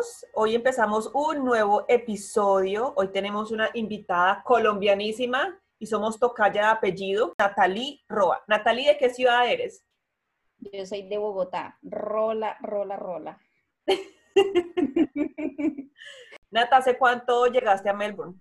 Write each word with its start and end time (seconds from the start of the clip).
Bienvenidos. 0.00 0.26
Hoy 0.32 0.54
empezamos 0.54 1.10
un 1.12 1.44
nuevo 1.44 1.84
episodio. 1.86 2.94
Hoy 2.96 3.08
tenemos 3.08 3.50
una 3.50 3.68
invitada 3.74 4.42
colombianísima 4.44 5.60
y 5.78 5.86
somos 5.86 6.18
tocaya 6.18 6.62
de 6.62 6.68
apellido, 6.68 7.34
Natalie 7.38 8.00
Roa. 8.08 8.42
Natalie, 8.48 8.88
¿de 8.88 8.96
qué 8.96 9.10
ciudad 9.10 9.46
eres? 9.46 9.84
Yo 10.58 10.86
soy 10.86 11.06
de 11.06 11.18
Bogotá. 11.18 11.78
Rola, 11.82 12.56
rola, 12.62 12.96
rola. 12.96 13.38
Nata, 16.50 16.78
¿hace 16.78 16.96
cuánto 16.96 17.48
llegaste 17.48 17.90
a 17.90 17.92
Melbourne? 17.92 18.40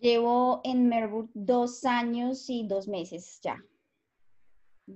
Llevo 0.00 0.60
en 0.64 0.88
Melbourne 0.88 1.30
dos 1.34 1.84
años 1.84 2.50
y 2.50 2.66
dos 2.66 2.88
meses 2.88 3.38
ya. 3.42 3.62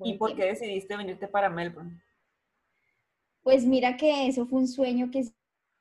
¿Y 0.03 0.19
por 0.19 0.35
qué 0.35 0.47
decidiste 0.47 0.97
venirte 0.97 1.29
para 1.29 1.49
Melbourne? 1.49 2.03
Pues 3.45 3.67
mira 3.67 3.97
que 3.97 4.27
eso 4.27 4.47
fue 4.47 4.59
un 4.59 4.67
sueño 4.67 5.11
que 5.13 5.25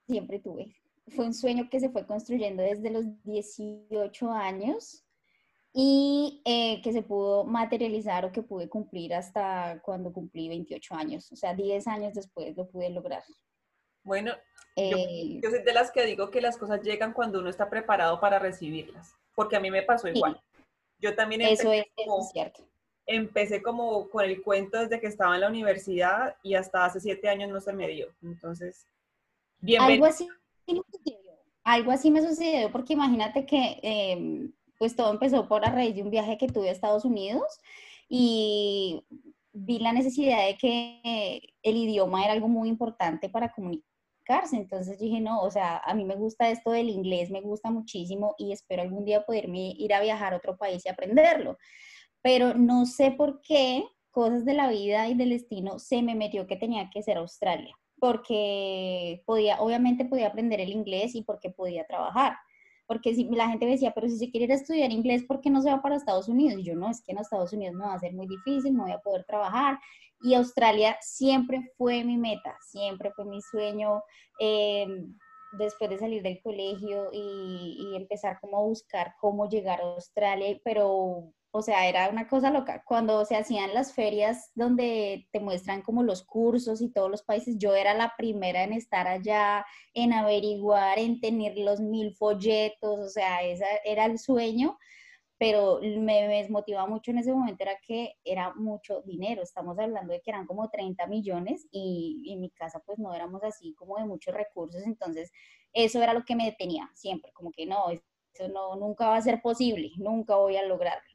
siempre 0.05 0.39
tuve. 0.39 0.75
Fue 1.15 1.25
un 1.25 1.33
sueño 1.33 1.69
que 1.71 1.79
se 1.79 1.89
fue 1.89 2.05
construyendo 2.05 2.61
desde 2.61 2.91
los 2.91 3.05
18 3.23 4.31
años 4.31 5.05
y 5.73 6.41
eh, 6.45 6.81
que 6.83 6.91
se 6.91 7.01
pudo 7.01 7.45
materializar 7.45 8.25
o 8.25 8.33
que 8.33 8.43
pude 8.43 8.67
cumplir 8.67 9.13
hasta 9.15 9.81
cuando 9.81 10.11
cumplí 10.11 10.49
28 10.49 10.93
años. 10.93 11.31
O 11.31 11.37
sea, 11.37 11.53
10 11.53 11.87
años 11.87 12.13
después 12.13 12.55
lo 12.55 12.67
pude 12.67 12.89
lograr. 12.89 13.23
Bueno, 14.03 14.33
eh, 14.75 15.39
yo, 15.41 15.49
soy 15.49 15.63
de 15.63 15.73
las 15.73 15.89
que 15.89 16.05
digo 16.05 16.29
que 16.29 16.41
las 16.41 16.57
cosas 16.57 16.81
llegan 16.81 17.13
cuando 17.13 17.39
uno 17.39 17.49
está 17.49 17.69
preparado 17.69 18.19
para 18.19 18.39
recibirlas, 18.39 19.15
porque 19.33 19.55
a 19.55 19.61
mí 19.61 19.71
me 19.71 19.83
pasó 19.83 20.09
igual. 20.09 20.41
Yo 20.99 21.15
también 21.15 21.41
eso 21.41 21.71
es 21.71 21.85
cierto 22.33 22.67
empecé 23.05 23.61
como 23.61 24.09
con 24.09 24.23
el 24.23 24.41
cuento 24.41 24.79
desde 24.79 24.99
que 24.99 25.07
estaba 25.07 25.35
en 25.35 25.41
la 25.41 25.49
universidad 25.49 26.35
y 26.41 26.55
hasta 26.55 26.85
hace 26.85 26.99
siete 26.99 27.29
años 27.29 27.49
no 27.49 27.59
se 27.59 27.73
me 27.73 27.87
dio. 27.87 28.07
Entonces. 28.21 28.87
Algo 29.79 30.05
así 30.05 30.27
me 30.67 30.81
sucedió. 30.91 31.31
Algo 31.63 31.91
así 31.91 32.11
me 32.11 32.21
sucedió 32.21 32.71
porque 32.71 32.93
imagínate 32.93 33.45
que 33.45 33.79
em, 33.81 34.51
pues 34.77 34.95
todo 34.95 35.11
empezó 35.11 35.47
por 35.47 35.65
a 35.65 35.71
raíz 35.71 35.95
de 35.95 36.01
un 36.01 36.09
viaje 36.09 36.37
que 36.37 36.47
tuve 36.47 36.69
a 36.69 36.73
Estados 36.73 37.05
Unidos 37.05 37.43
y 38.09 39.05
vi 39.53 39.79
la 39.79 39.93
necesidad 39.93 40.45
de 40.45 40.57
que 40.57 41.39
el 41.61 41.77
idioma 41.77 42.23
era 42.23 42.33
algo 42.33 42.49
muy 42.49 42.67
importante 42.67 43.29
para 43.29 43.53
comunicarse. 43.53 44.57
Entonces 44.57 44.99
dije, 44.99 45.21
no, 45.21 45.41
o 45.41 45.51
sea, 45.51 45.77
a 45.77 45.93
mí 45.93 46.03
me 46.03 46.15
gusta 46.15 46.49
esto 46.49 46.71
del 46.71 46.89
inglés, 46.89 47.29
me 47.29 47.41
gusta 47.41 47.69
muchísimo 47.69 48.35
y 48.37 48.51
espero 48.51 48.81
algún 48.81 49.05
día 49.05 49.25
poderme 49.25 49.73
ir 49.77 49.93
a 49.93 50.01
viajar 50.01 50.33
a 50.33 50.37
otro 50.37 50.57
país 50.57 50.85
y 50.85 50.89
aprenderlo 50.89 51.57
pero 52.23 52.55
no 52.55 52.85
sé 52.85 53.11
por 53.11 53.41
qué 53.41 53.83
cosas 54.09 54.45
de 54.45 54.53
la 54.53 54.69
vida 54.69 55.07
y 55.09 55.13
del 55.13 55.31
destino 55.31 55.77
se 55.77 56.01
me 56.01 56.15
metió 56.15 56.47
que 56.47 56.55
tenía 56.55 56.89
que 56.89 57.03
ser 57.03 57.17
Australia, 57.17 57.77
porque 57.99 59.21
podía, 59.25 59.61
obviamente 59.61 60.05
podía 60.05 60.27
aprender 60.27 60.61
el 60.61 60.69
inglés 60.69 61.13
y 61.13 61.23
porque 61.23 61.49
podía 61.49 61.85
trabajar. 61.85 62.37
Porque 62.85 63.15
si 63.15 63.25
la 63.25 63.49
gente 63.49 63.65
me 63.65 63.71
decía, 63.71 63.93
pero 63.93 64.07
si 64.07 64.17
se 64.17 64.29
quiere 64.29 64.45
ir 64.45 64.51
a 64.51 64.55
estudiar 64.55 64.91
inglés, 64.91 65.23
¿por 65.23 65.41
qué 65.41 65.49
no 65.49 65.61
se 65.61 65.69
va 65.69 65.81
para 65.81 65.95
Estados 65.95 66.27
Unidos? 66.27 66.59
Y 66.59 66.63
yo, 66.63 66.75
no, 66.75 66.89
es 66.89 67.01
que 67.01 67.11
en 67.11 67.17
Estados 67.17 67.53
Unidos 67.53 67.75
me 67.75 67.85
va 67.85 67.93
a 67.93 67.99
ser 67.99 68.13
muy 68.13 68.27
difícil, 68.27 68.73
no 68.73 68.83
voy 68.83 68.91
a 68.91 68.99
poder 68.99 69.23
trabajar. 69.25 69.79
Y 70.21 70.33
Australia 70.35 70.97
siempre 71.01 71.71
fue 71.77 72.03
mi 72.03 72.17
meta, 72.17 72.57
siempre 72.61 73.11
fue 73.11 73.25
mi 73.25 73.41
sueño. 73.41 74.01
Eh, 74.39 74.85
después 75.53 75.89
de 75.89 75.97
salir 75.97 76.23
del 76.23 76.41
colegio 76.41 77.09
y, 77.11 77.77
y, 77.79 77.95
empezar 77.95 78.39
como 78.41 78.57
a 78.57 78.63
buscar 78.63 79.13
cómo 79.19 79.47
llegar 79.47 79.81
a 79.81 79.83
Australia, 79.83 80.59
pero 80.63 81.31
o 81.55 81.61
sea, 81.61 81.87
era 81.87 82.09
una 82.09 82.27
cosa 82.27 82.49
loca. 82.49 82.83
Cuando 82.83 83.23
se 83.25 83.35
hacían 83.35 83.75
las 83.75 83.93
ferias 83.93 84.51
donde 84.55 85.27
te 85.31 85.39
muestran 85.39 85.83
como 85.83 86.01
los 86.01 86.23
cursos 86.23 86.81
y 86.81 86.89
todos 86.89 87.11
los 87.11 87.21
países, 87.21 87.59
yo 87.59 87.75
era 87.75 87.93
la 87.93 88.13
primera 88.17 88.63
en 88.63 88.73
estar 88.73 89.07
allá, 89.07 89.63
en 89.93 90.13
averiguar, 90.13 90.97
en 90.97 91.21
tener 91.21 91.55
los 91.59 91.79
mil 91.79 92.15
folletos, 92.15 92.99
o 92.99 93.07
sea, 93.07 93.43
ese 93.43 93.65
era 93.85 94.05
el 94.05 94.17
sueño, 94.17 94.79
pero 95.37 95.79
me, 95.81 96.27
desmotivaba 96.27 96.87
mucho 96.87 97.11
en 97.11 97.19
ese 97.19 97.31
momento 97.31 97.63
era 97.63 97.77
que 97.85 98.15
era 98.23 98.51
mucho 98.55 99.03
dinero. 99.03 99.43
Estamos 99.43 99.77
hablando 99.77 100.11
de 100.11 100.21
que 100.21 100.31
eran 100.31 100.47
como 100.47 100.71
30 100.71 101.05
millones 101.05 101.67
y, 101.71 102.19
y 102.25 102.33
en 102.33 102.41
mi 102.41 102.49
casa 102.49 102.81
pues 102.83 102.97
no 102.97 103.13
éramos 103.13 103.43
así 103.43 103.75
como 103.75 103.97
de 103.97 104.05
muchos 104.05 104.33
recursos, 104.33 104.81
entonces 104.87 105.31
eso 105.71 106.01
era 106.01 106.13
lo 106.15 106.25
que 106.25 106.35
me 106.35 106.45
detenía 106.45 106.89
siempre, 106.95 107.31
como 107.33 107.51
que 107.51 107.67
no, 107.67 107.91
eso 107.91 108.47
no, 108.49 108.75
nunca 108.75 109.09
va 109.09 109.17
a 109.17 109.21
ser 109.21 109.39
posible, 109.41 109.91
nunca 109.97 110.35
voy 110.35 110.57
a 110.57 110.65
lograrlo 110.65 111.12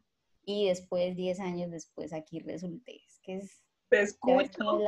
y 0.49 0.69
después, 0.69 1.15
10 1.15 1.41
años 1.41 1.71
después, 1.71 2.15
aquí 2.15 2.41
resulté. 2.41 3.03
Es 3.07 3.21
que 3.23 3.37
es... 3.37 3.63
Te 3.91 4.01
escucho. 4.01 4.81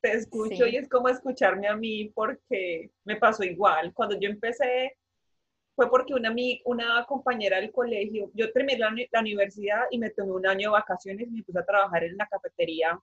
Te 0.00 0.12
escucho 0.12 0.66
y 0.66 0.76
es 0.76 0.88
como 0.88 1.10
escucharme 1.10 1.68
a 1.68 1.76
mí 1.76 2.10
porque 2.14 2.90
me 3.04 3.16
pasó 3.16 3.44
igual. 3.44 3.92
Cuando 3.92 4.18
yo 4.18 4.30
empecé, 4.30 4.96
fue 5.76 5.90
porque 5.90 6.14
una, 6.14 6.34
una 6.64 7.04
compañera 7.04 7.60
del 7.60 7.70
colegio, 7.70 8.30
yo 8.32 8.50
terminé 8.50 8.78
la, 8.78 8.94
la, 9.12 9.20
universidad 9.20 9.82
y 9.90 9.98
me 9.98 10.08
tomé 10.08 10.32
un 10.32 10.46
año 10.46 10.70
de 10.70 10.72
vacaciones 10.72 11.28
y 11.28 11.30
me 11.30 11.42
puse 11.42 11.58
a 11.58 11.66
trabajar 11.66 12.04
en 12.04 12.16
la 12.16 12.26
cafetería 12.26 12.98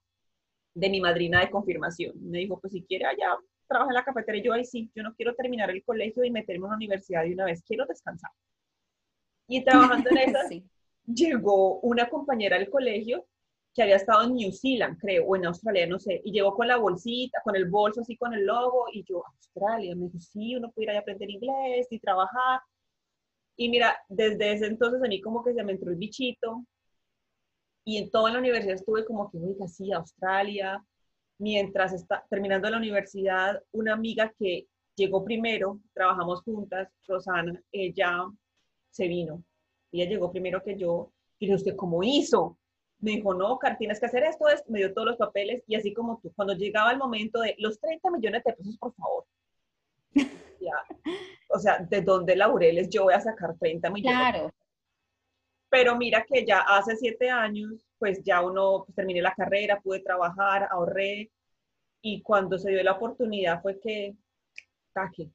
de 0.74 0.90
mi 0.90 1.00
madrina 1.00 1.40
de 1.40 1.50
confirmación. 1.50 2.14
Me 2.20 2.38
dijo, 2.38 2.58
pues 2.58 2.72
si 2.72 2.82
quiere 2.82 3.06
allá, 3.06 3.36
trabaja 3.68 3.90
en 3.90 3.94
la 3.94 4.04
cafetería. 4.04 4.40
Y 4.42 4.44
yo, 4.44 4.52
ahí 4.52 4.64
sí, 4.64 4.90
yo 4.92 5.04
no 5.04 5.14
quiero 5.14 5.36
terminar 5.36 5.70
el 5.70 5.84
colegio 5.84 6.24
y 6.24 6.32
meterme 6.32 6.66
en 6.66 6.70
la 6.70 6.76
universidad 6.76 7.22
de 7.22 7.32
una 7.32 7.44
vez, 7.44 7.62
quiero 7.62 7.86
descansar. 7.86 8.32
Y 9.46 9.64
trabajando 9.64 10.10
en 10.10 10.18
eso, 10.18 10.38
sí 10.48 10.64
llegó 11.06 11.80
una 11.80 12.08
compañera 12.08 12.58
del 12.58 12.70
colegio 12.70 13.26
que 13.74 13.82
había 13.82 13.96
estado 13.96 14.24
en 14.24 14.34
New 14.34 14.52
Zealand, 14.52 14.98
creo, 14.98 15.26
o 15.26 15.36
en 15.36 15.46
Australia, 15.46 15.86
no 15.86 15.98
sé, 15.98 16.20
y 16.24 16.32
llegó 16.32 16.54
con 16.54 16.68
la 16.68 16.76
bolsita, 16.76 17.40
con 17.44 17.54
el 17.56 17.68
bolso 17.68 18.00
así, 18.00 18.16
con 18.16 18.34
el 18.34 18.44
logo, 18.44 18.86
y 18.92 19.04
yo, 19.04 19.22
Australia, 19.26 19.94
me 19.94 20.06
dijo, 20.06 20.18
sí, 20.18 20.56
uno 20.56 20.70
puede 20.72 20.90
ir 20.90 20.96
a 20.96 21.00
aprender 21.00 21.30
inglés 21.30 21.86
y 21.90 22.00
trabajar. 22.00 22.60
Y 23.56 23.68
mira, 23.68 23.96
desde 24.08 24.52
ese 24.52 24.66
entonces 24.66 25.02
a 25.02 25.08
mí 25.08 25.20
como 25.20 25.44
que 25.44 25.54
se 25.54 25.62
me 25.62 25.72
entró 25.72 25.90
el 25.90 25.96
bichito, 25.96 26.64
y 27.84 27.98
en 27.98 28.10
toda 28.10 28.32
la 28.32 28.38
universidad 28.38 28.74
estuve 28.74 29.04
como 29.04 29.30
que, 29.30 29.38
oiga, 29.38 29.66
sí, 29.68 29.92
Australia. 29.92 30.84
Mientras 31.38 31.92
está 31.92 32.24
terminando 32.28 32.68
la 32.68 32.76
universidad, 32.76 33.62
una 33.72 33.94
amiga 33.94 34.32
que 34.38 34.68
llegó 34.94 35.24
primero, 35.24 35.80
trabajamos 35.94 36.42
juntas, 36.42 36.88
Rosana, 37.08 37.60
ella 37.72 38.26
se 38.90 39.08
vino 39.08 39.42
ella 39.92 40.08
llegó 40.08 40.30
primero 40.30 40.62
que 40.62 40.76
yo. 40.76 41.12
Y 41.38 41.46
le 41.46 41.52
dije, 41.52 41.68
¿usted 41.68 41.76
cómo 41.76 42.02
hizo? 42.02 42.58
Me 42.98 43.12
dijo, 43.12 43.32
no, 43.32 43.58
Car, 43.58 43.78
tienes 43.78 43.98
que 43.98 44.06
hacer 44.06 44.24
esto, 44.24 44.48
esto. 44.48 44.70
Me 44.70 44.80
dio 44.80 44.92
todos 44.92 45.08
los 45.08 45.16
papeles 45.16 45.62
y 45.66 45.74
así 45.74 45.92
como 45.92 46.20
tú. 46.20 46.32
Cuando 46.34 46.54
llegaba 46.54 46.92
el 46.92 46.98
momento 46.98 47.40
de 47.40 47.54
los 47.58 47.80
30 47.80 48.10
millones 48.10 48.44
de 48.44 48.52
pesos, 48.52 48.76
por 48.78 48.94
favor. 48.94 49.24
ya. 50.14 50.84
O 51.48 51.58
sea, 51.58 51.78
¿de 51.78 52.02
dónde 52.02 52.36
laureles 52.36 52.88
yo 52.90 53.04
voy 53.04 53.14
a 53.14 53.20
sacar 53.20 53.56
30 53.58 53.90
millones? 53.90 54.18
Claro. 54.18 54.52
Pero 55.70 55.96
mira 55.96 56.24
que 56.24 56.44
ya 56.44 56.60
hace 56.60 56.96
siete 56.96 57.30
años, 57.30 57.86
pues 57.98 58.22
ya 58.22 58.42
uno, 58.42 58.84
pues 58.84 58.94
terminé 58.96 59.22
la 59.22 59.34
carrera, 59.34 59.80
pude 59.80 60.00
trabajar, 60.00 60.68
ahorré. 60.70 61.30
Y 62.02 62.22
cuando 62.22 62.58
se 62.58 62.70
dio 62.70 62.82
la 62.82 62.92
oportunidad 62.92 63.62
fue 63.62 63.78
que, 63.78 64.14
taque, 64.92 65.30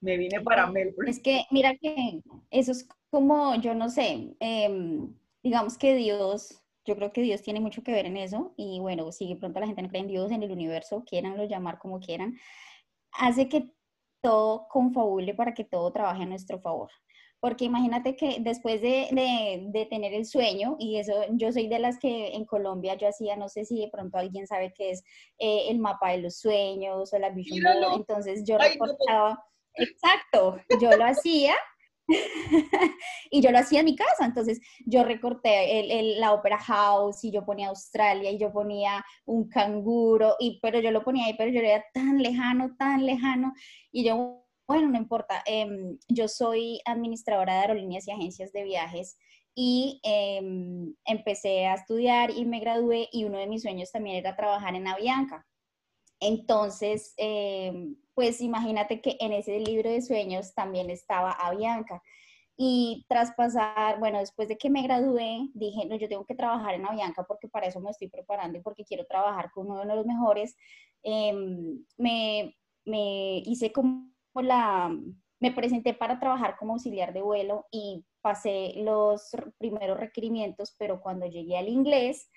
me 0.00 0.16
vine 0.16 0.40
para 0.40 0.66
Melbourne. 0.66 1.10
Es 1.10 1.20
que, 1.20 1.44
mira 1.50 1.76
que 1.76 2.22
eso 2.50 2.72
es 2.72 2.88
como, 3.10 3.54
yo 3.56 3.74
no 3.74 3.88
sé, 3.88 4.36
em, 4.40 5.14
digamos 5.42 5.78
que 5.78 5.94
Dios, 5.94 6.62
yo 6.84 6.96
creo 6.96 7.12
que 7.12 7.22
Dios 7.22 7.42
tiene 7.42 7.60
mucho 7.60 7.82
que 7.82 7.92
ver 7.92 8.06
en 8.06 8.16
eso, 8.16 8.52
y 8.56 8.80
bueno, 8.80 9.10
si 9.12 9.28
de 9.28 9.36
pronto 9.36 9.60
la 9.60 9.66
gente 9.66 9.82
no 9.82 9.88
cree 9.88 10.02
en 10.02 10.08
Dios, 10.08 10.30
en 10.30 10.42
el 10.42 10.50
universo, 10.52 11.04
quieranlo 11.04 11.44
llamar 11.44 11.78
como 11.78 12.00
quieran, 12.00 12.36
hace 13.12 13.48
que 13.48 13.72
todo 14.20 14.66
confabule 14.68 15.34
para 15.34 15.54
que 15.54 15.64
todo 15.64 15.92
trabaje 15.92 16.22
a 16.24 16.26
nuestro 16.26 16.60
favor. 16.60 16.90
Porque 17.40 17.64
imagínate 17.64 18.16
que 18.16 18.38
después 18.40 18.82
de, 18.82 19.08
de, 19.70 19.86
tener 19.86 20.12
el 20.12 20.26
sueño, 20.26 20.76
y 20.80 20.98
eso 20.98 21.14
yo 21.30 21.52
soy 21.52 21.68
de 21.68 21.78
las 21.78 21.98
que 22.00 22.34
en 22.34 22.44
Colombia 22.44 22.96
yo 22.96 23.08
hacía, 23.08 23.36
no 23.36 23.48
sé 23.48 23.64
si 23.64 23.80
de 23.80 23.88
pronto 23.88 24.18
alguien 24.18 24.48
sabe 24.48 24.72
qué 24.76 24.90
es 24.90 25.04
eh, 25.38 25.66
el 25.68 25.78
mapa 25.78 26.10
de 26.10 26.18
los 26.18 26.36
sueños 26.38 27.12
o 27.12 27.18
la 27.18 27.30
vision 27.30 27.62
board, 27.62 27.94
entonces 27.94 28.42
yo 28.44 28.58
reportaba, 28.58 29.40
exacto, 29.74 30.58
yo 30.80 30.90
lo 30.96 31.04
hacía 31.04 31.54
y 33.30 33.42
yo 33.42 33.50
lo 33.50 33.58
hacía 33.58 33.80
en 33.80 33.86
mi 33.86 33.96
casa, 33.96 34.24
entonces 34.24 34.60
yo 34.86 35.04
recorté 35.04 35.84
la 36.18 36.32
Opera 36.32 36.58
House 36.58 37.24
y 37.24 37.30
yo 37.30 37.44
ponía 37.44 37.68
Australia 37.68 38.30
y 38.30 38.38
yo 38.38 38.52
ponía 38.52 39.04
un 39.26 39.48
canguro, 39.48 40.36
y, 40.38 40.58
pero 40.60 40.80
yo 40.80 40.90
lo 40.90 41.04
ponía 41.04 41.26
ahí, 41.26 41.34
pero 41.36 41.50
yo 41.50 41.60
era 41.60 41.84
tan 41.92 42.18
lejano, 42.22 42.74
tan 42.78 43.04
lejano, 43.04 43.52
y 43.92 44.04
yo, 44.04 44.46
bueno, 44.66 44.88
no 44.88 44.96
importa, 44.98 45.42
em, 45.46 45.98
yo 46.08 46.28
soy 46.28 46.80
administradora 46.84 47.54
de 47.54 47.60
aerolíneas 47.60 48.06
y 48.08 48.12
agencias 48.12 48.52
de 48.52 48.64
viajes 48.64 49.18
y 49.54 50.00
em, 50.04 50.94
empecé 51.04 51.66
a 51.66 51.74
estudiar 51.74 52.30
y 52.30 52.44
me 52.44 52.60
gradué 52.60 53.08
y 53.12 53.24
uno 53.24 53.38
de 53.38 53.48
mis 53.48 53.62
sueños 53.62 53.90
también 53.90 54.16
era 54.16 54.36
trabajar 54.36 54.74
en 54.76 54.86
Avianca. 54.86 55.47
Entonces, 56.20 57.14
em, 57.16 57.96
pues 58.14 58.40
imagínate 58.40 59.00
que 59.00 59.16
en 59.20 59.32
ese 59.32 59.60
libro 59.60 59.90
de 59.90 60.02
sueños 60.02 60.54
también 60.54 60.90
estaba 60.90 61.32
Avianca. 61.32 62.02
Y 62.56 63.06
tras 63.08 63.32
pasar, 63.34 64.00
bueno, 64.00 64.18
después 64.18 64.48
de 64.48 64.58
que 64.58 64.68
me 64.70 64.82
gradué, 64.82 65.48
dije, 65.54 65.86
no, 65.86 65.96
yo 65.96 66.08
tengo 66.08 66.26
que 66.26 66.34
trabajar 66.34 66.74
en 66.74 66.86
Avianca 66.86 67.24
porque 67.24 67.48
para 67.48 67.68
eso 67.68 67.80
me 67.80 67.90
estoy 67.90 68.08
preparando 68.08 68.58
y 68.58 68.62
porque 68.62 68.84
quiero 68.84 69.06
trabajar 69.06 69.52
con 69.52 69.70
uno 69.70 69.80
de 69.84 69.94
los 69.94 70.06
mejores. 70.06 70.56
Em, 71.04 71.84
me, 71.96 72.56
me 72.84 73.38
hice 73.46 73.70
como 73.72 74.10
la, 74.34 74.90
me 75.40 75.52
presenté 75.52 75.94
para 75.94 76.18
trabajar 76.18 76.56
como 76.58 76.72
auxiliar 76.72 77.12
de 77.12 77.22
vuelo 77.22 77.66
y 77.70 78.04
pasé 78.20 78.74
los 78.78 79.30
primeros 79.58 79.98
requerimientos, 79.98 80.74
pero 80.78 81.00
cuando 81.00 81.26
llegué 81.26 81.56
al 81.56 81.68
inglés, 81.68 82.28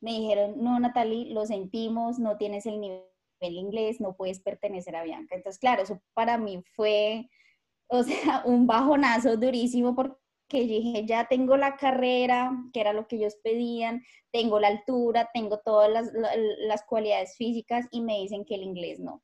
me 0.00 0.12
dijeron, 0.12 0.54
no, 0.62 0.78
Natalie, 0.80 1.32
lo 1.32 1.44
sentimos, 1.44 2.18
no 2.18 2.36
tienes 2.36 2.66
el 2.66 2.80
nivel 2.80 3.02
de 3.46 3.52
inglés, 3.52 4.00
no 4.00 4.16
puedes 4.16 4.40
pertenecer 4.40 4.96
a 4.96 5.02
Bianca. 5.02 5.34
Entonces, 5.34 5.58
claro, 5.58 5.82
eso 5.82 6.00
para 6.14 6.38
mí 6.38 6.62
fue, 6.74 7.28
o 7.88 8.02
sea, 8.02 8.42
un 8.44 8.66
bajonazo 8.66 9.36
durísimo 9.36 9.94
porque 9.94 10.16
dije, 10.50 11.04
ya 11.06 11.26
tengo 11.28 11.56
la 11.56 11.76
carrera, 11.76 12.52
que 12.72 12.80
era 12.80 12.92
lo 12.92 13.06
que 13.06 13.16
ellos 13.16 13.36
pedían, 13.42 14.02
tengo 14.32 14.60
la 14.60 14.68
altura, 14.68 15.30
tengo 15.32 15.60
todas 15.64 15.90
las, 15.90 16.10
las 16.58 16.84
cualidades 16.84 17.36
físicas 17.36 17.86
y 17.90 18.00
me 18.00 18.18
dicen 18.18 18.44
que 18.44 18.54
el 18.54 18.62
inglés 18.62 19.00
no. 19.00 19.22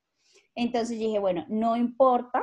Entonces 0.54 0.98
dije, 0.98 1.18
bueno, 1.18 1.44
no 1.48 1.76
importa, 1.76 2.42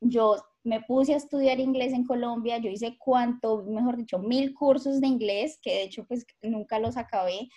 yo 0.00 0.36
me 0.64 0.80
puse 0.80 1.14
a 1.14 1.16
estudiar 1.16 1.60
inglés 1.60 1.92
en 1.92 2.04
Colombia, 2.04 2.58
yo 2.58 2.68
hice 2.68 2.96
cuánto, 2.98 3.62
mejor 3.62 3.96
dicho, 3.96 4.18
mil 4.18 4.52
cursos 4.52 5.00
de 5.00 5.06
inglés, 5.06 5.58
que 5.62 5.70
de 5.70 5.82
hecho 5.84 6.04
pues 6.06 6.26
nunca 6.42 6.78
los 6.80 6.96
acabé, 6.96 7.48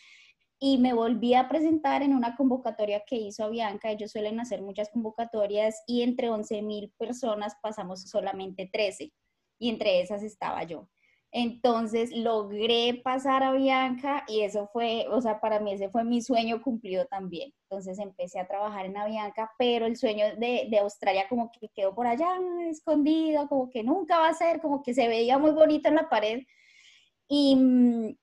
y 0.60 0.78
me 0.78 0.94
volví 0.94 1.34
a 1.34 1.48
presentar 1.48 2.04
en 2.04 2.14
una 2.14 2.36
convocatoria 2.36 3.04
que 3.06 3.16
hizo 3.16 3.46
Avianca, 3.46 3.92
ellos 3.92 4.12
suelen 4.12 4.40
hacer 4.40 4.62
muchas 4.62 4.90
convocatorias 4.90 5.82
y 5.88 6.02
entre 6.02 6.30
11 6.30 6.62
mil 6.62 6.94
personas 6.98 7.56
pasamos 7.62 8.04
solamente 8.04 8.70
13 8.72 9.14
y 9.58 9.70
entre 9.70 10.02
esas 10.02 10.22
estaba 10.22 10.64
yo. 10.64 10.90
Entonces 11.32 12.12
logré 12.12 13.02
pasar 13.04 13.44
a 13.44 13.52
Bianca 13.52 14.26
y 14.28 14.42
eso 14.42 14.68
fue, 14.74 15.06
o 15.10 15.22
sea, 15.22 15.40
para 15.40 15.60
mí 15.60 15.72
ese 15.72 15.90
fue 15.90 16.04
mi 16.04 16.22
sueño 16.22 16.62
cumplido 16.62 17.06
también. 17.06 17.54
Entonces 17.70 18.00
empecé 18.00 18.40
a 18.40 18.48
trabajar 18.48 18.88
en 18.88 18.98
Avianca, 18.98 19.52
pero 19.58 19.86
el 19.86 19.96
sueño 19.96 20.26
de, 20.38 20.68
de, 20.70 20.80
Australia 20.80 21.28
como 21.30 21.52
que 21.52 21.70
quedó 21.70 21.94
por 21.94 22.08
allá 22.08 22.28
escondido, 22.68 23.48
como 23.48 23.70
que 23.70 23.84
nunca 23.84 24.18
va 24.18 24.30
a 24.30 24.34
ser, 24.34 24.60
como 24.60 24.82
que 24.82 24.96
se 24.96 25.08
veía 25.08 25.38
muy 25.38 25.52
bonito 25.52 25.88
en 25.88 25.96
la 25.96 26.10
pared. 26.10 26.42
Y, 27.32 27.56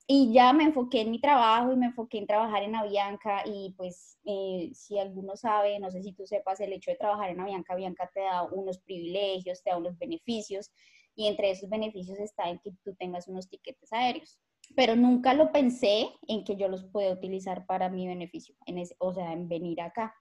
y 0.09 0.33
ya 0.33 0.53
me 0.53 0.65
enfoqué 0.65 1.03
en 1.03 1.13
mi 1.13 1.21
trabajo 1.21 1.73
y 1.73 1.77
me 1.77 1.87
enfoqué 1.87 2.19
en 2.19 2.27
trabajar 2.27 2.65
en 2.65 2.75
Avianca 2.75 3.45
y 3.47 3.73
pues 3.77 4.19
eh, 4.25 4.73
si 4.75 4.99
alguno 4.99 5.37
sabe, 5.37 5.79
no 5.79 5.93
sé 5.93 6.03
si 6.03 6.13
tú 6.13 6.27
sepas, 6.27 6.59
el 6.59 6.73
hecho 6.73 6.91
de 6.91 6.97
trabajar 6.97 7.31
en 7.31 7.39
Avianca, 7.39 7.75
Avianca 7.75 8.11
te 8.13 8.23
da 8.23 8.43
unos 8.43 8.79
privilegios, 8.81 9.63
te 9.63 9.71
da 9.71 9.77
unos 9.77 9.97
beneficios 9.97 10.73
y 11.15 11.29
entre 11.29 11.53
esos 11.53 11.71
beneficios 11.71 12.19
está 12.19 12.51
en 12.51 12.59
que 12.59 12.73
tú 12.83 12.97
tengas 12.97 13.29
unos 13.29 13.49
tiquetes 13.49 13.93
aéreos. 13.93 14.41
Pero 14.75 14.97
nunca 14.97 15.35
lo 15.35 15.53
pensé 15.53 16.09
en 16.27 16.43
que 16.43 16.57
yo 16.57 16.69
los 16.69 16.85
pueda 16.85 17.13
utilizar 17.13 17.65
para 17.67 17.89
mi 17.89 18.09
beneficio, 18.09 18.57
en 18.67 18.79
ese, 18.79 18.97
o 18.99 19.15
sea, 19.15 19.33
en 19.33 19.49
venir 19.49 19.81
acá. 19.83 20.17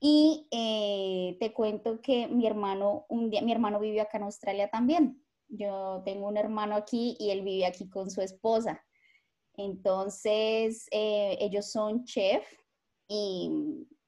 Y 0.00 0.48
eh, 0.50 1.36
te 1.38 1.52
cuento 1.52 2.00
que 2.00 2.28
mi 2.28 2.46
hermano, 2.46 3.04
un 3.08 3.30
día, 3.30 3.42
mi 3.42 3.52
hermano 3.52 3.78
vive 3.78 4.00
acá 4.00 4.16
en 4.16 4.24
Australia 4.24 4.68
también. 4.68 5.22
Yo 5.48 6.02
tengo 6.04 6.28
un 6.28 6.36
hermano 6.36 6.74
aquí 6.74 7.16
y 7.18 7.30
él 7.30 7.42
vive 7.42 7.66
aquí 7.66 7.88
con 7.88 8.10
su 8.10 8.20
esposa. 8.20 8.82
Entonces, 9.54 10.86
eh, 10.90 11.36
ellos 11.40 11.70
son 11.70 12.04
chef 12.04 12.46
y 13.08 13.50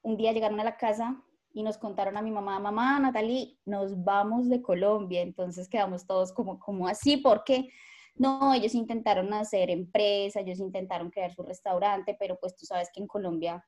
un 0.02 0.16
día 0.16 0.32
llegaron 0.32 0.60
a 0.60 0.64
la 0.64 0.76
casa 0.76 1.22
y 1.52 1.62
nos 1.62 1.78
contaron 1.78 2.16
a 2.16 2.22
mi 2.22 2.30
mamá, 2.30 2.58
mamá, 2.60 3.00
Natalie, 3.00 3.58
nos 3.64 4.04
vamos 4.04 4.48
de 4.48 4.60
Colombia. 4.60 5.22
Entonces 5.22 5.68
quedamos 5.68 6.06
todos 6.06 6.32
como, 6.32 6.58
como 6.58 6.86
así, 6.86 7.16
porque 7.16 7.70
no, 8.14 8.52
ellos 8.52 8.74
intentaron 8.74 9.32
hacer 9.32 9.70
empresa, 9.70 10.40
ellos 10.40 10.58
intentaron 10.58 11.10
crear 11.10 11.32
su 11.32 11.42
restaurante, 11.42 12.16
pero 12.18 12.38
pues 12.38 12.56
tú 12.56 12.66
sabes 12.66 12.90
que 12.92 13.00
en 13.00 13.06
Colombia 13.06 13.64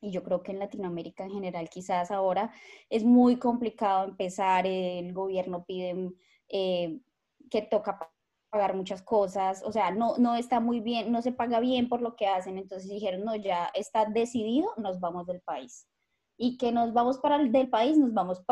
y 0.00 0.10
yo 0.10 0.22
creo 0.22 0.42
que 0.42 0.52
en 0.52 0.58
Latinoamérica 0.58 1.24
en 1.24 1.30
general 1.30 1.68
quizás 1.70 2.10
ahora 2.10 2.52
es 2.90 3.04
muy 3.04 3.38
complicado 3.38 4.04
empezar, 4.04 4.66
el 4.66 5.12
gobierno 5.12 5.64
pide 5.64 5.94
eh, 6.48 7.00
que 7.50 7.62
toca 7.62 7.98
pagar 8.50 8.74
muchas 8.74 9.02
cosas, 9.02 9.62
o 9.64 9.72
sea, 9.72 9.90
no, 9.90 10.16
no 10.18 10.36
está 10.36 10.60
muy 10.60 10.80
bien, 10.80 11.12
no 11.12 11.22
se 11.22 11.32
paga 11.32 11.60
bien 11.60 11.88
por 11.88 12.00
lo 12.00 12.16
que 12.16 12.26
hacen, 12.26 12.58
entonces 12.58 12.88
dijeron, 12.88 13.24
no, 13.24 13.36
ya 13.36 13.70
está 13.74 14.06
decidido, 14.06 14.68
nos 14.76 15.00
vamos 15.00 15.26
del 15.26 15.40
país 15.40 15.86
y 16.38 16.56
que 16.56 16.72
nos 16.72 16.92
vamos 16.92 17.18
para 17.18 17.36
el 17.36 17.50
del 17.50 17.68
país, 17.68 17.96
nos 17.96 18.12
vamos 18.12 18.42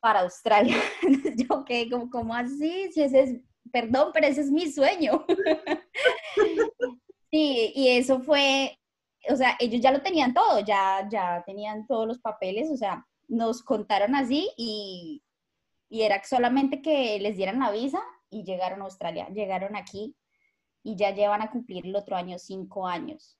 para 0.00 0.20
Australia. 0.20 0.76
Yo 1.36 1.64
que 1.64 1.88
como, 2.10 2.34
así, 2.34 2.90
si 2.92 3.02
es, 3.02 3.36
perdón, 3.72 4.10
pero 4.12 4.26
ese 4.26 4.42
es 4.42 4.50
mi 4.50 4.70
sueño. 4.70 5.24
sí, 7.30 7.72
y 7.74 7.88
eso 7.88 8.20
fue, 8.20 8.78
o 9.28 9.36
sea, 9.36 9.56
ellos 9.58 9.80
ya 9.80 9.92
lo 9.92 10.02
tenían 10.02 10.34
todo, 10.34 10.60
ya, 10.60 11.08
ya 11.10 11.42
tenían 11.46 11.86
todos 11.86 12.06
los 12.06 12.18
papeles, 12.18 12.70
o 12.70 12.76
sea, 12.76 13.06
nos 13.28 13.62
contaron 13.62 14.14
así 14.14 14.50
y, 14.56 15.22
y 15.90 16.02
era 16.02 16.22
solamente 16.24 16.80
que 16.80 17.18
les 17.18 17.36
dieran 17.36 17.58
la 17.58 17.72
visa 17.72 18.00
y 18.30 18.44
llegaron 18.44 18.80
a 18.80 18.84
Australia, 18.84 19.28
llegaron 19.28 19.76
aquí 19.76 20.16
y 20.82 20.96
ya 20.96 21.10
llevan 21.12 21.42
a 21.42 21.50
cumplir 21.50 21.84
el 21.84 21.96
otro 21.96 22.16
año 22.16 22.38
cinco 22.38 22.86
años. 22.86 23.36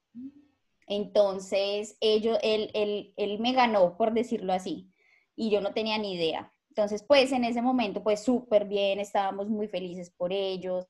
Entonces, 0.88 1.97
ellos, 2.00 2.37
él, 2.43 2.70
él, 2.75 3.14
él 3.17 3.38
me 3.38 3.52
ganó, 3.52 3.97
por 3.97 4.12
decirlo 4.12 4.52
así, 4.52 4.91
y 5.37 5.49
yo 5.49 5.61
no 5.61 5.73
tenía 5.73 5.97
ni 5.97 6.14
idea. 6.14 6.52
Entonces, 6.70 7.05
pues 7.05 7.31
en 7.31 7.44
ese 7.44 7.62
momento, 7.62 8.02
pues 8.02 8.25
súper 8.25 8.64
bien, 8.67 8.99
estábamos 8.99 9.49
muy 9.49 9.69
felices 9.69 10.11
por 10.11 10.32
ellos, 10.32 10.87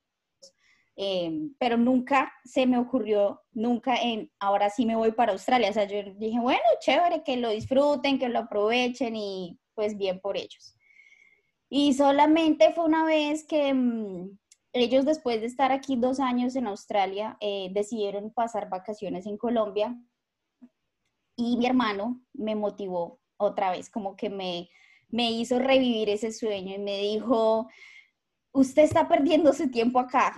em, 0.97 1.55
pero 1.59 1.77
nunca 1.77 2.33
se 2.45 2.67
me 2.67 2.79
ocurrió, 2.79 3.43
nunca 3.53 3.97
en, 3.97 4.33
ahora 4.39 4.71
sí 4.71 4.87
me 4.87 4.97
voy 4.97 5.12
para 5.12 5.33
Australia. 5.33 5.69
O 5.69 5.73
sea, 5.75 5.85
yo 5.85 6.03
dije, 6.17 6.41
bueno, 6.41 6.61
chévere, 6.81 7.23
que 7.23 7.37
lo 7.37 7.51
disfruten, 7.51 8.19
que 8.19 8.31
lo 8.31 8.39
aprovechen 8.41 9.15
y 9.15 9.59
pues 9.75 9.97
bien 9.99 10.21
por 10.21 10.39
ellos. 10.39 10.75
Y 11.71 11.95
solamente 11.95 12.73
fue 12.73 12.85
una 12.85 13.05
vez 13.05 13.45
que 13.45 13.73
mm, 13.73 14.37
ellos 14.73 15.05
después 15.05 15.41
de 15.41 15.47
estar 15.47 15.71
aquí 15.71 15.97
dos 15.97 16.19
años 16.21 16.57
en 16.57 16.67
Australia, 16.67 17.37
eh, 17.41 17.71
decidieron 17.73 18.33
pasar 18.33 18.69
vacaciones 18.69 19.25
en 19.27 19.39
Colombia. 19.39 19.97
Y 21.37 21.57
mi 21.57 21.67
hermano 21.67 22.21
me 22.35 22.57
motivó 22.57 23.21
otra 23.37 23.71
vez, 23.71 23.89
como 23.89 24.17
que 24.17 24.29
me, 24.29 24.69
me 25.09 25.31
hizo 25.31 25.59
revivir 25.59 26.11
ese 26.11 26.33
sueño 26.33 26.75
y 26.75 26.79
me 26.79 26.99
dijo, 26.99 27.69
usted 28.53 28.83
está 28.83 29.09
perdiendo 29.09 29.53
su 29.53 29.71
tiempo 29.71 29.99
acá, 29.99 30.35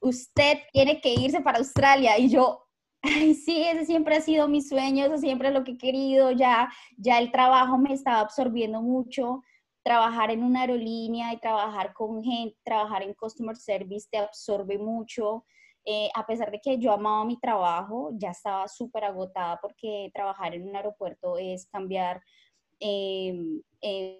usted 0.00 0.58
tiene 0.72 1.00
que 1.00 1.14
irse 1.14 1.40
para 1.40 1.58
Australia 1.58 2.18
y 2.18 2.30
yo, 2.30 2.66
ay, 3.02 3.34
sí, 3.34 3.62
ese 3.62 3.86
siempre 3.86 4.16
ha 4.16 4.20
sido 4.20 4.48
mi 4.48 4.62
sueño, 4.62 5.04
eso 5.04 5.18
siempre 5.18 5.48
es 5.48 5.54
lo 5.54 5.64
que 5.64 5.72
he 5.72 5.78
querido, 5.78 6.32
ya, 6.32 6.72
ya 6.96 7.18
el 7.18 7.30
trabajo 7.30 7.78
me 7.78 7.92
estaba 7.92 8.20
absorbiendo 8.20 8.82
mucho, 8.82 9.42
trabajar 9.82 10.30
en 10.30 10.42
una 10.42 10.62
aerolínea 10.62 11.32
y 11.32 11.38
trabajar 11.38 11.92
con 11.92 12.22
gente, 12.22 12.56
trabajar 12.64 13.02
en 13.02 13.14
customer 13.14 13.56
service 13.56 14.08
te 14.10 14.18
absorbe 14.18 14.78
mucho. 14.78 15.44
Eh, 15.84 16.10
a 16.14 16.26
pesar 16.26 16.50
de 16.50 16.60
que 16.60 16.78
yo 16.78 16.92
amaba 16.92 17.24
mi 17.24 17.38
trabajo, 17.38 18.10
ya 18.14 18.30
estaba 18.30 18.68
súper 18.68 19.04
agotada 19.04 19.58
porque 19.60 20.10
trabajar 20.14 20.54
en 20.54 20.68
un 20.68 20.76
aeropuerto 20.76 21.38
es 21.38 21.66
cambiar, 21.66 22.22
em, 22.78 23.62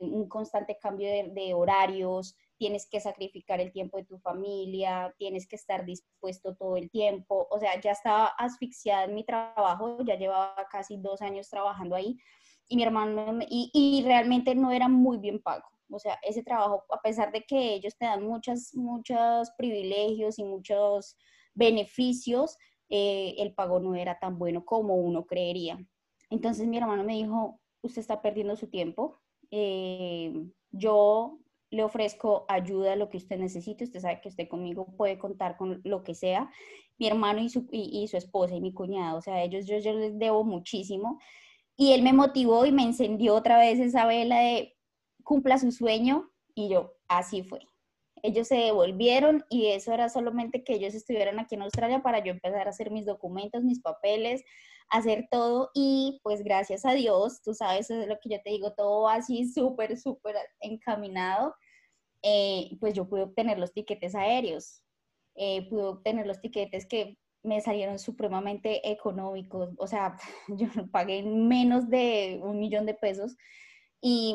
un 0.00 0.28
constante 0.28 0.78
cambio 0.80 1.08
de, 1.08 1.30
de, 1.32 1.54
horarios, 1.54 2.36
tienes 2.56 2.88
que 2.88 3.00
sacrificar 3.00 3.60
el 3.60 3.72
tiempo 3.72 3.98
de 3.98 4.04
tu 4.04 4.18
familia, 4.18 5.14
tienes 5.18 5.46
que 5.46 5.56
estar 5.56 5.84
dispuesto 5.84 6.54
todo 6.56 6.76
el 6.76 6.90
tiempo, 6.90 7.46
o 7.50 7.58
sea, 7.58 7.80
ya 7.80 7.92
estaba 7.92 8.26
asfixiada 8.38 9.04
en 9.04 9.14
mi 9.14 9.24
trabajo, 9.24 9.98
ya 10.04 10.16
llevaba 10.16 10.54
casi 10.70 10.96
dos 10.98 11.22
años 11.22 11.48
trabajando 11.48 11.94
ahí 11.96 12.18
y 12.70 12.76
mi 12.76 12.84
hermano, 12.84 13.40
y, 13.48 13.68
y, 13.74 14.02
realmente 14.04 14.54
no 14.54 14.70
era 14.70 14.88
muy 14.88 15.18
bien 15.18 15.42
pago. 15.42 15.64
O 15.90 15.98
sea, 15.98 16.18
ese 16.22 16.44
trabajo, 16.44 16.84
a 16.90 17.02
pesar 17.02 17.32
de 17.32 17.42
que 17.42 17.74
ellos 17.74 17.96
te 17.98 18.06
dan 18.06 18.22
muchos, 18.24 18.72
muchos 18.74 19.50
privilegios 19.58 20.38
y 20.38 20.44
muchos 20.44 21.16
beneficios, 21.52 22.56
eh, 22.88 23.34
el 23.38 23.54
pago 23.54 23.80
no 23.80 23.96
era 23.96 24.20
tan 24.20 24.38
bueno 24.38 24.64
como 24.64 24.94
uno 24.94 25.26
creería. 25.26 25.84
Entonces 26.30 26.68
mi 26.68 26.78
hermano 26.78 27.02
me 27.02 27.14
dijo, 27.14 27.60
usted 27.82 28.00
está 28.00 28.22
perdiendo 28.22 28.54
su 28.54 28.68
tiempo, 28.68 29.20
eh, 29.50 30.32
yo 30.70 31.40
le 31.70 31.82
ofrezco 31.82 32.44
ayuda 32.48 32.92
a 32.92 32.96
lo 32.96 33.08
que 33.08 33.16
usted 33.16 33.36
necesite, 33.36 33.82
usted 33.82 33.98
sabe 33.98 34.20
que 34.20 34.28
usted 34.28 34.48
conmigo 34.48 34.94
puede 34.96 35.18
contar 35.18 35.56
con 35.56 35.80
lo 35.82 36.04
que 36.04 36.14
sea, 36.14 36.48
mi 36.98 37.08
hermano 37.08 37.40
y 37.40 37.48
su, 37.48 37.66
y, 37.72 38.06
su 38.06 38.16
esposa 38.16 38.54
y 38.54 38.60
mi 38.60 38.72
cuñado, 38.72 39.18
o 39.18 39.22
sea, 39.22 39.42
ellos 39.42 39.66
yo, 39.66 39.78
yo 39.78 39.92
les 39.92 40.16
debo 40.16 40.44
muchísimo 40.44 41.18
y 41.80 41.94
él 41.94 42.02
me 42.02 42.12
motivó 42.12 42.66
y 42.66 42.72
me 42.72 42.82
encendió 42.82 43.34
otra 43.34 43.56
vez 43.56 43.80
esa 43.80 44.04
vela 44.04 44.38
de 44.40 44.76
cumpla 45.24 45.56
su 45.56 45.72
sueño 45.72 46.30
y 46.54 46.68
yo, 46.68 46.92
así 47.08 47.42
fue. 47.42 47.60
Ellos 48.22 48.48
se 48.48 48.56
devolvieron 48.56 49.46
y 49.48 49.68
eso 49.68 49.94
era 49.94 50.10
solamente 50.10 50.62
que 50.62 50.74
ellos 50.74 50.94
estuvieran 50.94 51.38
aquí 51.38 51.54
en 51.54 51.62
Australia 51.62 52.02
para 52.02 52.22
yo 52.22 52.32
empezar 52.32 52.66
a 52.66 52.70
hacer 52.70 52.90
mis 52.90 53.06
documentos, 53.06 53.64
mis 53.64 53.80
papeles, 53.80 54.44
hacer 54.90 55.26
todo 55.30 55.70
y 55.72 56.20
pues 56.22 56.44
gracias 56.44 56.84
a 56.84 56.92
Dios, 56.92 57.40
tú 57.42 57.54
sabes, 57.54 57.88
eso 57.88 57.98
es 57.98 58.08
lo 58.08 58.18
que 58.20 58.28
yo 58.28 58.42
te 58.42 58.50
digo, 58.50 58.74
todo 58.74 59.08
así 59.08 59.50
súper, 59.50 59.96
súper 59.96 60.36
encaminado, 60.60 61.54
eh, 62.22 62.76
pues 62.78 62.92
yo 62.92 63.08
pude 63.08 63.22
obtener 63.22 63.58
los 63.58 63.72
tiquetes 63.72 64.14
aéreos, 64.14 64.82
eh, 65.34 65.66
pude 65.70 65.84
obtener 65.84 66.26
los 66.26 66.42
tiquetes 66.42 66.84
que 66.84 67.16
me 67.42 67.60
salieron 67.60 67.98
supremamente 67.98 68.90
económicos, 68.90 69.70
o 69.78 69.86
sea, 69.86 70.16
yo 70.48 70.68
pagué 70.90 71.22
menos 71.22 71.88
de 71.88 72.40
un 72.42 72.58
millón 72.58 72.86
de 72.86 72.94
pesos 72.94 73.36
Y, 74.00 74.34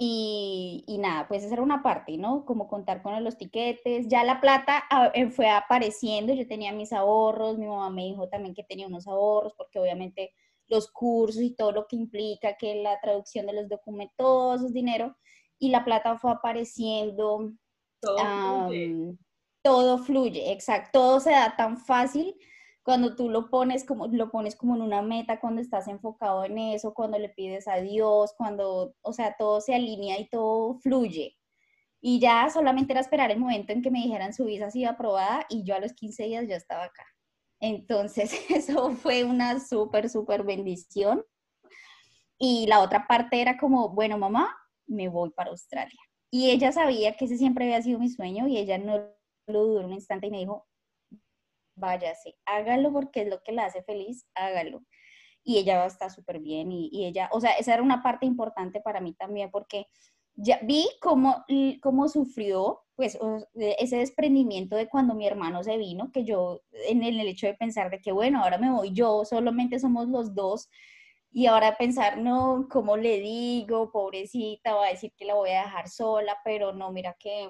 y, 0.00 0.98
nada, 1.00 1.26
pues 1.28 1.44
esa 1.44 1.54
era 1.54 1.62
una 1.62 1.82
parte, 1.82 2.16
¿no? 2.18 2.44
Como 2.44 2.68
contar 2.68 3.02
con 3.02 3.22
los 3.24 3.36
tiquetes. 3.36 4.08
Ya 4.08 4.24
la 4.24 4.40
plata 4.40 4.84
ah, 4.90 5.10
eh, 5.14 5.30
fue 5.30 5.48
apareciendo, 5.50 6.34
yo 6.34 6.46
tenía 6.46 6.72
mis 6.72 6.92
ahorros, 6.92 7.58
mi 7.58 7.66
mamá 7.66 7.90
me 7.90 8.04
dijo 8.04 8.28
también 8.28 8.54
que 8.54 8.64
tenía 8.64 8.86
unos 8.86 9.08
ahorros, 9.08 9.54
porque 9.56 9.80
obviamente 9.80 10.32
los 10.68 10.90
cursos 10.92 11.42
y 11.42 11.54
todo 11.54 11.72
lo 11.72 11.86
que 11.88 11.96
implica 11.96 12.56
que 12.56 12.76
la 12.82 13.00
traducción 13.00 13.46
de 13.46 13.54
los 13.54 13.68
documentos, 13.68 14.14
todo 14.16 14.54
eso 14.54 14.66
es 14.66 14.72
dinero. 14.72 15.16
Y 15.58 15.70
la 15.70 15.84
plata 15.84 16.16
fue 16.18 16.30
apareciendo. 16.32 17.52
Todo. 18.00 18.70
Todo 19.62 19.98
fluye, 19.98 20.52
exacto. 20.52 20.90
Todo 20.92 21.20
se 21.20 21.30
da 21.30 21.56
tan 21.56 21.76
fácil 21.78 22.36
cuando 22.82 23.14
tú 23.14 23.28
lo 23.28 23.50
pones 23.50 23.84
como, 23.84 24.06
lo 24.06 24.30
pones 24.30 24.56
como 24.56 24.74
en 24.74 24.82
una 24.82 25.02
meta, 25.02 25.40
cuando 25.40 25.60
estás 25.60 25.88
enfocado 25.88 26.44
en 26.44 26.56
eso, 26.56 26.94
cuando 26.94 27.18
le 27.18 27.28
pides 27.28 27.68
a 27.68 27.76
Dios, 27.76 28.32
cuando, 28.36 28.94
o 29.02 29.12
sea, 29.12 29.36
todo 29.38 29.60
se 29.60 29.74
alinea 29.74 30.18
y 30.18 30.28
todo 30.30 30.78
fluye. 30.78 31.36
Y 32.00 32.20
ya 32.20 32.48
solamente 32.48 32.92
era 32.92 33.00
esperar 33.00 33.30
el 33.30 33.40
momento 33.40 33.72
en 33.72 33.82
que 33.82 33.90
me 33.90 33.98
dijeran 33.98 34.32
su 34.32 34.44
visa 34.44 34.66
ha 34.66 34.70
sido 34.70 34.90
aprobada 34.90 35.44
y 35.50 35.64
yo 35.64 35.74
a 35.74 35.80
los 35.80 35.92
15 35.92 36.24
días 36.24 36.46
ya 36.48 36.56
estaba 36.56 36.84
acá. 36.84 37.04
Entonces, 37.60 38.32
eso 38.50 38.92
fue 38.92 39.24
una 39.24 39.60
súper, 39.60 40.08
súper 40.08 40.44
bendición. 40.44 41.24
Y 42.38 42.66
la 42.68 42.80
otra 42.80 43.06
parte 43.06 43.40
era 43.40 43.58
como, 43.58 43.90
bueno, 43.90 44.16
mamá, 44.16 44.56
me 44.86 45.08
voy 45.08 45.30
para 45.30 45.50
Australia. 45.50 46.00
Y 46.30 46.50
ella 46.50 46.72
sabía 46.72 47.16
que 47.16 47.24
ese 47.24 47.36
siempre 47.36 47.64
había 47.66 47.82
sido 47.82 47.98
mi 47.98 48.08
sueño 48.08 48.46
y 48.48 48.56
ella 48.58 48.78
no 48.78 48.98
lo 49.48 49.64
dudó 49.64 49.84
un 49.84 49.92
instante 49.92 50.28
y 50.28 50.30
me 50.30 50.38
dijo, 50.38 50.66
váyase, 51.76 52.36
hágalo 52.44 52.92
porque 52.92 53.22
es 53.22 53.28
lo 53.28 53.42
que 53.42 53.52
la 53.52 53.66
hace 53.66 53.82
feliz, 53.82 54.26
hágalo. 54.34 54.82
Y 55.44 55.58
ella 55.58 55.86
está 55.86 56.10
súper 56.10 56.40
bien 56.40 56.70
y, 56.72 57.06
ella, 57.06 57.28
o 57.32 57.40
sea, 57.40 57.52
esa 57.52 57.74
era 57.74 57.82
una 57.82 58.02
parte 58.02 58.26
importante 58.26 58.80
para 58.80 59.00
mí 59.00 59.14
también 59.14 59.50
porque 59.50 59.86
ya 60.34 60.60
vi 60.62 60.86
cómo, 61.00 61.44
cómo 61.80 62.08
sufrió 62.08 62.80
pues 62.94 63.16
ese 63.54 63.98
desprendimiento 63.98 64.74
de 64.74 64.88
cuando 64.88 65.14
mi 65.14 65.26
hermano 65.26 65.62
se 65.62 65.76
vino, 65.76 66.10
que 66.12 66.24
yo 66.24 66.62
en 66.88 67.04
el, 67.04 67.20
hecho 67.20 67.46
de 67.46 67.54
pensar 67.54 67.90
de 67.90 68.00
que 68.00 68.10
bueno, 68.10 68.42
ahora 68.42 68.58
me 68.58 68.72
voy 68.72 68.92
yo, 68.92 69.24
solamente 69.24 69.78
somos 69.78 70.08
los 70.08 70.34
dos, 70.34 70.68
y 71.30 71.46
ahora 71.46 71.76
pensar, 71.76 72.18
no, 72.18 72.66
¿cómo 72.70 72.96
le 72.96 73.20
digo? 73.20 73.92
Pobrecita, 73.92 74.74
va 74.74 74.86
a 74.86 74.90
decir 74.90 75.12
que 75.16 75.26
la 75.26 75.34
voy 75.34 75.50
a 75.50 75.62
dejar 75.62 75.88
sola, 75.88 76.38
pero 76.44 76.72
no, 76.72 76.90
mira 76.90 77.14
que 77.20 77.48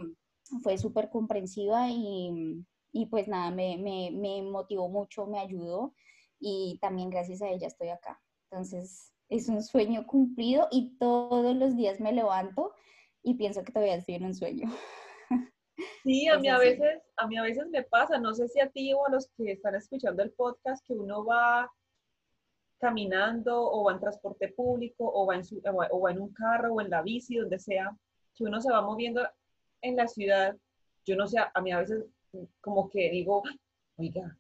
fue 0.63 0.79
súper 0.79 1.11
comprensiva 1.11 1.89
y, 1.91 2.65
y 2.93 3.07
pues 3.07 3.29
nada, 3.29 3.51
me, 3.51 3.77
me, 3.79 4.11
me, 4.13 4.43
motivó 4.43 4.89
mucho, 4.89 5.27
me 5.27 5.39
ayudó 5.39 5.95
y 6.39 6.79
también 6.81 7.11
gracias 7.11 7.43
a 7.43 7.49
ella 7.49 7.67
estoy 7.67 7.89
acá. 7.89 8.21
Entonces, 8.51 9.13
es 9.29 9.49
un 9.49 9.63
sueño 9.63 10.07
cumplido 10.07 10.69
y 10.71 10.97
todos 10.99 11.55
los 11.57 11.77
días 11.77 12.01
me 12.01 12.13
levanto 12.13 12.75
y 13.23 13.35
pienso 13.35 13.63
que 13.63 13.73
todavía 13.73 13.97
estoy 13.97 14.17
en 14.17 14.27
un 14.27 14.35
sueño. 14.35 14.69
Sí, 16.03 16.27
a 16.27 16.39
mí 16.39 16.49
a 16.49 16.59
veces, 16.59 17.03
a 17.17 17.29
mí 17.29 17.37
a 17.37 17.43
veces 17.43 17.69
me 17.71 17.85
pasa, 17.85 18.19
no 18.19 18.35
sé 18.35 18.49
si 18.49 18.59
a 18.61 18.69
ti 18.69 18.93
o 18.93 19.07
a 19.07 19.11
los 19.11 19.29
que 19.37 19.53
están 19.53 19.77
escuchando 19.77 20.25
el 20.25 20.33
podcast, 20.33 20.85
que 20.85 20.93
uno 20.93 21.25
va 21.25 21.71
caminando 22.79 23.61
o 23.61 23.85
va 23.85 23.93
en 23.93 24.01
transporte 24.01 24.49
público 24.49 25.09
o 25.13 25.27
va 25.27 25.37
en, 25.37 25.45
su, 25.45 25.61
o 25.65 26.01
va 26.01 26.11
en 26.11 26.21
un 26.21 26.33
carro 26.33 26.75
o 26.75 26.81
en 26.81 26.91
la 26.91 27.03
bici, 27.03 27.37
donde 27.37 27.59
sea, 27.61 27.97
que 28.35 28.45
uno 28.45 28.61
se 28.61 28.73
va 28.73 28.81
moviendo 28.83 29.23
en 29.83 29.97
la 29.97 30.07
ciudad. 30.07 30.57
Yo 31.05 31.17
no 31.17 31.27
sé, 31.27 31.39
a 31.39 31.61
mí 31.61 31.73
a 31.73 31.79
veces 31.79 32.05
como 32.61 32.89
que 32.89 33.11
digo, 33.11 33.43
oiga, 33.97 34.37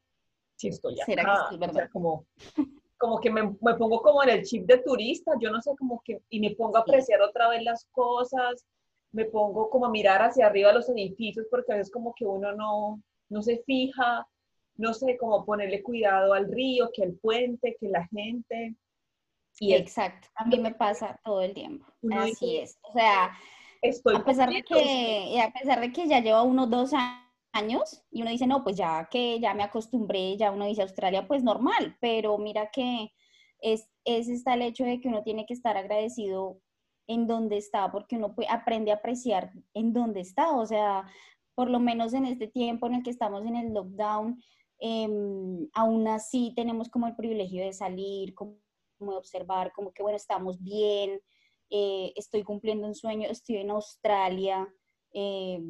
si 0.56 0.68
estoy 0.68 1.00
acá, 1.00 1.48
o 1.50 1.72
sea, 1.72 1.88
como, 1.88 2.26
como 2.98 3.20
que 3.20 3.30
me, 3.30 3.56
me, 3.60 3.74
pongo 3.74 4.02
como 4.02 4.22
en 4.22 4.30
el 4.30 4.42
chip 4.42 4.66
de 4.66 4.78
turista, 4.78 5.32
yo 5.40 5.50
no 5.50 5.60
sé, 5.62 5.70
como 5.78 6.02
que, 6.04 6.20
y 6.28 6.40
me 6.40 6.54
pongo 6.54 6.76
a 6.76 6.80
apreciar 6.80 7.22
otra 7.22 7.48
vez 7.48 7.62
las 7.62 7.86
cosas, 7.92 8.66
me 9.12 9.24
pongo 9.24 9.70
como 9.70 9.86
a 9.86 9.90
mirar 9.90 10.20
hacia 10.22 10.46
arriba 10.46 10.72
los 10.72 10.88
edificios, 10.88 11.46
porque 11.50 11.72
a 11.72 11.76
veces 11.76 11.92
como 11.92 12.14
que 12.14 12.26
uno 12.26 12.52
no, 12.52 13.02
no 13.28 13.42
se 13.42 13.58
fija, 13.64 14.26
no 14.76 14.94
sé, 14.94 15.16
cómo 15.16 15.44
ponerle 15.44 15.82
cuidado 15.82 16.34
al 16.34 16.50
río, 16.50 16.90
que 16.92 17.02
el 17.02 17.18
puente, 17.18 17.76
que 17.80 17.88
la 17.88 18.06
gente. 18.08 18.76
Y 19.60 19.74
Exacto, 19.74 20.28
a 20.36 20.44
mí 20.44 20.58
me 20.58 20.72
pasa 20.72 21.18
todo 21.24 21.42
el 21.42 21.52
tiempo. 21.52 21.86
Así 22.12 22.58
es. 22.58 22.78
O 22.82 22.92
sea, 22.92 23.32
Estoy 23.82 24.16
a 24.16 24.24
pesar 24.24 24.50
de 24.50 24.62
que, 24.62 25.40
a 25.40 25.52
pesar 25.52 25.80
de 25.80 25.92
que 25.92 26.08
ya 26.08 26.20
lleva 26.20 26.42
unos 26.42 26.68
dos 26.68 26.92
años 27.52 28.02
y 28.10 28.22
uno 28.22 28.30
dice, 28.30 28.46
no, 28.46 28.62
pues 28.62 28.76
ya 28.76 29.08
que 29.10 29.38
ya 29.40 29.54
me 29.54 29.62
acostumbré, 29.62 30.36
ya 30.36 30.50
uno 30.50 30.66
dice 30.66 30.82
Australia, 30.82 31.26
pues 31.26 31.42
normal, 31.42 31.96
pero 32.00 32.38
mira 32.38 32.70
que 32.70 33.12
es, 33.60 33.88
es 34.04 34.28
está 34.28 34.54
el 34.54 34.62
hecho 34.62 34.84
de 34.84 35.00
que 35.00 35.08
uno 35.08 35.22
tiene 35.22 35.46
que 35.46 35.54
estar 35.54 35.76
agradecido 35.76 36.60
en 37.06 37.26
donde 37.26 37.56
está, 37.56 37.90
porque 37.90 38.16
uno 38.16 38.34
aprende 38.48 38.92
a 38.92 38.96
apreciar 38.96 39.52
en 39.74 39.92
donde 39.92 40.20
está, 40.20 40.52
o 40.52 40.66
sea, 40.66 41.04
por 41.54 41.70
lo 41.70 41.80
menos 41.80 42.12
en 42.14 42.26
este 42.26 42.46
tiempo 42.46 42.86
en 42.86 42.94
el 42.94 43.02
que 43.02 43.10
estamos 43.10 43.44
en 43.46 43.56
el 43.56 43.72
lockdown, 43.72 44.40
em, 44.78 45.68
aún 45.72 46.06
así 46.06 46.52
tenemos 46.54 46.88
como 46.88 47.06
el 47.06 47.16
privilegio 47.16 47.64
de 47.64 47.72
salir, 47.72 48.34
como, 48.34 48.58
de 49.00 49.16
observar, 49.16 49.72
como 49.72 49.92
que 49.92 50.02
bueno, 50.02 50.16
estamos 50.16 50.62
bien, 50.62 51.20
eh, 51.70 52.12
estoy 52.16 52.42
cumpliendo 52.42 52.86
un 52.86 52.94
sueño, 52.94 53.28
estoy 53.28 53.56
en 53.58 53.70
Australia, 53.70 54.68
eh, 55.12 55.60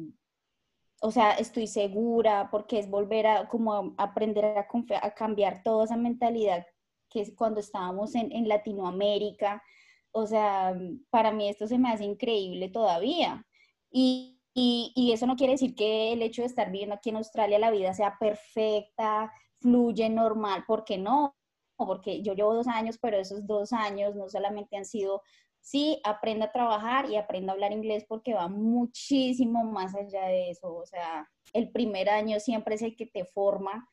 o 1.01 1.11
sea, 1.11 1.31
estoy 1.33 1.67
segura, 1.67 2.49
porque 2.51 2.79
es 2.79 2.89
volver 2.89 3.27
a 3.27 3.47
como 3.47 3.95
aprender 3.97 4.45
a, 4.57 5.13
cambiar 5.13 5.63
toda 5.63 5.85
esa 5.85 5.97
mentalidad 5.97 6.65
que 7.09 7.21
es 7.21 7.33
cuando 7.35 7.59
estábamos 7.59 8.15
en, 8.15 8.31
en, 8.31 8.47
Latinoamérica. 8.47 9.63
O 10.11 10.27
sea, 10.27 10.77
para 11.09 11.31
mí 11.31 11.49
esto 11.49 11.67
se 11.67 11.77
me 11.77 11.89
hace 11.89 12.03
increíble 12.03 12.69
todavía. 12.69 13.45
Y, 13.91 14.41
y, 14.53 14.91
y, 14.95 15.11
eso 15.13 15.25
no 15.25 15.35
quiere 15.35 15.53
decir 15.53 15.75
que 15.75 16.13
el 16.13 16.21
hecho 16.21 16.41
de 16.41 16.47
estar 16.47 16.71
viviendo 16.71 16.95
aquí 16.95 17.09
en 17.09 17.17
Australia 17.17 17.59
la 17.59 17.71
vida 17.71 17.93
sea 17.93 18.17
perfecta, 18.19 19.31
fluye 19.59 20.09
normal, 20.09 20.65
porque 20.67 20.97
no, 20.97 21.35
porque 21.77 22.21
yo 22.21 22.33
llevo 22.33 22.53
dos 22.53 22.67
años, 22.67 22.97
pero 23.01 23.17
esos 23.17 23.47
dos 23.47 23.73
años 23.73 24.15
no 24.15 24.29
solamente 24.29 24.77
han 24.77 24.85
sido 24.85 25.21
sí, 25.61 25.99
aprenda 26.03 26.47
a 26.47 26.51
trabajar 26.51 27.09
y 27.09 27.15
aprenda 27.15 27.51
a 27.51 27.55
hablar 27.55 27.71
inglés 27.71 28.05
porque 28.07 28.33
va 28.33 28.47
muchísimo 28.47 29.63
más 29.63 29.95
allá 29.95 30.25
de 30.25 30.51
eso. 30.51 30.75
O 30.75 30.85
sea, 30.85 31.29
el 31.53 31.71
primer 31.71 32.09
año 32.09 32.39
siempre 32.39 32.75
es 32.75 32.81
el 32.81 32.95
que 32.95 33.05
te 33.05 33.25
forma 33.25 33.87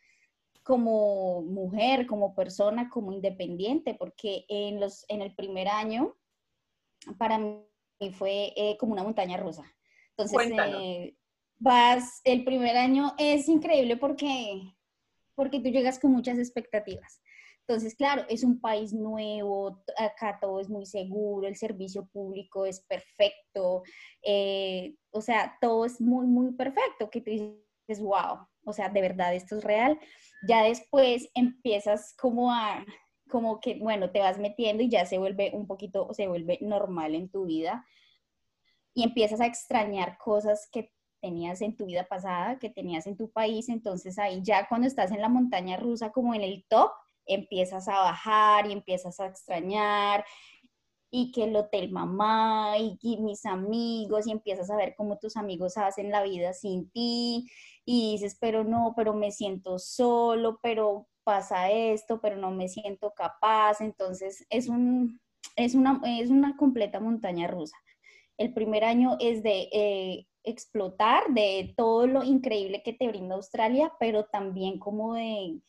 como 0.63 1.43
mujer, 1.43 2.07
como 2.07 2.35
persona, 2.35 2.91
como 2.91 3.13
independiente, 3.13 3.95
porque 3.95 4.45
en, 4.49 4.81
los, 4.81 5.05
en 5.09 5.23
el 5.23 5.35
primer 5.35 5.69
año 5.69 6.17
para 7.19 7.39
mí 7.39 7.63
fue 8.13 8.53
eh, 8.57 8.77
como 8.79 8.93
una 8.93 9.05
montaña 9.05 9.37
rusa. 9.37 9.65
Entonces, 10.17 10.53
eh, 10.73 11.15
vas, 11.59 12.21
el 12.25 12.45
primer 12.45 12.77
año 12.77 13.15
es 13.19 13.49
increíble 13.49 13.97
porque, 13.97 14.75
porque 15.35 15.61
tú 15.61 15.69
llegas 15.69 15.99
con 15.99 16.11
muchas 16.11 16.39
expectativas. 16.39 17.23
Entonces, 17.69 17.97
claro, 17.97 18.25
es 18.29 18.45
un 18.45 18.61
país 18.61 18.93
nuevo, 18.93 19.83
acá 19.99 20.39
todo 20.41 20.61
es 20.61 20.69
muy 20.69 20.87
seguro, 20.87 21.49
el 21.49 21.57
servicio 21.57 22.07
público 22.07 22.65
es 22.65 22.81
perfecto, 22.81 23.83
eh, 24.23 24.95
o 25.11 25.21
sea, 25.21 25.59
todo 25.61 25.85
es 25.85 26.01
muy, 26.01 26.27
muy 26.27 26.53
perfecto, 26.53 27.11
que 27.11 27.21
tú 27.21 27.31
dices, 27.33 28.01
wow, 28.01 28.47
o 28.65 28.73
sea, 28.73 28.89
de 28.89 29.01
verdad 29.01 29.35
esto 29.35 29.57
es 29.57 29.65
real. 29.65 29.99
Ya 30.47 30.63
después 30.63 31.29
empiezas 31.35 32.15
como 32.17 32.53
a, 32.53 32.85
como 33.29 33.61
que, 33.61 33.79
bueno, 33.81 34.11
te 34.13 34.21
vas 34.21 34.39
metiendo 34.39 34.85
y 34.85 34.89
ya 34.89 35.05
se 35.05 35.19
vuelve 35.19 35.51
un 35.53 35.67
poquito, 35.67 36.09
se 36.13 36.29
vuelve 36.29 36.59
normal 36.61 37.17
en 37.17 37.29
tu 37.29 37.47
vida 37.47 37.85
y 38.95 39.03
empiezas 39.03 39.41
a 39.41 39.47
extrañar 39.47 40.19
cosas 40.19 40.69
que 40.71 40.93
tenías 41.21 41.61
en 41.63 41.77
tu 41.77 41.87
vida 41.87 42.05
pasada, 42.05 42.61
que 42.61 42.71
tenías 42.71 43.09
en 43.09 43.17
tu 43.17 43.31
país, 43.31 43.69
entonces 43.69 44.19
ahí 44.21 44.41
ya 44.43 44.69
cuando 44.69 44.87
estás 44.87 45.11
en 45.11 45.21
la 45.21 45.29
montaña 45.29 45.77
rusa 45.77 46.13
como 46.13 46.33
en 46.35 46.43
el 46.43 46.65
top, 46.69 46.93
empiezas 47.27 47.89
a 47.89 47.99
bajar 47.99 48.67
y 48.67 48.73
empiezas 48.73 49.21
a 49.21 49.27
extrañar 49.27 50.25
y 51.11 51.31
que 51.33 51.45
el 51.45 51.57
hotel 51.57 51.91
mamá 51.91 52.75
y, 52.79 53.17
mis 53.19 53.47
amigos 53.47 54.27
y 54.27 54.33
empiezas 54.33 54.71
a 54.71 54.77
ver 54.77 54.95
cómo 54.97 55.19
tus 55.19 55.37
amigos 55.37 55.77
hacen 55.77 56.11
la 56.11 56.23
vida 56.23 56.53
sin 56.53 56.91
ti 56.91 57.49
y 57.85 58.13
dices, 58.13 58.37
pero 58.41 58.65
no, 58.65 58.93
pero 58.97 59.15
me 59.15 59.31
siento 59.31 59.79
solo, 59.79 60.59
pero 60.63 61.07
pasa 61.25 61.71
esto, 61.71 62.21
pero 62.21 62.37
no 62.37 62.51
me 62.51 62.69
siento 62.69 63.13
capaz. 63.15 63.81
Entonces 63.81 64.45
es, 64.51 64.69
un, 64.69 65.21
es, 65.57 65.75
una, 65.75 66.01
es 66.05 66.31
una 66.31 66.57
completa 66.57 67.01
montaña 67.01 67.47
rusa. 67.47 67.77
El 68.37 68.53
primer 68.53 68.85
año 68.85 69.17
es 69.21 69.43
de 69.43 69.69
eh, 69.73 70.27
explotar 70.43 71.33
de 71.33 71.73
todo 71.77 72.07
lo 72.07 72.25
increíble 72.25 72.83
que 72.85 72.93
te 72.93 73.09
brinda 73.09 73.37
Australia, 73.37 73.93
pero 73.99 74.27
también 74.27 74.79
como 74.79 75.15
de 75.15 75.61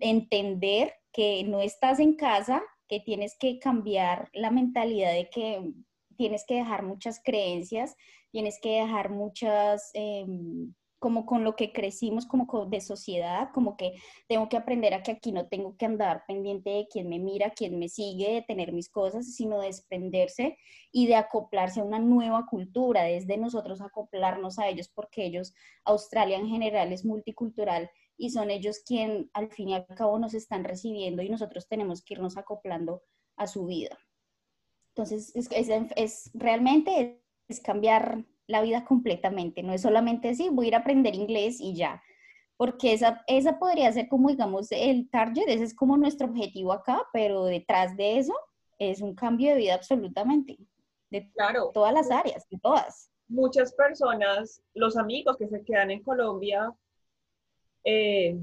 entender 0.00 0.94
que 1.12 1.44
no 1.44 1.60
estás 1.60 1.98
en 1.98 2.14
casa, 2.14 2.62
que 2.88 3.00
tienes 3.00 3.36
que 3.38 3.58
cambiar 3.58 4.28
la 4.32 4.50
mentalidad 4.50 5.12
de 5.12 5.28
que 5.30 5.72
tienes 6.16 6.44
que 6.46 6.54
dejar 6.54 6.82
muchas 6.82 7.20
creencias, 7.22 7.96
tienes 8.30 8.58
que 8.60 8.80
dejar 8.80 9.10
muchas 9.10 9.90
em, 9.94 10.74
como 10.98 11.26
con 11.26 11.44
lo 11.44 11.56
que 11.56 11.72
crecimos 11.72 12.26
como 12.26 12.66
de 12.66 12.80
sociedad, 12.80 13.50
como 13.52 13.76
que 13.76 13.92
tengo 14.28 14.48
que 14.48 14.56
aprender 14.56 14.94
a 14.94 15.02
que 15.02 15.12
aquí 15.12 15.30
no 15.30 15.46
tengo 15.46 15.76
que 15.76 15.86
andar 15.86 16.24
pendiente 16.26 16.70
de 16.70 16.88
quién 16.90 17.08
me 17.08 17.18
mira, 17.18 17.50
quién 17.50 17.78
me 17.78 17.88
sigue, 17.88 18.32
de 18.34 18.42
tener 18.42 18.72
mis 18.72 18.88
cosas, 18.88 19.34
sino 19.34 19.60
de 19.60 19.66
desprenderse 19.66 20.56
y 20.90 21.06
de 21.06 21.16
acoplarse 21.16 21.80
a 21.80 21.84
una 21.84 21.98
nueva 21.98 22.46
cultura, 22.46 23.04
desde 23.04 23.36
nosotros 23.36 23.80
acoplarnos 23.82 24.58
a 24.58 24.68
ellos, 24.68 24.88
porque 24.88 25.26
ellos, 25.26 25.54
Australia 25.84 26.38
en 26.38 26.48
general 26.48 26.92
es 26.92 27.04
multicultural 27.04 27.90
y 28.16 28.30
son 28.30 28.50
ellos 28.50 28.80
quien 28.86 29.30
al 29.32 29.50
fin 29.50 29.70
y 29.70 29.74
al 29.74 29.86
cabo 29.86 30.18
nos 30.18 30.34
están 30.34 30.64
recibiendo 30.64 31.22
y 31.22 31.28
nosotros 31.28 31.68
tenemos 31.68 32.02
que 32.02 32.14
irnos 32.14 32.36
acoplando 32.36 33.02
a 33.36 33.46
su 33.46 33.66
vida. 33.66 33.98
Entonces, 34.94 35.34
es, 35.34 35.48
es 35.96 36.30
realmente 36.32 37.22
es 37.48 37.60
cambiar 37.60 38.24
la 38.46 38.62
vida 38.62 38.84
completamente, 38.84 39.62
no 39.62 39.72
es 39.72 39.82
solamente 39.82 40.28
decir 40.28 40.50
voy 40.52 40.66
a 40.66 40.68
ir 40.68 40.74
a 40.76 40.78
aprender 40.78 41.14
inglés 41.14 41.60
y 41.60 41.74
ya, 41.74 42.02
porque 42.56 42.92
esa, 42.92 43.22
esa 43.26 43.58
podría 43.58 43.92
ser 43.92 44.08
como, 44.08 44.30
digamos, 44.30 44.68
el 44.70 45.10
target, 45.10 45.48
ese 45.48 45.64
es 45.64 45.74
como 45.74 45.96
nuestro 45.96 46.28
objetivo 46.28 46.72
acá, 46.72 47.06
pero 47.12 47.44
detrás 47.44 47.96
de 47.96 48.18
eso 48.18 48.34
es 48.78 49.00
un 49.00 49.14
cambio 49.14 49.50
de 49.50 49.58
vida 49.58 49.74
absolutamente, 49.74 50.56
de 51.10 51.30
claro. 51.32 51.70
todas 51.74 51.92
las 51.92 52.10
áreas, 52.10 52.48
de 52.48 52.58
todas. 52.58 53.10
Muchas 53.28 53.74
personas, 53.74 54.62
los 54.74 54.96
amigos 54.96 55.36
que 55.36 55.48
se 55.48 55.62
quedan 55.64 55.90
en 55.90 56.02
Colombia, 56.02 56.72
eh, 57.86 58.36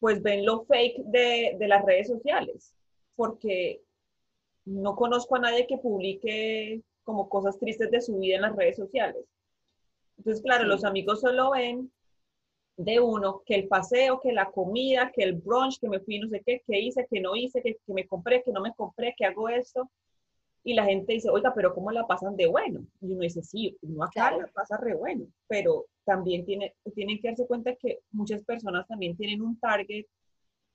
pues 0.00 0.22
ven 0.22 0.44
lo 0.44 0.64
fake 0.64 0.98
de, 1.04 1.56
de 1.58 1.68
las 1.68 1.84
redes 1.84 2.08
sociales, 2.08 2.74
porque 3.16 3.82
no 4.64 4.96
conozco 4.96 5.36
a 5.36 5.40
nadie 5.40 5.66
que 5.66 5.78
publique 5.78 6.82
como 7.04 7.28
cosas 7.28 7.58
tristes 7.58 7.90
de 7.90 8.00
su 8.00 8.18
vida 8.18 8.36
en 8.36 8.42
las 8.42 8.56
redes 8.56 8.76
sociales. 8.76 9.24
Entonces, 10.18 10.42
claro, 10.42 10.64
los 10.64 10.84
amigos 10.84 11.20
solo 11.20 11.52
ven 11.52 11.90
de 12.76 13.00
uno 13.00 13.42
que 13.44 13.54
el 13.54 13.68
paseo, 13.68 14.20
que 14.20 14.32
la 14.32 14.50
comida, 14.50 15.12
que 15.14 15.22
el 15.22 15.34
brunch, 15.34 15.78
que 15.78 15.88
me 15.88 16.00
fui 16.00 16.18
no 16.18 16.28
sé 16.28 16.42
qué, 16.44 16.62
que 16.66 16.78
hice, 16.78 17.06
que 17.10 17.20
no 17.20 17.36
hice, 17.36 17.62
que, 17.62 17.76
me 17.88 18.06
compré, 18.06 18.42
que 18.42 18.52
no 18.52 18.60
me 18.60 18.74
compré, 18.74 19.14
que 19.16 19.24
hago 19.24 19.48
esto. 19.48 19.90
Y 20.62 20.74
la 20.74 20.84
gente 20.84 21.14
dice, 21.14 21.30
oiga, 21.30 21.54
pero 21.54 21.74
¿cómo 21.74 21.90
la 21.90 22.06
pasan 22.06 22.36
de 22.36 22.46
bueno? 22.46 22.84
Y 23.00 23.12
uno 23.12 23.22
dice, 23.22 23.42
sí, 23.42 23.76
uno 23.82 24.04
acá 24.04 24.36
la 24.36 24.46
pasa 24.48 24.76
re 24.76 24.94
bueno, 24.94 25.26
pero 25.48 25.86
también 26.04 26.44
tiene, 26.44 26.74
tienen 26.94 27.20
que 27.20 27.28
darse 27.28 27.46
cuenta 27.46 27.74
que 27.76 28.00
muchas 28.12 28.42
personas 28.44 28.86
también 28.86 29.16
tienen 29.16 29.40
un 29.40 29.58
target 29.58 30.06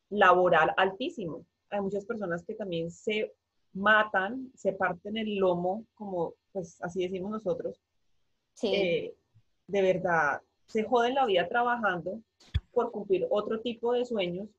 laboral 0.10 0.74
altísimo. 0.78 1.46
Hay 1.70 1.82
muchas 1.82 2.06
personas 2.06 2.44
que 2.44 2.56
también 2.56 2.90
se 2.90 3.32
matan, 3.74 4.52
se 4.56 4.74
parten 4.74 5.18
el 5.18 5.36
lomo, 5.36 5.86
como 5.94 6.34
pues 6.52 6.82
así 6.82 7.04
decimos 7.04 7.32
nosotros. 7.32 7.80
Sí. 8.54 8.74
Eh, 8.74 9.16
de 9.68 9.82
verdad 9.82 10.42
se 10.68 10.84
joden 10.84 11.16
la 11.16 11.26
vida 11.26 11.48
trabajando 11.48 12.22
por 12.72 12.92
cumplir 12.92 13.28
otro 13.30 13.62
tipo 13.62 13.94
de 13.94 14.06
sueños. 14.06 14.50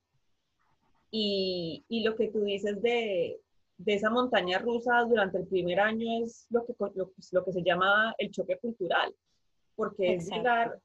Y, 1.09 1.85
y 1.87 2.03
lo 2.03 2.15
que 2.15 2.27
tú 2.27 2.43
dices 2.43 2.81
de, 2.81 3.39
de, 3.77 3.93
esa 3.93 4.09
montaña 4.09 4.59
rusa 4.59 5.03
durante 5.03 5.37
el 5.37 5.47
primer 5.47 5.79
año 5.79 6.23
es 6.23 6.47
lo 6.49 6.65
que, 6.65 6.73
lo, 6.95 7.11
lo 7.31 7.45
que 7.45 7.51
se 7.51 7.63
llama 7.63 8.13
el 8.17 8.31
choque 8.31 8.57
cultural, 8.57 9.13
porque 9.75 10.15
es 10.15 10.29
llegar 10.29 10.79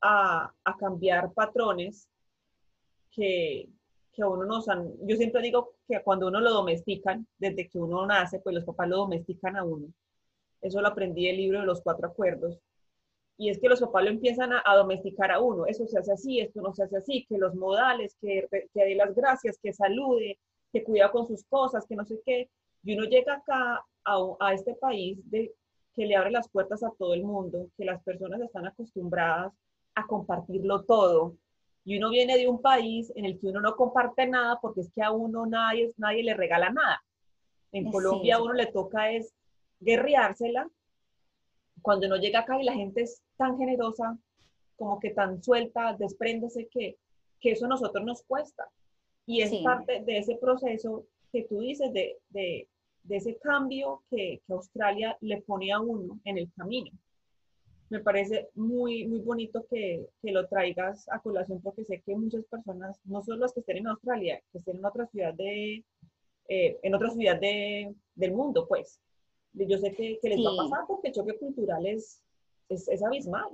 a, 0.00 0.52
a, 0.64 0.76
cambiar 0.76 1.32
patrones 1.32 2.08
que, 3.10 3.68
que 4.12 4.24
uno 4.24 4.44
nos 4.44 4.68
han, 4.68 4.92
yo 5.06 5.16
siempre 5.16 5.42
digo 5.42 5.74
que 5.86 6.02
cuando 6.02 6.28
uno 6.28 6.40
lo 6.40 6.52
domestican, 6.52 7.26
desde 7.38 7.68
que 7.68 7.78
uno 7.78 8.06
nace, 8.06 8.40
pues 8.40 8.54
los 8.54 8.64
papás 8.64 8.88
lo 8.88 8.98
domestican 8.98 9.56
a 9.56 9.64
uno. 9.64 9.88
Eso 10.60 10.80
lo 10.80 10.88
aprendí 10.88 11.26
del 11.26 11.36
libro 11.36 11.60
de 11.60 11.66
los 11.66 11.82
cuatro 11.82 12.08
acuerdos, 12.08 12.58
y 13.40 13.48
es 13.48 13.58
que 13.58 13.70
los 13.70 13.80
papás 13.80 14.04
lo 14.04 14.10
empiezan 14.10 14.50
a, 14.52 14.76
domesticar 14.76 15.30
a 15.30 15.40
uno. 15.40 15.64
Eso 15.64 15.86
se 15.86 15.98
hace 15.98 16.12
así, 16.12 16.40
esto 16.40 16.60
no 16.60 16.74
se 16.74 16.82
hace 16.82 16.98
así, 16.98 17.24
que 17.26 17.38
los 17.38 17.54
modales, 17.54 18.14
que, 18.20 18.46
que 18.50 18.84
dé 18.84 18.94
las 18.94 19.14
gracias, 19.14 19.58
que 19.62 19.72
salude, 19.72 20.38
que 20.72 20.84
cuida 20.84 21.10
con 21.10 21.26
sus 21.26 21.44
cosas, 21.44 21.86
que 21.86 21.96
no 21.96 22.04
sé 22.04 22.20
qué. 22.24 22.48
Y 22.82 22.96
uno 22.96 23.04
llega 23.04 23.34
acá 23.34 23.84
a, 24.04 24.36
a 24.40 24.54
este 24.54 24.74
país 24.74 25.18
de, 25.30 25.52
que 25.94 26.06
le 26.06 26.16
abre 26.16 26.30
las 26.30 26.48
puertas 26.48 26.82
a 26.82 26.92
todo 26.98 27.14
el 27.14 27.22
mundo, 27.22 27.68
que 27.76 27.84
las 27.84 28.02
personas 28.02 28.40
están 28.40 28.66
acostumbradas 28.66 29.52
a 29.94 30.06
compartirlo 30.06 30.84
todo. 30.84 31.36
Y 31.84 31.98
uno 31.98 32.10
viene 32.10 32.36
de 32.36 32.48
un 32.48 32.60
país 32.60 33.12
en 33.16 33.24
el 33.24 33.38
que 33.38 33.48
uno 33.48 33.60
no 33.60 33.74
comparte 33.74 34.26
nada 34.26 34.58
porque 34.60 34.82
es 34.82 34.92
que 34.94 35.02
a 35.02 35.10
uno 35.10 35.46
nadie, 35.46 35.92
nadie 35.96 36.22
le 36.22 36.34
regala 36.34 36.70
nada. 36.70 37.02
En 37.72 37.90
Colombia 37.90 38.36
a 38.36 38.42
uno 38.42 38.52
le 38.52 38.66
toca 38.66 39.10
es 39.10 39.32
guerreársela 39.80 40.68
cuando 41.82 42.06
uno 42.06 42.16
llega 42.16 42.40
acá 42.40 42.60
y 42.60 42.64
la 42.64 42.74
gente 42.74 43.02
es 43.02 43.22
tan 43.36 43.56
generosa, 43.56 44.18
como 44.76 45.00
que 45.00 45.10
tan 45.10 45.42
suelta, 45.42 45.94
despréndese 45.98 46.68
que, 46.68 46.98
que 47.40 47.52
eso 47.52 47.66
a 47.66 47.68
nosotros 47.68 48.04
nos 48.04 48.22
cuesta. 48.22 48.68
Y 49.26 49.42
es 49.42 49.54
parte 49.62 50.02
de 50.04 50.18
ese 50.18 50.36
proceso 50.36 51.06
que 51.32 51.44
tú 51.44 51.60
dices, 51.60 51.92
de, 51.92 52.18
de, 52.30 52.68
de 53.04 53.16
ese 53.16 53.36
cambio 53.36 54.02
que, 54.10 54.40
que, 54.46 54.52
Australia 54.52 55.16
le 55.20 55.40
pone 55.42 55.72
a 55.72 55.80
uno 55.80 56.20
en 56.24 56.38
el 56.38 56.50
camino. 56.54 56.90
Me 57.88 58.00
parece 58.00 58.48
muy, 58.54 59.06
muy 59.06 59.20
bonito 59.20 59.66
que, 59.68 60.06
que, 60.22 60.32
lo 60.32 60.46
traigas 60.48 61.08
a 61.10 61.20
colación 61.20 61.60
porque 61.60 61.84
sé 61.84 62.02
que 62.04 62.14
muchas 62.14 62.44
personas, 62.44 63.00
no 63.04 63.22
solo 63.22 63.38
las 63.38 63.52
que 63.52 63.60
estén 63.60 63.78
en 63.78 63.88
Australia, 63.88 64.40
que 64.52 64.58
estén 64.58 64.76
en 64.76 64.84
otra 64.84 65.06
ciudad 65.06 65.34
de, 65.34 65.84
eh, 66.48 66.78
en 66.82 66.94
otra 66.94 67.10
ciudad 67.10 67.40
de, 67.40 67.94
del 68.16 68.32
mundo, 68.32 68.66
pues, 68.66 69.00
yo 69.52 69.78
sé 69.78 69.94
que, 69.94 70.18
les 70.22 70.38
va 70.38 70.52
a 70.52 70.68
pasar 70.68 70.84
porque 70.86 71.08
el 71.08 71.14
choque 71.14 71.38
cultural 71.38 71.86
es, 71.86 72.22
es, 72.68 73.02
abismal. 73.02 73.50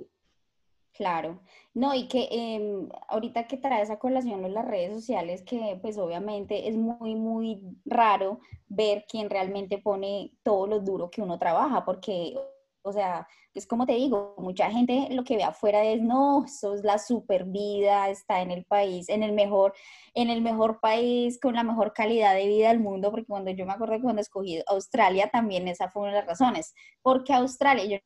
Claro, 0.97 1.39
no, 1.75 1.93
y 1.93 2.07
que 2.07 2.27
em, 2.31 2.89
ahorita 3.07 3.45
que 3.45 3.57
traes 3.57 3.91
a 3.91 3.99
colación 3.99 4.51
las 4.51 4.65
redes 4.65 4.95
sociales, 4.95 5.43
que 5.43 5.77
pues 5.79 5.95
obviamente 5.99 6.67
es 6.67 6.75
muy, 6.75 7.13
muy 7.13 7.61
raro 7.85 8.39
ver 8.67 9.05
quién 9.07 9.29
realmente 9.29 9.77
pone 9.77 10.31
todo 10.41 10.65
lo 10.65 10.79
duro 10.79 11.11
que 11.11 11.21
uno 11.21 11.37
trabaja, 11.37 11.85
porque, 11.85 12.35
o 12.81 12.91
sea, 12.91 13.27
es 13.53 13.67
como 13.67 13.85
te 13.85 13.93
digo, 13.93 14.33
mucha 14.39 14.71
gente 14.71 15.07
lo 15.11 15.23
que 15.23 15.35
ve 15.37 15.43
afuera 15.43 15.83
es, 15.83 16.01
no, 16.01 16.45
eso 16.45 16.73
es 16.73 16.83
la 16.83 16.97
super 16.97 17.45
vida, 17.45 18.09
está 18.09 18.41
en 18.41 18.49
el 18.49 18.65
país, 18.65 19.07
en 19.09 19.21
el 19.21 19.33
mejor, 19.33 19.73
en 20.15 20.31
el 20.31 20.41
mejor 20.41 20.79
país, 20.79 21.39
con 21.39 21.53
la 21.53 21.63
mejor 21.63 21.93
calidad 21.93 22.33
de 22.33 22.47
vida 22.47 22.69
del 22.69 22.79
mundo, 22.79 23.11
porque 23.11 23.27
cuando 23.27 23.51
yo 23.51 23.67
me 23.67 23.73
acuerdo 23.73 23.97
que 23.97 24.01
cuando 24.01 24.21
escogí 24.23 24.63
Australia 24.67 25.29
también 25.31 25.67
esa 25.67 25.89
fue 25.91 26.03
una 26.03 26.11
de 26.13 26.17
las 26.19 26.27
razones. 26.27 26.73
porque 27.03 27.33
Australia? 27.33 27.85
Yo, 27.85 27.97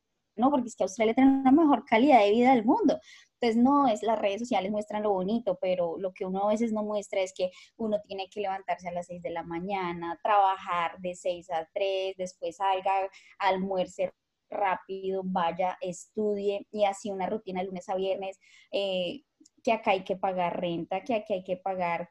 no, 0.42 0.50
porque 0.50 0.68
es 0.68 0.76
que 0.76 0.82
Australia 0.82 1.14
tiene 1.14 1.30
una 1.30 1.52
mejor 1.52 1.84
calidad 1.84 2.20
de 2.20 2.32
vida 2.32 2.52
del 2.54 2.64
mundo. 2.64 2.98
Entonces, 3.40 3.62
no 3.62 3.86
es 3.86 4.02
las 4.02 4.18
redes 4.18 4.40
sociales 4.40 4.72
muestran 4.72 5.04
lo 5.04 5.12
bonito, 5.12 5.58
pero 5.60 5.96
lo 5.98 6.12
que 6.12 6.26
uno 6.26 6.44
a 6.44 6.48
veces 6.48 6.72
no 6.72 6.82
muestra 6.82 7.20
es 7.20 7.32
que 7.32 7.50
uno 7.76 8.00
tiene 8.02 8.28
que 8.28 8.40
levantarse 8.40 8.88
a 8.88 8.92
las 8.92 9.06
6 9.06 9.22
de 9.22 9.30
la 9.30 9.44
mañana, 9.44 10.18
trabajar 10.22 10.98
de 10.98 11.14
6 11.14 11.50
a 11.50 11.68
3, 11.72 12.16
después 12.16 12.56
salga, 12.56 13.08
almuerce 13.38 14.12
rápido, 14.50 15.22
vaya, 15.24 15.78
estudie 15.80 16.66
y 16.70 16.84
así 16.84 17.10
una 17.10 17.26
rutina 17.26 17.60
de 17.60 17.66
lunes 17.66 17.88
a 17.88 17.94
viernes, 17.94 18.38
eh, 18.70 19.22
que 19.62 19.72
acá 19.72 19.92
hay 19.92 20.04
que 20.04 20.16
pagar 20.16 20.60
renta, 20.60 21.02
que 21.02 21.14
aquí 21.14 21.32
hay 21.32 21.44
que 21.44 21.56
pagar 21.56 22.10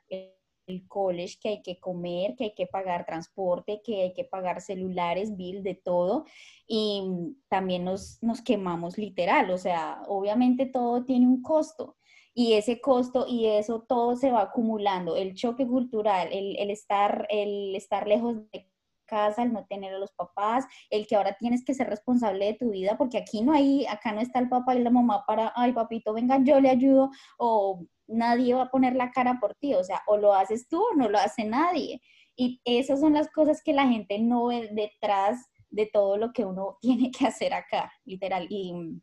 el 0.68 0.88
college, 0.88 1.38
que 1.42 1.50
hay 1.50 1.62
que 1.62 1.80
comer, 1.80 2.36
que 2.36 2.46
hay 2.46 2.54
que 2.54 2.68
pagar 2.68 3.06
transporte, 3.06 3.82
que 3.84 4.04
hay 4.04 4.14
que 4.14 4.24
pagar 4.24 4.62
celulares, 4.62 5.36
bill, 5.36 5.64
de 5.64 5.76
todo. 5.76 6.26
Y 6.68 7.36
también 7.50 7.86
nos, 7.86 8.22
nos 8.22 8.42
quemamos 8.42 8.98
literal, 8.98 9.52
o 9.52 9.58
sea, 9.58 10.02
obviamente 10.08 10.66
todo 10.66 11.04
tiene 11.04 11.28
un 11.28 11.42
costo 11.42 11.98
y 12.34 12.54
ese 12.54 12.80
costo 12.80 13.26
y 13.28 13.48
eso 13.48 13.82
todo 13.82 14.16
se 14.16 14.32
va 14.32 14.44
acumulando, 14.44 15.16
el 15.16 15.34
choque 15.36 15.68
cultural, 15.68 16.30
el, 16.32 16.56
el, 16.58 16.72
estar, 16.72 17.28
el 17.30 17.76
estar 17.76 18.08
lejos 18.08 18.38
de 18.52 18.72
casa, 19.06 19.44
el 19.44 19.52
no 19.52 19.66
tener 19.66 19.94
a 19.94 20.00
los 20.00 20.14
papás, 20.14 20.66
el 20.90 21.06
que 21.06 21.18
ahora 21.18 21.36
tienes 21.38 21.66
que 21.66 21.74
ser 21.74 21.90
responsable 21.90 22.46
de 22.46 22.54
tu 22.54 22.72
vida, 22.72 22.98
porque 22.98 23.18
aquí 23.18 23.42
no 23.42 23.52
hay, 23.52 23.86
acá 23.86 24.14
no 24.14 24.22
está 24.22 24.40
el 24.40 24.48
papá 24.48 24.74
y 24.74 24.80
la 24.80 24.90
mamá 24.90 25.26
para, 25.28 25.52
ay 25.56 25.74
papito, 25.74 26.14
venga, 26.14 26.40
yo 26.42 26.62
le 26.62 26.70
ayudo, 26.70 27.10
o 27.38 27.86
nadie 28.12 28.54
va 28.54 28.64
a 28.64 28.72
poner 28.72 28.96
la 28.96 29.12
cara 29.12 29.40
por 29.40 29.56
ti, 29.56 29.74
o 29.74 29.84
sea, 29.84 30.02
o 30.08 30.18
lo 30.18 30.34
haces 30.34 30.68
tú 30.68 30.82
o 30.82 30.96
no 30.96 31.10
lo 31.10 31.18
hace 31.18 31.46
nadie. 31.46 32.02
Y 32.36 32.62
esas 32.66 33.00
son 33.00 33.14
las 33.14 33.30
cosas 33.30 33.62
que 33.64 33.74
la 33.74 33.88
gente 33.88 34.20
no 34.20 34.48
ve 34.48 34.70
detrás 34.72 35.50
de 35.70 35.86
todo 35.86 36.18
lo 36.18 36.34
que 36.34 36.46
uno 36.46 36.78
tiene 36.82 37.12
que 37.12 37.28
hacer 37.28 37.54
acá, 37.54 37.92
literal. 38.06 38.48
Y, 38.50 39.02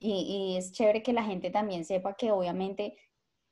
y, 0.00 0.56
es 0.56 0.72
chévere 0.72 1.02
que 1.02 1.12
la 1.12 1.24
gente 1.24 1.50
también 1.50 1.84
sepa 1.84 2.14
que 2.14 2.30
obviamente 2.32 2.96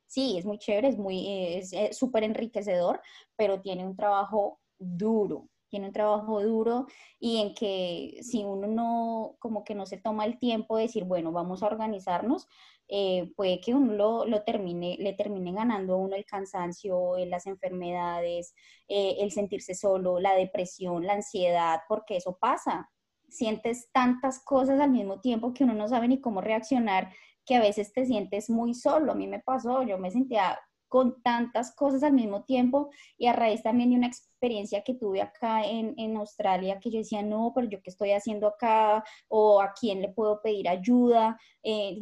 sí, 0.06 0.38
es 0.38 0.44
muy 0.44 0.58
chévere, 0.58 0.88
es 0.88 0.98
muy, 0.98 1.26
es 1.28 1.96
súper 1.96 2.24
enriquecedor, 2.24 3.00
pero 3.36 3.60
tiene 3.60 3.84
un 3.84 3.96
trabajo 3.96 4.60
duro, 4.78 5.48
tiene 5.68 5.86
un 5.86 5.92
trabajo 5.92 6.42
duro 6.42 6.86
y 7.18 7.38
en 7.38 7.54
que 7.54 8.18
si 8.22 8.44
uno 8.44 8.66
no, 8.68 9.36
como 9.40 9.64
que 9.64 9.74
no 9.74 9.86
se 9.86 9.96
toma 9.96 10.24
el 10.24 10.38
tiempo 10.38 10.76
de 10.76 10.84
decir, 10.84 11.04
bueno, 11.04 11.32
vamos 11.32 11.62
a 11.62 11.66
organizarnos, 11.66 12.46
eh, 12.88 13.32
puede 13.36 13.60
que 13.60 13.74
uno 13.74 14.24
lo, 14.24 14.42
termine, 14.42 14.96
le 14.98 15.12
termine 15.14 15.52
ganando 15.52 15.94
a 15.94 15.96
uno 15.96 16.14
el 16.14 16.24
cansancio, 16.24 17.16
eh, 17.16 17.26
las 17.26 17.46
enfermedades, 17.46 18.54
eh, 18.88 19.16
el 19.20 19.32
sentirse 19.32 19.74
solo, 19.74 20.20
la 20.20 20.34
depresión, 20.34 21.06
la 21.06 21.14
ansiedad, 21.14 21.80
porque 21.88 22.16
eso 22.16 22.38
pasa. 22.40 22.90
Sientes 23.28 23.90
tantas 23.92 24.42
cosas 24.44 24.80
al 24.80 24.90
mismo 24.90 25.20
tiempo 25.20 25.52
que 25.52 25.64
uno 25.64 25.74
no 25.74 25.88
sabe 25.88 26.08
ni 26.08 26.20
cómo 26.20 26.40
reaccionar 26.40 27.12
que 27.44 27.56
a 27.56 27.60
veces 27.60 27.92
te 27.92 28.06
sientes 28.06 28.50
muy 28.50 28.74
solo. 28.74 29.12
A 29.12 29.14
mí 29.14 29.26
me 29.26 29.40
pasó, 29.40 29.82
yo 29.82 29.98
me 29.98 30.10
sentía 30.10 30.58
con 30.88 31.20
tantas 31.22 31.74
cosas 31.74 32.02
al 32.04 32.12
mismo 32.12 32.44
tiempo 32.44 32.90
y 33.18 33.26
a 33.26 33.32
raíz 33.32 33.62
también 33.62 33.90
de 33.90 33.96
una 33.96 34.06
experiencia 34.06 34.82
que 34.84 34.94
tuve 34.94 35.20
acá 35.20 35.64
en, 35.66 35.94
en, 35.96 36.16
Australia 36.16 36.78
que 36.80 36.90
yo 36.90 36.98
decía, 36.98 37.22
no, 37.22 37.52
pero 37.54 37.68
yo 37.68 37.82
qué 37.82 37.90
estoy 37.90 38.12
haciendo 38.12 38.46
acá 38.46 39.04
o 39.28 39.60
a 39.60 39.72
quién 39.72 40.00
le 40.00 40.08
puedo 40.10 40.40
pedir 40.42 40.68
ayuda, 40.68 41.38
eh, 41.62 41.98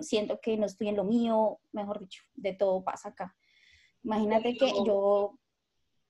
siento 0.00 0.40
que 0.40 0.56
no 0.56 0.66
estoy 0.66 0.88
en 0.88 0.96
lo 0.96 1.04
mío, 1.04 1.58
mejor 1.72 2.00
dicho, 2.00 2.22
de 2.34 2.52
todo 2.52 2.82
pasa 2.82 3.10
acá. 3.10 3.34
Imagínate 4.02 4.56
que 4.56 4.72
yo... 4.86 5.38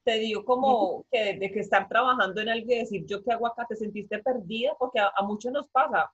Te 0.05 0.19
digo 0.19 0.45
como 0.45 1.05
que 1.11 1.37
de 1.37 1.51
que 1.51 1.61
estar 1.61 1.87
trabajando 1.87 2.41
en 2.41 2.49
algo 2.49 2.73
y 2.73 2.79
decir, 2.79 3.05
yo 3.05 3.23
qué 3.23 3.33
hago 3.33 3.47
acá, 3.47 3.67
te 3.69 3.77
sentiste 3.77 4.19
perdida, 4.21 4.75
porque 4.79 5.01
a, 5.01 5.13
a 5.15 5.23
muchos 5.23 5.53
nos 5.53 5.69
pasa, 5.69 6.11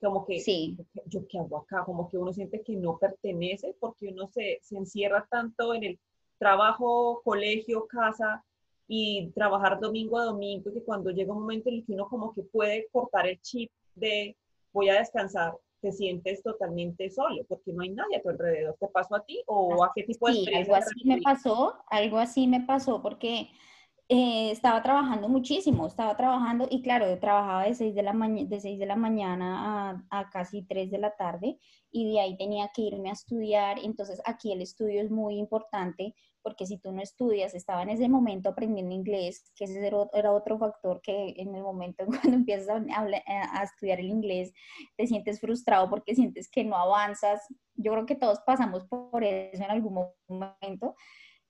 como 0.00 0.24
que 0.24 0.40
sí. 0.40 0.76
yo 1.06 1.26
qué 1.28 1.38
hago 1.38 1.58
acá, 1.58 1.84
como 1.84 2.08
que 2.08 2.16
uno 2.16 2.32
siente 2.32 2.62
que 2.62 2.74
no 2.74 2.98
pertenece 2.98 3.76
porque 3.78 4.08
uno 4.08 4.28
se, 4.28 4.60
se 4.62 4.76
encierra 4.76 5.26
tanto 5.30 5.74
en 5.74 5.84
el 5.84 6.00
trabajo, 6.38 7.20
colegio, 7.22 7.86
casa 7.86 8.44
y 8.86 9.30
trabajar 9.34 9.80
domingo 9.80 10.18
a 10.18 10.24
domingo 10.24 10.72
que 10.72 10.82
cuando 10.82 11.10
llega 11.10 11.32
un 11.32 11.40
momento 11.40 11.68
en 11.68 11.76
el 11.76 11.84
que 11.84 11.92
uno 11.92 12.08
como 12.08 12.32
que 12.32 12.42
puede 12.42 12.88
cortar 12.92 13.26
el 13.26 13.40
chip 13.40 13.70
de 13.94 14.36
voy 14.72 14.88
a 14.88 14.98
descansar, 14.98 15.54
te 15.84 15.92
sientes 15.92 16.42
totalmente 16.42 17.10
solo 17.10 17.44
porque 17.46 17.70
no 17.74 17.82
hay 17.82 17.90
nadie 17.90 18.16
a 18.16 18.22
tu 18.22 18.30
alrededor. 18.30 18.74
¿Te 18.80 18.88
pasó 18.88 19.16
a 19.16 19.24
ti 19.24 19.42
o 19.46 19.84
a 19.84 19.92
qué 19.94 20.04
tipo 20.04 20.26
de 20.28 20.32
sí, 20.32 20.54
algo 20.54 20.74
así 20.74 21.04
me 21.04 21.20
pasó, 21.20 21.74
algo 21.90 22.18
así 22.18 22.46
me 22.46 22.62
pasó 22.62 23.02
porque 23.02 23.50
eh, 24.08 24.50
estaba 24.50 24.82
trabajando 24.82 25.28
muchísimo, 25.28 25.86
estaba 25.86 26.16
trabajando 26.16 26.66
y 26.70 26.80
claro, 26.80 27.06
yo 27.06 27.18
trabajaba 27.18 27.64
de 27.64 27.74
6 27.74 27.94
de 27.94 28.02
la, 28.02 28.12
de 28.14 28.60
6 28.60 28.78
de 28.78 28.86
la 28.86 28.96
mañana 28.96 30.00
a, 30.10 30.20
a, 30.20 30.30
casi 30.30 30.62
3 30.62 30.90
de 30.90 30.98
la 30.98 31.14
tarde 31.16 31.58
y 31.90 32.10
de 32.10 32.20
ahí 32.20 32.34
tenía 32.38 32.70
que 32.74 32.80
irme 32.80 33.10
a 33.10 33.12
estudiar. 33.12 33.78
Entonces 33.78 34.22
aquí 34.24 34.52
el 34.52 34.62
estudio 34.62 35.02
es 35.02 35.10
muy 35.10 35.36
importante 35.36 36.14
porque 36.44 36.66
si 36.66 36.76
tú 36.76 36.92
no 36.92 37.00
estudias, 37.00 37.54
estaba 37.54 37.82
en 37.82 37.88
ese 37.88 38.08
momento 38.08 38.50
aprendiendo 38.50 38.94
inglés, 38.94 39.50
que 39.56 39.64
ese 39.64 39.84
era 40.12 40.30
otro 40.30 40.58
factor 40.58 41.00
que 41.00 41.34
en 41.38 41.54
el 41.54 41.62
momento 41.62 42.04
cuando 42.06 42.36
empiezas 42.36 42.68
a, 42.68 42.76
a, 42.76 43.60
a 43.60 43.64
estudiar 43.64 43.98
el 43.98 44.10
inglés 44.10 44.52
te 44.96 45.06
sientes 45.06 45.40
frustrado 45.40 45.88
porque 45.88 46.14
sientes 46.14 46.48
que 46.50 46.62
no 46.62 46.76
avanzas. 46.76 47.40
Yo 47.74 47.92
creo 47.92 48.06
que 48.06 48.14
todos 48.14 48.40
pasamos 48.46 48.84
por 48.84 49.24
eso 49.24 49.64
en 49.64 49.70
algún 49.70 50.06
momento 50.28 50.94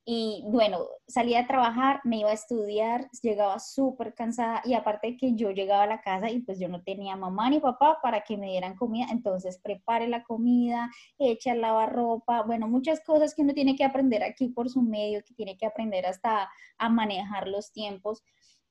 y 0.06 0.42
bueno, 0.44 0.80
salía 1.08 1.40
a 1.40 1.46
trabajar, 1.46 2.00
me 2.04 2.18
iba 2.18 2.28
a 2.28 2.34
estudiar, 2.34 3.08
llegaba 3.22 3.58
súper 3.58 4.12
cansada 4.12 4.60
y 4.64 4.74
aparte 4.74 5.16
que 5.16 5.34
yo 5.34 5.50
llegaba 5.50 5.84
a 5.84 5.86
la 5.86 6.02
casa 6.02 6.30
y 6.30 6.40
pues 6.40 6.58
yo 6.58 6.68
no 6.68 6.82
tenía 6.82 7.16
mamá 7.16 7.48
ni 7.48 7.58
papá 7.58 8.00
para 8.02 8.20
que 8.22 8.36
me 8.36 8.50
dieran 8.50 8.76
comida, 8.76 9.06
entonces 9.10 9.58
prepare 9.58 10.06
la 10.08 10.22
comida, 10.22 10.90
echa 11.18 11.52
el 11.52 11.62
lavarropa, 11.62 12.42
bueno, 12.42 12.68
muchas 12.68 13.00
cosas 13.00 13.34
que 13.34 13.42
uno 13.42 13.54
tiene 13.54 13.76
que 13.76 13.84
aprender 13.84 14.22
aquí 14.22 14.48
por 14.48 14.68
su 14.68 14.82
medio, 14.82 15.22
que 15.24 15.32
tiene 15.34 15.56
que 15.56 15.64
aprender 15.64 16.04
hasta 16.04 16.50
a 16.76 16.88
manejar 16.90 17.48
los 17.48 17.72
tiempos. 17.72 18.22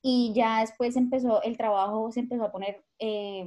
Y 0.04 0.34
ya 0.36 0.60
después 0.60 0.98
empezó 0.98 1.42
el 1.44 1.58
trabajo, 1.58 2.12
se 2.12 2.20
empezó 2.20 2.44
a 2.44 2.52
poner, 2.52 2.84
eh, 3.00 3.46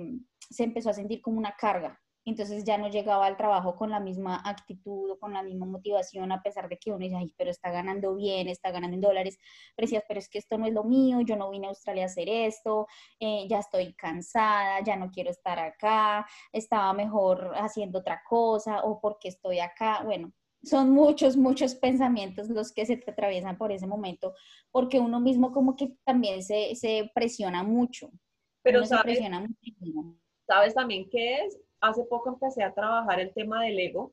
se 0.50 0.64
empezó 0.64 0.90
a 0.90 0.94
sentir 0.94 1.20
como 1.20 1.38
una 1.38 1.54
carga, 1.54 2.00
entonces 2.26 2.64
ya 2.64 2.76
no 2.76 2.88
llegaba 2.88 3.24
al 3.26 3.36
trabajo 3.36 3.76
con 3.76 3.90
la 3.90 4.00
misma 4.00 4.42
actitud 4.44 5.12
o 5.12 5.18
con 5.18 5.32
la 5.32 5.44
misma 5.44 5.64
motivación, 5.64 6.32
a 6.32 6.42
pesar 6.42 6.68
de 6.68 6.76
que 6.76 6.90
uno 6.90 6.98
dice, 6.98 7.16
ay, 7.16 7.32
pero 7.38 7.50
está 7.50 7.70
ganando 7.70 8.16
bien, 8.16 8.48
está 8.48 8.72
ganando 8.72 8.96
en 8.96 9.00
dólares, 9.00 9.38
pero 9.76 9.86
decías, 9.86 10.02
pero 10.08 10.18
es 10.18 10.28
que 10.28 10.38
esto 10.38 10.58
no 10.58 10.66
es 10.66 10.74
lo 10.74 10.82
mío, 10.82 11.20
yo 11.20 11.36
no 11.36 11.50
vine 11.50 11.66
a 11.66 11.70
Australia 11.70 12.02
a 12.02 12.06
hacer 12.06 12.28
esto, 12.28 12.88
eh, 13.20 13.46
ya 13.48 13.60
estoy 13.60 13.94
cansada, 13.94 14.80
ya 14.82 14.96
no 14.96 15.10
quiero 15.12 15.30
estar 15.30 15.58
acá, 15.60 16.26
estaba 16.52 16.92
mejor 16.92 17.52
haciendo 17.54 18.00
otra 18.00 18.20
cosa 18.28 18.80
o 18.82 19.00
porque 19.00 19.28
estoy 19.28 19.60
acá, 19.60 20.02
bueno. 20.04 20.32
Son 20.62 20.90
muchos, 20.90 21.36
muchos 21.36 21.76
pensamientos 21.76 22.48
los 22.48 22.72
que 22.72 22.86
se 22.86 22.96
te 22.96 23.12
atraviesan 23.12 23.56
por 23.56 23.70
ese 23.70 23.86
momento, 23.86 24.34
porque 24.72 24.98
uno 24.98 25.20
mismo 25.20 25.52
como 25.52 25.76
que 25.76 25.96
también 26.02 26.42
se, 26.42 26.74
se 26.74 27.08
presiona 27.14 27.62
mucho. 27.62 28.10
Pero 28.62 28.84
sabes, 28.84 29.20
¿sabes 30.44 30.74
también 30.74 31.08
qué 31.08 31.44
es? 31.44 31.60
Hace 31.80 32.04
poco 32.04 32.30
empecé 32.30 32.62
a 32.62 32.74
trabajar 32.74 33.20
el 33.20 33.32
tema 33.32 33.64
del 33.64 33.78
ego 33.78 34.12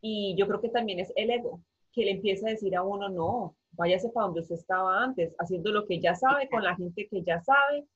y 0.00 0.34
yo 0.36 0.46
creo 0.46 0.60
que 0.60 0.68
también 0.68 1.00
es 1.00 1.12
el 1.16 1.30
ego 1.30 1.60
que 1.92 2.04
le 2.04 2.12
empieza 2.12 2.46
a 2.46 2.50
decir 2.50 2.76
a 2.76 2.82
uno, 2.82 3.08
no, 3.08 3.56
váyase 3.70 4.10
para 4.10 4.26
donde 4.26 4.40
usted 4.40 4.56
estaba 4.56 5.02
antes, 5.02 5.34
haciendo 5.38 5.72
lo 5.72 5.86
que 5.86 5.98
ya 5.98 6.14
sabe, 6.14 6.48
con 6.48 6.62
la 6.62 6.76
gente 6.76 7.08
que 7.08 7.22
ya 7.22 7.40
sabe 7.42 7.86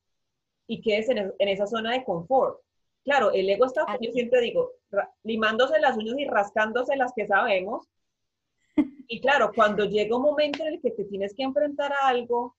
y 0.66 0.80
quédese 0.80 1.12
en, 1.12 1.34
en 1.38 1.48
esa 1.48 1.66
zona 1.66 1.92
de 1.92 2.04
confort. 2.04 2.60
Claro, 3.04 3.30
el 3.32 3.48
ego 3.48 3.66
está, 3.66 3.84
yo 4.00 4.12
siempre 4.12 4.40
digo, 4.40 4.72
limándose 5.22 5.78
las 5.80 5.96
uñas 5.96 6.18
y 6.18 6.24
rascándose 6.26 6.96
las 6.96 7.12
que 7.14 7.26
sabemos. 7.26 7.88
Y 9.06 9.20
claro, 9.20 9.50
cuando 9.54 9.84
llega 9.84 10.16
un 10.16 10.22
momento 10.22 10.62
en 10.62 10.74
el 10.74 10.80
que 10.80 10.92
te 10.92 11.04
tienes 11.04 11.34
que 11.34 11.42
enfrentar 11.42 11.92
a 11.92 12.08
algo, 12.08 12.56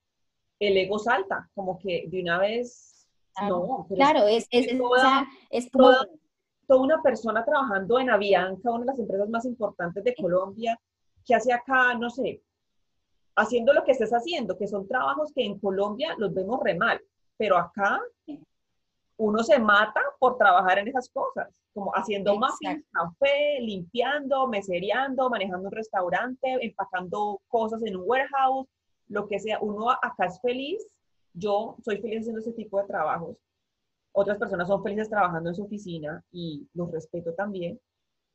el 0.60 0.78
ego 0.78 1.00
salta, 1.00 1.50
como 1.56 1.80
que 1.80 2.06
de 2.08 2.22
una 2.22 2.38
vez 2.38 2.91
no, 3.42 3.88
claro, 3.90 4.28
es, 4.28 4.48
es, 4.52 4.68
es, 4.68 4.78
toda, 4.78 6.08
toda, 6.68 6.82
una 6.82 7.02
persona 7.02 7.44
trabajando 7.44 8.00
en 8.00 8.10
Avianca, 8.10 8.72
una 8.72 8.82
de 8.82 8.86
las 8.86 9.00
empresas 9.00 9.30
más 9.30 9.46
importantes 9.46 10.04
de 10.04 10.16
Colombia, 10.16 10.80
que 11.26 11.36
hace 11.36 11.54
acá, 11.54 11.94
no 11.94 12.10
sé, 12.10 12.42
haciendo 13.36 13.74
lo 13.74 13.84
que 13.84 13.92
estés 13.92 14.12
haciendo, 14.12 14.58
que 14.58 14.68
son 14.68 14.88
trabajos 14.88 15.32
que 15.34 15.44
en 15.44 15.60
Colombia 15.60 16.16
los 16.18 16.34
vemos 16.34 16.60
re 16.62 16.76
mal, 16.76 17.02
pero 17.38 17.58
acá 17.58 18.02
uno 19.18 19.44
se 19.44 19.60
mata 19.60 20.02
por 20.20 20.38
trabajar 20.38 20.80
en 20.80 20.88
esas 20.88 21.10
cosas, 21.10 21.50
como 21.74 21.92
haciendo 21.92 22.38
más 22.38 22.56
café, 22.92 23.60
limpiando, 23.62 24.48
mesereando, 24.48 25.30
manejando 25.30 25.70
un 25.70 25.76
restaurante, 25.76 26.58
empacando 26.62 27.40
cosas 27.48 27.84
en 27.84 27.96
un 27.96 28.04
warehouse, 28.06 28.68
lo 29.08 29.28
que 29.28 29.40
sea. 29.40 29.60
Uno 29.62 29.92
acá 29.92 30.26
es 30.26 30.40
feliz 30.42 30.84
yo 31.34 31.76
soy 31.84 31.98
feliz 31.98 32.22
haciendo 32.22 32.42
ese 32.42 32.54
tipo 32.54 32.80
de 32.80 32.88
trabajos. 32.88 33.38
Otras 34.14 34.38
personas 34.38 34.68
son 34.68 34.84
felices 34.84 35.10
trabajando 35.10 35.50
en 35.50 35.56
su 35.56 35.64
oficina 35.64 36.24
y 36.32 36.68
los 36.74 36.92
respeto 36.92 37.34
también. 37.34 37.80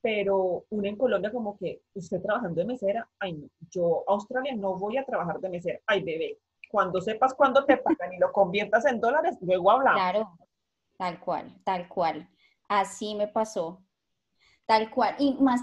Pero 0.00 0.64
uno 0.70 0.88
en 0.88 0.96
Colombia 0.96 1.32
como 1.32 1.56
que 1.58 1.82
usted 1.94 2.22
trabajando 2.22 2.60
de 2.60 2.66
mesera, 2.66 3.08
ay 3.18 3.50
yo 3.70 4.04
a 4.08 4.12
Australia 4.12 4.54
no 4.54 4.76
voy 4.76 4.96
a 4.96 5.04
trabajar 5.04 5.40
de 5.40 5.48
mesera. 5.48 5.80
Ay 5.86 6.02
bebé, 6.02 6.38
cuando 6.70 7.00
sepas 7.00 7.34
cuándo 7.34 7.64
te 7.64 7.76
pagan 7.76 8.12
y 8.12 8.18
lo 8.18 8.32
conviertas 8.32 8.86
en 8.86 9.00
dólares, 9.00 9.36
luego 9.40 9.70
hablamos. 9.70 10.00
Claro, 10.00 10.38
tal 10.98 11.20
cual, 11.20 11.60
tal 11.64 11.88
cual. 11.88 12.28
Así 12.68 13.14
me 13.14 13.28
pasó. 13.28 13.82
Tal 14.66 14.90
cual. 14.90 15.14
Y 15.18 15.34
más 15.34 15.62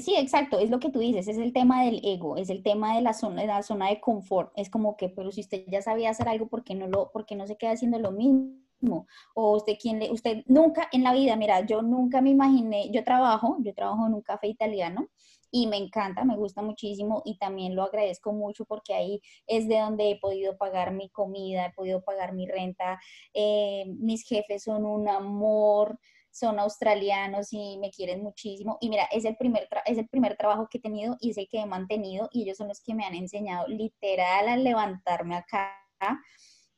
sí, 0.00 0.14
exacto, 0.16 0.58
es 0.58 0.70
lo 0.70 0.80
que 0.80 0.90
tú 0.90 0.98
dices, 0.98 1.28
es 1.28 1.38
el 1.38 1.52
tema 1.52 1.84
del 1.84 2.00
ego, 2.04 2.36
es 2.36 2.50
el 2.50 2.62
tema 2.62 2.94
de 2.96 3.02
la 3.02 3.12
zona, 3.12 3.42
de 3.42 3.48
la 3.48 3.62
zona 3.62 3.88
de 3.88 4.00
confort. 4.00 4.52
Es 4.56 4.70
como 4.70 4.96
que, 4.96 5.08
pero 5.08 5.32
si 5.32 5.40
usted 5.40 5.64
ya 5.68 5.82
sabía 5.82 6.10
hacer 6.10 6.28
algo, 6.28 6.48
¿por 6.48 6.64
qué 6.64 6.74
no, 6.74 6.86
lo, 6.86 7.10
por 7.10 7.26
no 7.36 7.46
se 7.46 7.56
queda 7.56 7.72
haciendo 7.72 7.98
lo 7.98 8.12
mismo? 8.12 9.06
O 9.34 9.56
usted, 9.56 9.76
¿quién 9.80 9.98
le, 9.98 10.10
usted 10.10 10.42
nunca 10.46 10.88
en 10.92 11.02
la 11.02 11.12
vida, 11.12 11.36
mira, 11.36 11.60
yo 11.66 11.82
nunca 11.82 12.20
me 12.20 12.30
imaginé, 12.30 12.90
yo 12.90 13.04
trabajo, 13.04 13.58
yo 13.60 13.74
trabajo 13.74 14.06
en 14.06 14.14
un 14.14 14.22
café 14.22 14.48
italiano 14.48 15.08
y 15.50 15.66
me 15.66 15.76
encanta, 15.76 16.24
me 16.24 16.36
gusta 16.36 16.62
muchísimo 16.62 17.22
y 17.24 17.36
también 17.36 17.74
lo 17.74 17.82
agradezco 17.82 18.32
mucho 18.32 18.64
porque 18.64 18.94
ahí 18.94 19.20
es 19.46 19.68
de 19.68 19.80
donde 19.80 20.10
he 20.10 20.18
podido 20.18 20.56
pagar 20.56 20.92
mi 20.92 21.10
comida, 21.10 21.66
he 21.66 21.72
podido 21.72 22.02
pagar 22.02 22.34
mi 22.34 22.46
renta, 22.46 23.00
eh, 23.34 23.84
mis 23.98 24.24
jefes 24.24 24.64
son 24.64 24.84
un 24.84 25.08
amor, 25.08 25.98
son 26.30 26.58
australianos 26.58 27.52
y 27.52 27.78
me 27.78 27.90
quieren 27.90 28.22
muchísimo. 28.22 28.78
Y 28.80 28.88
mira, 28.88 29.04
es 29.10 29.24
el 29.24 29.36
primer, 29.36 29.68
es 29.86 29.98
el 29.98 30.08
primer 30.08 30.36
trabajo 30.36 30.68
que 30.70 30.78
he 30.78 30.80
tenido 30.80 31.16
y 31.20 31.34
sé 31.34 31.46
que 31.46 31.60
he 31.60 31.66
mantenido 31.66 32.28
y 32.32 32.42
ellos 32.42 32.56
son 32.56 32.68
los 32.68 32.80
que 32.80 32.94
me 32.94 33.04
han 33.04 33.14
enseñado 33.14 33.66
literal 33.68 34.48
a 34.48 34.56
levantarme 34.56 35.36
acá. 35.36 35.76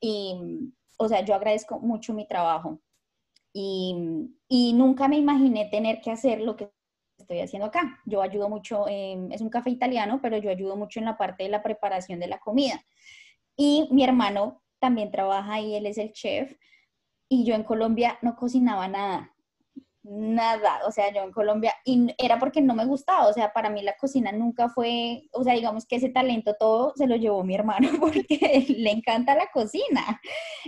Y, 0.01 0.37
o 0.97 1.09
sea, 1.09 1.25
yo 1.25 1.35
agradezco 1.35 1.79
mucho 1.81 2.15
mi 2.15 2.27
trabajo. 2.27 2.81
Y, 3.55 3.95
y 4.49 4.73
nunca 4.73 5.09
me 5.09 5.19
imaginé 5.19 5.67
tener 5.67 6.01
que 6.01 6.11
hacer 6.11 6.41
lo 6.41 6.57
que 6.57 6.71
estoy 7.19 7.41
haciendo 7.41 7.67
acá. 7.67 8.01
Yo 8.07 8.23
ayudo 8.23 8.49
mucho, 8.49 8.87
es 8.89 9.41
un 9.41 9.51
café 9.51 9.71
italiano, 9.71 10.21
pero 10.23 10.39
yo 10.39 10.51
ayudo 10.51 10.77
mucho 10.77 10.99
en 10.99 11.07
la 11.07 11.17
parte 11.17 11.45
de 11.45 11.51
la 11.51 11.63
preparación 11.63 12.19
de 12.21 12.29
la 12.29 12.39
comida. 12.39 12.83
Y 13.57 13.89
mi 13.91 14.03
hermano 14.05 14.63
también 14.81 15.11
trabaja 15.11 15.55
ahí, 15.55 15.75
él 15.75 15.87
es 15.87 15.99
el 15.99 16.13
chef. 16.13 16.57
Y 17.29 17.45
yo 17.45 17.55
en 17.55 17.63
Colombia 17.63 18.19
no 18.23 18.37
cocinaba 18.37 18.89
nada 18.89 19.32
nada, 20.05 20.81
o 20.87 20.93
sea, 20.93 21.13
yo 21.13 21.23
en 21.23 21.31
Colombia, 21.31 21.75
y 21.85 22.13
era 22.19 22.39
porque 22.39 22.61
no 22.61 22.75
me 22.75 22.85
gustaba, 22.85 23.29
o 23.29 23.33
sea, 23.33 23.53
para 23.53 23.71
mí 23.71 23.83
la 23.83 23.97
cocina 23.97 24.33
nunca 24.33 24.69
fue, 24.69 25.29
o 25.33 25.45
sea, 25.45 25.55
digamos 25.55 25.87
que 25.87 25.97
ese 25.97 26.09
talento 26.09 26.55
todo 26.59 26.93
se 26.97 27.07
lo 27.07 27.17
llevó 27.17 27.45
mi 27.45 27.55
hermano 27.55 27.89
porque 28.01 28.67
le 28.69 28.91
encanta 28.91 29.35
la 29.35 29.49
cocina. 29.53 30.21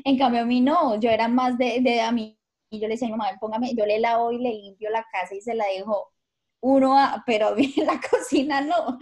En 0.05 0.19
cambio 0.19 0.43
a 0.43 0.45
mí 0.45 0.61
no, 0.61 0.99
yo 1.01 1.11
era 1.11 1.29
más 1.29 1.59
de, 1.59 1.81
de 1.81 2.01
a 2.01 2.13
mí, 2.13 2.39
y 2.71 2.81
yo 2.81 2.89
le 2.89 2.95
decía, 2.95 3.09
mamá, 3.09 3.31
póngame, 3.41 3.75
yo 3.75 3.87
le 3.87 3.99
lavo 4.01 4.33
y 4.33 4.39
le 4.39 4.51
limpio 4.51 4.91
la 4.91 5.05
casa 5.11 5.35
y 5.35 5.41
se 5.41 5.55
la 5.55 5.67
dejo 5.67 6.13
uno 6.61 6.99
a, 6.99 7.23
pero 7.27 7.49
a 7.49 7.55
mí 7.55 7.73
la 7.77 8.01
cocina 8.01 8.61
no. 8.61 8.99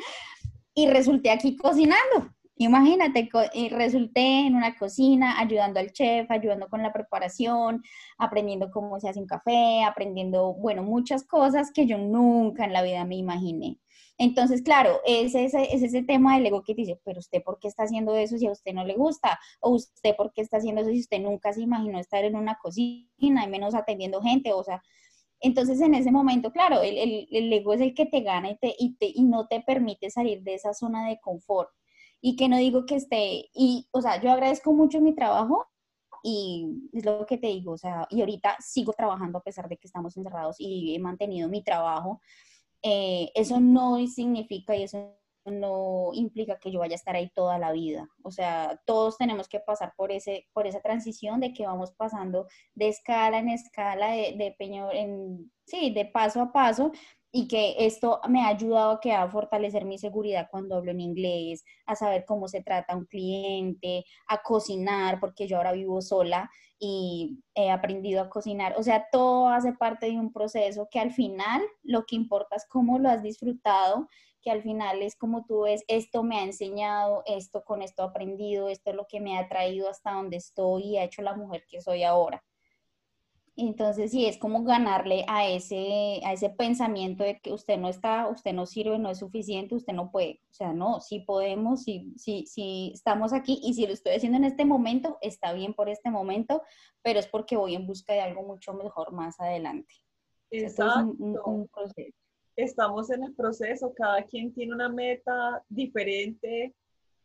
Y 0.75 0.89
resulté 0.89 1.31
aquí 1.31 1.57
cocinando, 1.57 2.35
Imagínate, 2.57 3.29
resulté 3.71 4.47
en 4.47 4.55
una 4.55 4.77
cocina 4.77 5.41
ayudando 5.41 5.81
al 5.81 5.93
chef, 5.93 6.31
ayudando 6.31 6.69
con 6.69 6.83
la 6.83 6.93
preparación, 6.93 7.83
aprendiendo 8.19 8.71
cómo 8.71 9.01
se 9.01 9.09
hace 9.09 9.21
un 9.21 9.27
café, 9.27 9.83
aprendiendo, 9.85 10.55
bueno, 10.55 10.83
muchas 10.83 11.25
cosas 11.25 11.73
que 11.73 11.87
yo 11.87 11.99
nunca 11.99 12.65
en 12.65 12.73
la 12.73 12.83
vida 12.83 13.05
me 13.05 13.17
imaginé. 13.17 13.79
Entonces, 14.19 14.63
claro, 14.63 15.01
es 15.07 15.35
ese, 15.35 15.75
es 15.75 15.83
ese 15.83 16.03
tema 16.03 16.37
del 16.37 16.47
ego 16.47 16.63
que 16.63 16.75
dice, 16.75 17.01
pero 17.05 17.19
usted 17.19 17.43
por 17.43 17.59
qué 17.59 17.69
está 17.69 17.85
haciendo 17.85 18.15
eso 18.15 18.39
si 18.39 18.47
a 18.47 18.53
usted 18.53 18.73
no 18.75 18.85
le 18.85 18.95
gusta, 18.95 19.39
o 19.61 19.71
usted 19.71 20.15
por 20.15 20.33
qué 20.33 20.43
está 20.43 20.59
haciendo 20.59 20.83
eso 20.83 20.91
si 20.91 21.01
usted 21.01 21.21
nunca 21.21 21.53
se 21.53 21.63
imaginó 21.63 21.99
estar 21.99 22.23
en 22.25 22.37
una 22.37 22.57
cocina 22.63 23.09
y 23.19 23.49
menos 23.49 23.75
atendiendo 23.75 24.21
gente, 24.21 24.53
o 24.53 24.63
sea, 24.63 24.83
entonces 25.41 25.81
en 25.81 25.95
ese 25.95 26.13
momento, 26.13 26.53
claro, 26.53 26.83
el, 26.83 27.27
el, 27.31 27.53
ego 27.53 27.75
es 27.75 27.81
el 27.81 27.95
que 27.95 28.07
te 28.07 28.21
gana 28.21 28.51
y, 28.51 28.59
te, 28.59 28.75
y, 28.79 28.95
te, 28.97 29.07
y 29.13 29.25
no 29.25 29.49
te 29.49 29.61
permite 29.61 30.09
salir 30.11 30.43
de 30.43 30.55
esa 30.55 30.73
zona 30.73 31.09
de 31.09 31.19
confort. 31.21 31.71
Y 32.23 32.37
que 32.37 32.49
no 32.49 32.57
digo 32.57 32.87
que 32.87 32.97
esté, 32.97 33.51
y, 33.53 33.89
o 33.91 34.01
sea, 34.01 34.21
yo 34.21 34.31
agradezco 34.33 34.73
mucho 34.73 35.01
mi 35.01 35.15
trabajo, 35.15 35.67
y 36.23 36.89
es 36.93 37.05
lo 37.05 37.27
que 37.27 37.37
te 37.37 37.49
digo, 37.49 37.73
o 37.73 37.79
sea, 37.79 38.07
y 38.09 38.21
ahorita 38.21 38.57
sigo 38.61 38.93
trabajando 38.93 39.39
a 39.39 39.43
pesar 39.43 39.69
de 39.69 39.77
que 39.77 39.89
estamos 39.89 40.17
encerrados 40.17 40.57
y 40.59 40.95
he 40.95 40.99
mantenido 40.99 41.49
mi 41.49 41.63
trabajo, 41.65 42.21
eh, 42.83 43.31
eso 43.35 43.61
no 43.61 44.05
significa 44.07 44.77
y 44.77 44.85
eso 44.85 45.17
no 45.45 46.11
implica 46.13 46.59
que 46.59 46.71
yo 46.71 46.81
vaya 46.81 46.95
a 46.95 46.97
estar 46.97 47.17
ahí 47.17 47.31
toda 47.31 47.59
la 47.59 47.73
vida. 47.73 48.09
O 48.23 48.31
sea, 48.31 48.81
todos 48.87 49.19
tenemos 49.19 49.49
que 49.49 49.59
pasar 49.59 49.93
por, 49.97 50.13
ese, 50.13 50.47
por 50.53 50.67
esa 50.67 50.81
transición 50.81 51.41
de 51.41 51.53
que 51.53 51.67
vamos 51.67 51.93
pasando 51.93 52.47
de 52.75 52.89
escala 52.89 53.39
en 53.39 53.49
escala, 53.49 54.13
de, 54.13 54.35
de 54.37 54.55
peñor, 54.57 54.95
en, 54.95 55.51
sí, 55.67 55.91
de 55.91 56.07
paso 56.07 56.41
a 56.41 56.53
paso, 56.53 56.93
y 57.35 57.49
que 57.49 57.75
esto 57.79 58.21
me 58.29 58.43
ha 58.43 58.49
ayudado 58.49 59.01
a, 59.03 59.23
a 59.23 59.31
fortalecer 59.31 59.87
mi 59.87 59.99
seguridad 59.99 60.49
cuando 60.51 60.77
hablo 60.77 60.91
en 60.91 61.01
inglés, 61.01 61.65
a 61.87 61.97
saber 61.97 62.27
cómo 62.27 62.47
se 62.47 62.63
trata 62.63 62.95
un 62.95 63.07
cliente, 63.07 64.05
a 64.29 64.43
cocinar, 64.43 65.19
porque 65.19 65.47
yo 65.49 65.57
ahora 65.57 65.73
vivo 65.73 66.03
sola 66.03 66.51
y 66.79 67.43
he 67.55 67.71
aprendido 67.71 68.21
a 68.21 68.29
cocinar. 68.29 68.75
O 68.77 68.83
sea, 68.83 69.07
todo 69.11 69.49
hace 69.49 69.73
parte 69.73 70.07
de 70.07 70.19
un 70.19 70.31
proceso 70.33 70.89
que 70.91 71.01
al 71.01 71.13
final 71.13 71.63
lo 71.83 72.05
que 72.05 72.17
importa 72.17 72.57
es 72.57 72.67
cómo 72.69 72.99
lo 72.99 73.09
has 73.09 73.23
disfrutado, 73.23 74.09
que 74.43 74.51
al 74.51 74.63
final 74.63 75.01
es 75.03 75.17
como 75.17 75.47
tú 75.47 75.63
ves, 75.63 75.85
esto 75.89 76.23
me 76.23 76.39
ha 76.39 76.43
enseñado, 76.43 77.23
esto 77.25 77.65
con 77.65 77.81
esto 77.81 78.03
he 78.03 78.07
aprendido, 78.07 78.69
esto 78.69 78.91
es 78.91 78.97
lo 78.97 79.07
que 79.07 79.21
me 79.21 79.39
ha 79.39 79.49
traído 79.49 79.89
hasta 79.89 80.13
donde 80.13 80.37
estoy 80.37 80.83
y 80.83 80.99
ha 80.99 81.05
hecho 81.05 81.23
la 81.23 81.35
mujer 81.35 81.65
que 81.71 81.81
soy 81.81 82.03
ahora. 82.03 82.45
Entonces, 83.55 84.11
sí, 84.11 84.25
es 84.25 84.39
como 84.39 84.65
ganarle 84.65 85.27
a 85.29 85.47
ese, 85.47 86.21
a 86.25 86.33
ese 86.33 86.49
pensamiento 86.49 87.23
de 87.23 87.39
que 87.39 87.53
usted 87.53 87.77
no 87.77 87.89
está, 87.89 88.27
usted 88.29 88.55
no 88.55 88.65
sirve, 88.65 88.99
no 88.99 89.11
es 89.11 89.19
suficiente, 89.19 89.75
usted 89.75 89.93
no 89.93 90.11
puede. 90.11 90.41
O 90.51 90.55
sea, 90.55 90.73
no, 90.73 91.01
sí 91.01 91.21
podemos, 91.21 91.83
sí, 91.83 92.15
sí, 92.17 92.47
sí 92.47 92.93
estamos 92.95 93.35
aquí 93.35 93.61
y 93.63 93.75
si 93.75 93.87
lo 93.87 93.93
estoy 93.93 94.15
haciendo 94.15 94.39
en 94.39 94.45
este 94.45 94.65
momento, 94.65 95.19
está 95.21 95.53
bien 95.53 95.75
por 95.75 95.91
este 95.91 96.11
momento, 96.11 96.63
pero 97.03 97.21
es 97.21 97.27
porque 97.27 97.57
voy 97.57 97.75
en 97.75 97.87
busca 97.87 98.15
de 98.15 98.23
algo 98.23 98.43
mucho 98.43 98.73
mejor 98.73 99.13
más 99.13 99.39
adelante. 99.39 99.95
Exacto. 100.51 101.15
Estamos 102.57 103.11
en 103.11 103.25
el 103.25 103.35
proceso, 103.35 103.93
cada 103.95 104.23
quien 104.25 104.53
tiene 104.53 104.75
una 104.75 104.89
meta 104.89 105.63
diferente 105.69 106.75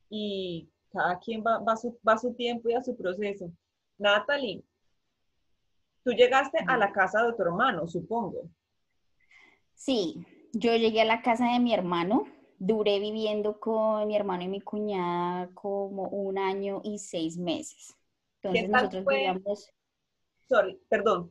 y 0.09 0.69
cada 0.89 1.19
quien 1.19 1.43
va, 1.45 1.59
va, 1.59 1.75
su, 1.75 1.97
va 2.07 2.13
a 2.13 2.17
su 2.17 2.33
tiempo 2.33 2.69
y 2.69 2.73
a 2.73 2.83
su 2.83 2.95
proceso. 2.95 3.51
Natalie, 3.97 4.63
Tú 6.07 6.13
llegaste 6.13 6.59
a 6.65 6.77
la 6.77 6.93
casa 6.93 7.21
de 7.21 7.33
tu 7.33 7.41
hermano, 7.41 7.85
supongo. 7.85 8.49
Sí, 9.73 10.25
yo 10.53 10.73
llegué 10.73 11.01
a 11.01 11.05
la 11.05 11.21
casa 11.21 11.51
de 11.51 11.59
mi 11.59 11.73
hermano. 11.73 12.25
Duré 12.59 13.01
viviendo 13.01 13.59
con 13.59 14.07
mi 14.07 14.15
hermano 14.15 14.43
y 14.43 14.47
mi 14.47 14.61
cuñada 14.61 15.49
como 15.53 16.07
un 16.07 16.37
año 16.37 16.79
y 16.81 16.99
seis 16.99 17.37
meses. 17.37 17.93
Entonces 18.41 18.69
nosotros 18.69 19.05
vivíamos... 19.05 19.69
Sorry, 20.47 20.79
perdón. 20.87 21.29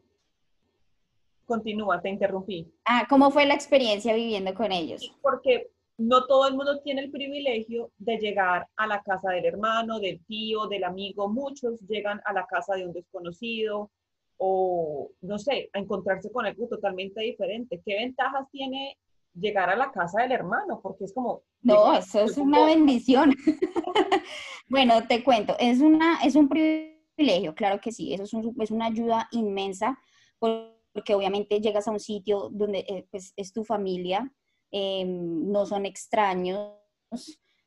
Continúa, 1.46 2.02
te 2.02 2.10
interrumpí. 2.10 2.70
Ah, 2.84 3.06
¿cómo 3.08 3.30
fue 3.30 3.46
la 3.46 3.54
experiencia 3.54 4.12
viviendo 4.12 4.52
con 4.52 4.72
ellos? 4.72 5.10
Porque 5.22 5.70
no 5.96 6.26
todo 6.26 6.48
el 6.48 6.54
mundo 6.54 6.82
tiene 6.82 7.00
el 7.00 7.10
privilegio 7.10 7.92
de 7.96 8.18
llegar 8.18 8.68
a 8.76 8.86
la 8.86 9.02
casa 9.02 9.30
del 9.30 9.46
hermano, 9.46 10.00
del 10.00 10.22
tío, 10.26 10.66
del 10.66 10.84
amigo. 10.84 11.30
Muchos 11.30 11.80
llegan 11.88 12.20
a 12.26 12.34
la 12.34 12.44
casa 12.44 12.74
de 12.74 12.84
un 12.84 12.92
desconocido, 12.92 13.90
o, 14.38 15.10
no 15.20 15.38
sé, 15.38 15.70
a 15.72 15.78
encontrarse 15.78 16.30
con 16.30 16.46
algo 16.46 16.66
totalmente 16.68 17.20
diferente. 17.20 17.82
¿Qué 17.84 17.94
ventajas 17.94 18.48
tiene 18.50 18.98
llegar 19.34 19.70
a 19.70 19.76
la 19.76 19.90
casa 19.90 20.22
del 20.22 20.32
hermano? 20.32 20.80
Porque 20.82 21.04
es 21.04 21.12
como... 21.12 21.42
No, 21.62 21.96
eso 21.96 22.20
es 22.20 22.36
una 22.36 22.64
bendición. 22.64 23.34
bueno, 24.68 25.06
te 25.06 25.22
cuento, 25.24 25.56
es, 25.58 25.80
una, 25.80 26.20
es 26.24 26.34
un 26.36 26.48
privilegio, 26.48 27.54
claro 27.54 27.80
que 27.80 27.92
sí, 27.92 28.14
eso 28.14 28.24
es, 28.24 28.32
es 28.60 28.70
una 28.70 28.86
ayuda 28.86 29.28
inmensa, 29.32 29.98
porque 30.38 31.14
obviamente 31.14 31.60
llegas 31.60 31.88
a 31.88 31.92
un 31.92 32.00
sitio 32.00 32.48
donde 32.50 32.80
eh, 32.80 33.06
pues, 33.10 33.32
es 33.36 33.52
tu 33.52 33.64
familia, 33.64 34.30
em, 34.70 35.50
no 35.50 35.66
son 35.66 35.86
extraños, 35.86 36.72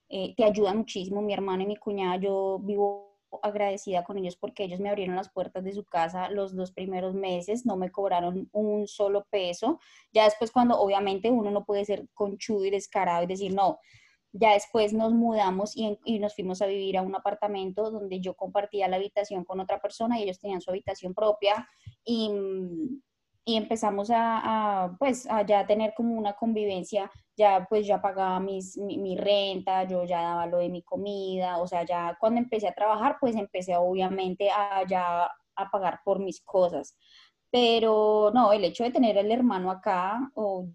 eh, 0.09 0.33
te 0.35 0.43
ayudan 0.43 0.77
muchísimo. 0.77 1.21
Mi 1.21 1.33
hermano 1.33 1.63
y 1.63 1.67
mi 1.67 1.77
cuñada, 1.77 2.17
yo 2.17 2.59
vivo 2.63 3.08
agradecida 3.43 4.03
con 4.03 4.17
ellos 4.17 4.35
porque 4.35 4.63
ellos 4.63 4.79
me 4.79 4.89
abrieron 4.89 5.15
las 5.15 5.29
puertas 5.29 5.63
de 5.63 5.73
su 5.73 5.85
casa 5.85 6.29
los 6.29 6.55
dos 6.55 6.71
primeros 6.71 7.13
meses, 7.13 7.65
no 7.65 7.77
me 7.77 7.91
cobraron 7.91 8.49
un 8.51 8.87
solo 8.87 9.25
peso. 9.29 9.79
Ya 10.11 10.25
después 10.25 10.51
cuando 10.51 10.79
obviamente 10.79 11.29
uno 11.29 11.51
no 11.51 11.65
puede 11.65 11.85
ser 11.85 12.07
conchudo 12.13 12.65
y 12.65 12.69
descarado 12.71 13.23
y 13.23 13.27
decir, 13.27 13.53
no, 13.53 13.79
ya 14.31 14.53
después 14.53 14.93
nos 14.93 15.13
mudamos 15.13 15.75
y, 15.75 15.97
nos 16.19 16.35
fuimos 16.35 16.61
a 16.61 16.67
vivir 16.67 16.97
a 16.97 17.01
un 17.01 17.15
apartamento 17.15 17.89
donde 17.89 18.19
yo 18.19 18.35
compartía 18.35 18.87
la 18.87 18.97
habitación 18.97 19.43
con 19.43 19.59
otra 19.59 19.79
persona 19.79 20.19
y 20.19 20.23
ellos 20.23 20.39
tenían 20.39 20.61
su 20.61 20.69
habitación 20.69 21.13
propia 21.13 21.67
y, 22.03 22.31
y 23.43 23.57
empezamos 23.57 24.11
a, 24.11 24.83
a, 24.83 24.97
pues, 24.97 25.25
a 25.29 25.45
ya 25.45 25.65
tener 25.65 25.93
como 25.95 26.15
una 26.15 26.33
convivencia 26.33 27.11
ya 27.39 27.65
pues 27.69 27.87
ya 27.87 28.01
pagaba 28.01 28.39
mis, 28.41 28.77
mi, 28.77 29.15
renta, 29.17 29.85
yo 29.85 30.03
ya 30.05 30.21
daba 30.21 30.45
lo 30.47 30.57
de 30.59 30.69
mi 30.69 30.83
comida, 30.83 31.57
o 31.57 31.67
sea, 31.67 31.83
ya 31.85 32.17
cuando 32.19 32.39
empecé 32.41 32.67
a 32.67 32.73
trabajar, 32.75 33.17
pues 33.19 33.35
empecé 33.35 33.75
obviamente 33.77 34.49
a 34.51 34.85
ya 34.87 35.25
a 35.55 35.69
pagar 35.71 36.01
por 36.03 36.19
mis 36.19 36.41
cosas. 36.41 36.97
Pero 37.51 38.31
no, 38.33 38.53
el 38.53 38.65
hecho 38.65 38.83
de 38.83 38.91
tener 38.91 39.17
el 39.17 39.31
hermano 39.31 39.71
acá, 39.71 40.31
o 40.35 40.67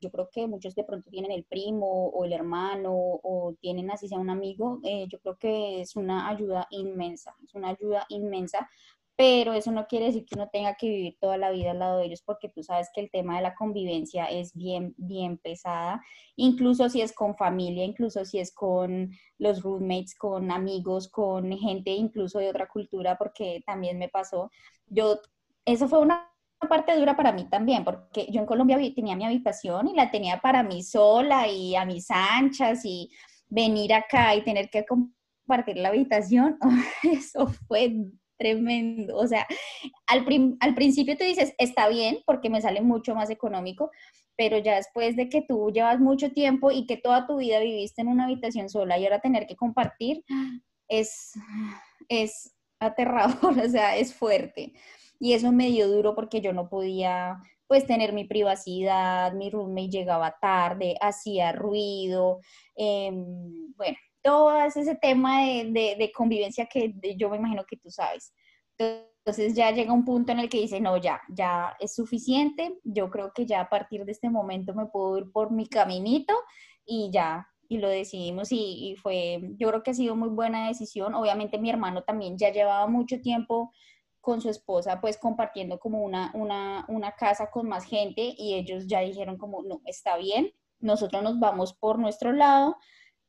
yo 0.00 0.10
creo 0.10 0.28
que 0.30 0.46
muchos 0.46 0.74
de 0.74 0.84
pronto 0.84 1.10
tienen 1.10 1.32
el 1.32 1.44
primo 1.44 2.08
o 2.08 2.24
el 2.24 2.32
hermano 2.32 2.92
o 2.94 3.54
tienen 3.60 3.90
así 3.90 4.08
sea 4.08 4.18
un 4.18 4.30
amigo, 4.30 4.80
eh, 4.84 5.06
yo 5.08 5.20
creo 5.20 5.36
que 5.36 5.80
es 5.80 5.96
una 5.96 6.28
ayuda 6.28 6.66
inmensa, 6.70 7.34
es 7.44 7.54
una 7.54 7.70
ayuda 7.70 8.06
inmensa 8.10 8.68
pero 9.16 9.52
eso 9.52 9.70
no 9.70 9.86
quiere 9.86 10.06
decir 10.06 10.24
que 10.24 10.34
uno 10.34 10.48
tenga 10.50 10.74
que 10.76 10.88
vivir 10.88 11.18
toda 11.20 11.36
la 11.36 11.50
vida 11.50 11.72
al 11.72 11.78
lado 11.78 11.98
de 11.98 12.06
ellos 12.06 12.22
porque 12.24 12.48
tú 12.48 12.62
sabes 12.62 12.88
que 12.94 13.02
el 13.02 13.10
tema 13.10 13.36
de 13.36 13.42
la 13.42 13.54
convivencia 13.54 14.24
es 14.24 14.54
bien, 14.54 14.94
bien 14.96 15.36
pesada, 15.36 16.02
incluso 16.36 16.88
si 16.88 17.02
es 17.02 17.12
con 17.12 17.36
familia, 17.36 17.84
incluso 17.84 18.24
si 18.24 18.38
es 18.38 18.52
con 18.52 19.10
los 19.38 19.62
roommates, 19.62 20.14
con 20.14 20.50
amigos, 20.50 21.08
con 21.08 21.52
gente 21.58 21.90
incluso 21.90 22.38
de 22.38 22.48
otra 22.48 22.66
cultura, 22.68 23.18
porque 23.18 23.62
también 23.66 23.98
me 23.98 24.08
pasó, 24.08 24.50
yo, 24.86 25.20
eso 25.66 25.86
fue 25.88 25.98
una 25.98 26.30
parte 26.68 26.96
dura 26.96 27.16
para 27.16 27.32
mí 27.32 27.48
también, 27.48 27.84
porque 27.84 28.26
yo 28.30 28.40
en 28.40 28.46
Colombia 28.46 28.78
tenía 28.94 29.16
mi 29.16 29.24
habitación 29.24 29.88
y 29.88 29.94
la 29.94 30.10
tenía 30.10 30.40
para 30.40 30.62
mí 30.62 30.82
sola 30.82 31.48
y 31.48 31.74
a 31.74 31.84
mis 31.84 32.10
anchas 32.10 32.84
y 32.84 33.10
venir 33.48 33.92
acá 33.94 34.34
y 34.34 34.42
tener 34.42 34.70
que 34.70 34.84
compartir 34.84 35.78
la 35.78 35.88
habitación, 35.88 36.58
eso 37.02 37.48
fue 37.68 37.94
tremendo. 38.40 39.16
O 39.18 39.26
sea, 39.26 39.46
al, 40.06 40.26
al 40.60 40.74
principio 40.74 41.16
tú 41.16 41.24
dices, 41.24 41.54
está 41.58 41.88
bien 41.88 42.20
porque 42.24 42.48
me 42.48 42.62
sale 42.62 42.80
mucho 42.80 43.14
más 43.14 43.28
económico, 43.28 43.90
pero 44.36 44.56
ya 44.56 44.76
después 44.76 45.14
de 45.14 45.28
que 45.28 45.42
tú 45.42 45.70
llevas 45.70 46.00
mucho 46.00 46.32
tiempo 46.32 46.70
y 46.70 46.86
que 46.86 46.96
toda 46.96 47.26
tu 47.26 47.36
vida 47.36 47.60
viviste 47.60 48.00
en 48.00 48.08
una 48.08 48.24
habitación 48.24 48.70
sola 48.70 48.98
y 48.98 49.04
ahora 49.04 49.20
tener 49.20 49.46
que 49.46 49.56
compartir, 49.56 50.24
es, 50.88 51.34
es 52.08 52.56
aterrador, 52.80 53.58
o 53.66 53.68
sea, 53.68 53.96
es 53.98 54.14
fuerte. 54.14 54.72
Y 55.18 55.34
eso 55.34 55.52
me 55.52 55.66
dio 55.66 55.86
duro 55.88 56.14
porque 56.14 56.40
yo 56.40 56.54
no 56.54 56.70
podía 56.70 57.36
pues 57.66 57.86
tener 57.86 58.14
mi 58.14 58.24
privacidad, 58.24 59.32
mi 59.34 59.50
roommate 59.50 59.90
llegaba 59.90 60.34
tarde, 60.40 60.96
hacía 61.00 61.52
ruido, 61.52 62.40
em, 62.74 63.74
bueno, 63.76 63.96
todo 64.22 64.60
ese 64.60 64.94
tema 64.96 65.40
de, 65.42 66.12
convivencia 66.14 66.66
que 66.66 66.94
yo 67.16 67.30
me 67.30 67.36
imagino 67.36 67.64
que 67.64 67.76
tú 67.76 67.90
sabes. 67.90 68.32
Entonces 68.78 69.54
ya 69.54 69.70
llega 69.70 69.92
un 69.92 70.04
punto 70.04 70.32
en 70.32 70.40
el 70.40 70.48
que 70.48 70.60
dice, 70.60 70.80
no, 70.80 70.96
ya, 70.96 71.20
ya 71.28 71.76
es 71.78 71.94
suficiente, 71.94 72.78
yo 72.84 73.10
creo 73.10 73.32
que 73.34 73.46
ya 73.46 73.60
a 73.60 73.68
partir 73.68 74.04
de 74.04 74.12
este 74.12 74.30
momento 74.30 74.74
me 74.74 74.86
puedo 74.86 75.18
ir 75.18 75.30
por 75.30 75.52
mi 75.52 75.66
caminito 75.66 76.34
y 76.86 77.10
ya, 77.12 77.46
y 77.68 77.78
lo 77.78 77.88
decidimos 77.88 78.50
y, 78.50 78.90
y, 78.90 78.96
fue, 78.96 79.40
yo 79.58 79.68
creo 79.68 79.82
que 79.82 79.90
ha 79.90 79.94
sido 79.94 80.16
muy 80.16 80.30
buena 80.30 80.68
decisión. 80.68 81.14
Obviamente 81.14 81.58
mi 81.58 81.70
hermano 81.70 82.02
también 82.02 82.38
ya 82.38 82.50
llevaba 82.50 82.86
mucho 82.88 83.20
tiempo 83.20 83.70
con 84.20 84.40
su 84.40 84.50
esposa, 84.50 85.00
pues 85.00 85.18
compartiendo 85.18 85.78
como 85.78 86.02
una, 86.02 86.30
una, 86.34 86.84
una 86.88 87.12
casa 87.12 87.50
con 87.50 87.68
más 87.68 87.84
gente 87.84 88.34
y 88.36 88.54
ellos 88.54 88.86
ya 88.86 89.00
dijeron 89.00 89.38
como, 89.38 89.62
no, 89.62 89.80
está 89.84 90.16
bien, 90.16 90.52
nosotros 90.78 91.22
nos 91.22 91.38
vamos 91.38 91.74
por 91.74 91.98
nuestro 91.98 92.32
lado, 92.32 92.76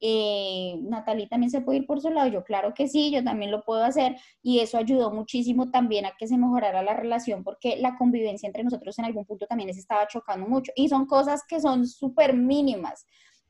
eh, 0.01 0.79
Natalie 0.81 1.27
también 1.27 1.51
se 1.51 1.61
puede 1.61 1.79
ir 1.79 1.85
por 1.85 2.01
su 2.01 2.09
lado, 2.09 2.27
yo 2.27 2.43
claro 2.43 2.73
que 2.73 2.87
sí, 2.87 3.11
yo 3.11 3.23
también 3.23 3.51
lo 3.51 3.63
puedo 3.63 3.83
hacer 3.83 4.17
y 4.41 4.59
eso 4.59 4.79
ayudó 4.79 5.11
muchísimo 5.11 5.69
también 5.69 6.05
a 6.05 6.13
que 6.17 6.27
se 6.27 6.37
mejorara 6.37 6.81
la 6.81 6.95
relación 6.95 7.43
porque 7.43 7.77
la 7.77 7.95
convivencia 7.97 8.47
entre 8.47 8.63
nosotros 8.63 8.97
en 8.97 9.05
algún 9.05 9.25
punto 9.25 9.45
también 9.45 9.71
se 9.73 9.79
estaba 9.79 10.07
chocando 10.07 10.47
mucho 10.47 10.71
y 10.75 10.89
son 10.89 11.05
cosas 11.05 11.43
que 11.47 11.61
son 11.61 11.85
súper 11.87 12.35
mínimas 12.35 13.05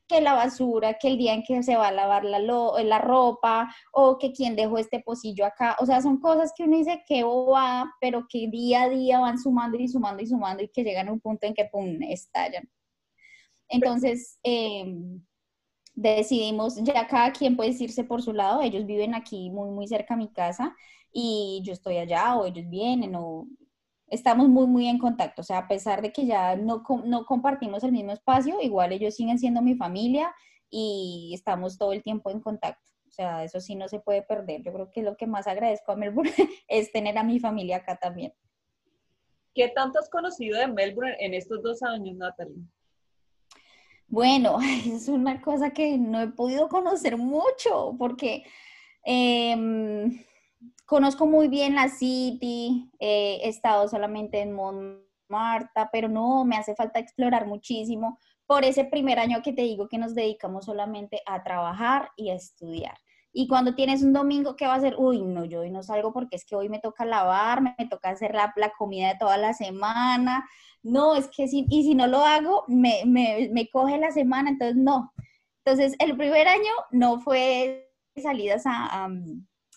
que 0.06 0.20
la 0.20 0.34
basura, 0.34 0.98
que 0.98 1.08
el 1.08 1.16
día 1.16 1.32
en 1.32 1.42
que 1.42 1.62
se 1.62 1.76
va 1.76 1.88
a 1.88 1.92
lavar 1.92 2.24
la, 2.24 2.38
la 2.38 2.98
ropa, 2.98 3.74
o 3.92 4.18
que 4.18 4.32
quien 4.32 4.54
dejó 4.56 4.76
este 4.76 5.00
pocillo 5.00 5.46
acá. 5.46 5.76
O 5.80 5.86
sea, 5.86 6.02
son 6.02 6.18
cosas 6.20 6.52
que 6.54 6.64
uno 6.64 6.76
dice 6.76 7.02
que 7.06 7.22
va, 7.24 7.90
pero 8.00 8.26
que 8.28 8.48
día 8.48 8.82
a 8.82 8.88
día 8.90 9.20
van 9.20 9.38
sumando 9.38 9.78
y 9.78 9.88
sumando 9.88 10.22
y 10.22 10.26
sumando 10.26 10.62
y 10.62 10.68
que 10.68 10.84
llegan 10.84 11.08
a 11.08 11.12
un 11.12 11.20
punto 11.20 11.46
en 11.46 11.54
que 11.54 11.64
pum, 11.64 12.02
estallan. 12.02 12.68
Entonces, 13.68 14.38
eh, 14.42 14.84
decidimos, 15.94 16.76
ya 16.82 17.06
cada 17.06 17.32
quien 17.32 17.56
puede 17.56 17.70
irse 17.70 18.04
por 18.04 18.22
su 18.22 18.32
lado, 18.32 18.62
ellos 18.62 18.86
viven 18.86 19.14
aquí 19.14 19.50
muy, 19.50 19.70
muy 19.70 19.86
cerca 19.86 20.14
a 20.14 20.16
mi 20.16 20.28
casa 20.28 20.74
y 21.12 21.60
yo 21.64 21.72
estoy 21.72 21.98
allá 21.98 22.36
o 22.36 22.46
ellos 22.46 22.68
vienen 22.68 23.14
o 23.14 23.46
estamos 24.08 24.48
muy, 24.48 24.66
muy 24.66 24.88
en 24.88 24.98
contacto, 24.98 25.42
o 25.42 25.44
sea, 25.44 25.58
a 25.58 25.68
pesar 25.68 26.02
de 26.02 26.12
que 26.12 26.26
ya 26.26 26.56
no, 26.56 26.82
no 27.04 27.24
compartimos 27.24 27.82
el 27.84 27.92
mismo 27.92 28.12
espacio, 28.12 28.60
igual 28.60 28.92
ellos 28.92 29.14
siguen 29.14 29.38
siendo 29.38 29.62
mi 29.62 29.74
familia 29.74 30.34
y 30.70 31.32
estamos 31.34 31.78
todo 31.78 31.92
el 31.92 32.02
tiempo 32.02 32.30
en 32.30 32.40
contacto. 32.40 32.82
O 33.06 33.10
sea, 33.10 33.44
eso 33.44 33.60
sí 33.60 33.74
no 33.74 33.88
se 33.88 34.00
puede 34.00 34.22
perder. 34.22 34.62
Yo 34.62 34.72
creo 34.72 34.90
que 34.90 35.02
lo 35.02 35.16
que 35.18 35.26
más 35.26 35.46
agradezco 35.46 35.92
a 35.92 35.96
Melbourne 35.96 36.32
es 36.68 36.90
tener 36.92 37.18
a 37.18 37.22
mi 37.22 37.38
familia 37.38 37.76
acá 37.76 37.96
también. 37.96 38.32
¿Qué 39.54 39.68
tanto 39.68 39.98
has 39.98 40.08
conocido 40.08 40.58
de 40.58 40.66
Melbourne 40.66 41.16
en 41.20 41.34
estos 41.34 41.62
dos 41.62 41.82
años, 41.82 42.16
Natalie? 42.16 42.64
Bueno, 44.12 44.58
es 44.86 45.08
una 45.08 45.40
cosa 45.40 45.70
que 45.70 45.96
no 45.96 46.20
he 46.20 46.28
podido 46.28 46.68
conocer 46.68 47.16
mucho 47.16 47.96
porque 47.98 48.44
em, 49.04 50.22
conozco 50.84 51.24
muy 51.26 51.48
bien 51.48 51.74
la 51.74 51.88
City, 51.88 52.90
he 53.00 53.48
estado 53.48 53.88
solamente 53.88 54.40
en 54.40 54.52
Montmarta, 54.52 55.88
pero 55.90 56.08
no, 56.08 56.44
me 56.44 56.56
hace 56.56 56.74
falta 56.74 56.98
explorar 56.98 57.46
muchísimo 57.46 58.18
por 58.46 58.66
ese 58.66 58.84
primer 58.84 59.18
año 59.18 59.40
que 59.42 59.54
te 59.54 59.62
digo 59.62 59.88
que 59.88 59.96
nos 59.96 60.14
dedicamos 60.14 60.66
solamente 60.66 61.22
a 61.24 61.42
trabajar 61.42 62.10
y 62.14 62.28
a 62.28 62.34
estudiar. 62.34 62.98
Y 63.32 63.48
cuando 63.48 63.74
tienes 63.74 64.02
un 64.02 64.12
domingo, 64.12 64.56
¿qué 64.56 64.66
va 64.66 64.74
a 64.74 64.76
hacer? 64.76 64.94
Uy, 64.98 65.22
no, 65.22 65.44
yo 65.44 65.60
hoy 65.60 65.70
no 65.70 65.82
salgo 65.82 66.12
porque 66.12 66.36
es 66.36 66.44
que 66.44 66.54
hoy 66.54 66.68
me 66.68 66.80
toca 66.80 67.04
lavar, 67.04 67.62
me 67.62 67.86
toca 67.88 68.10
hacer 68.10 68.34
la, 68.34 68.52
la 68.56 68.72
comida 68.76 69.08
de 69.08 69.18
toda 69.18 69.38
la 69.38 69.54
semana. 69.54 70.46
No, 70.82 71.14
es 71.14 71.28
que 71.28 71.48
si, 71.48 71.66
y 71.70 71.84
si 71.84 71.94
no 71.94 72.06
lo 72.06 72.24
hago, 72.24 72.64
me, 72.68 73.02
me, 73.06 73.48
me 73.52 73.68
coge 73.68 73.96
la 73.98 74.10
semana, 74.10 74.50
entonces 74.50 74.76
no. 74.76 75.12
Entonces, 75.64 75.94
el 75.98 76.16
primer 76.16 76.48
año 76.48 76.72
no 76.90 77.20
fue 77.20 77.88
salidas 78.16 78.64
a, 78.66 79.08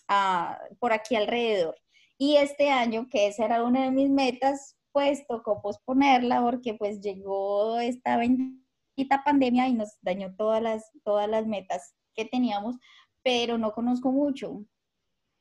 a, 0.07 0.59
por 0.79 0.93
aquí 0.93 1.15
alrededor. 1.15 1.75
Y 2.17 2.37
este 2.37 2.71
año, 2.71 3.07
que 3.09 3.27
esa 3.27 3.45
era 3.45 3.63
una 3.63 3.83
de 3.83 3.91
mis 3.91 4.09
metas, 4.09 4.77
pues 4.91 5.27
tocó 5.27 5.61
posponerla 5.61 6.41
porque 6.41 6.73
pues 6.73 7.01
llegó 7.01 7.79
esta 7.79 8.17
bendita 8.17 9.23
pandemia 9.23 9.67
y 9.67 9.73
nos 9.73 9.97
dañó 10.01 10.33
todas 10.35 10.61
las, 10.61 10.91
todas 11.03 11.29
las 11.29 11.45
metas 11.45 11.93
que 12.15 12.25
teníamos 12.25 12.77
pero 13.25 13.57
no 13.57 13.73
conozco 13.73 14.11
mucho. 14.11 14.63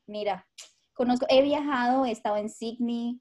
Mira, 0.06 0.48
conozco, 0.94 1.26
he 1.28 1.42
viajado, 1.42 2.06
he 2.06 2.12
estado 2.12 2.38
en 2.38 2.48
Sydney 2.48 3.20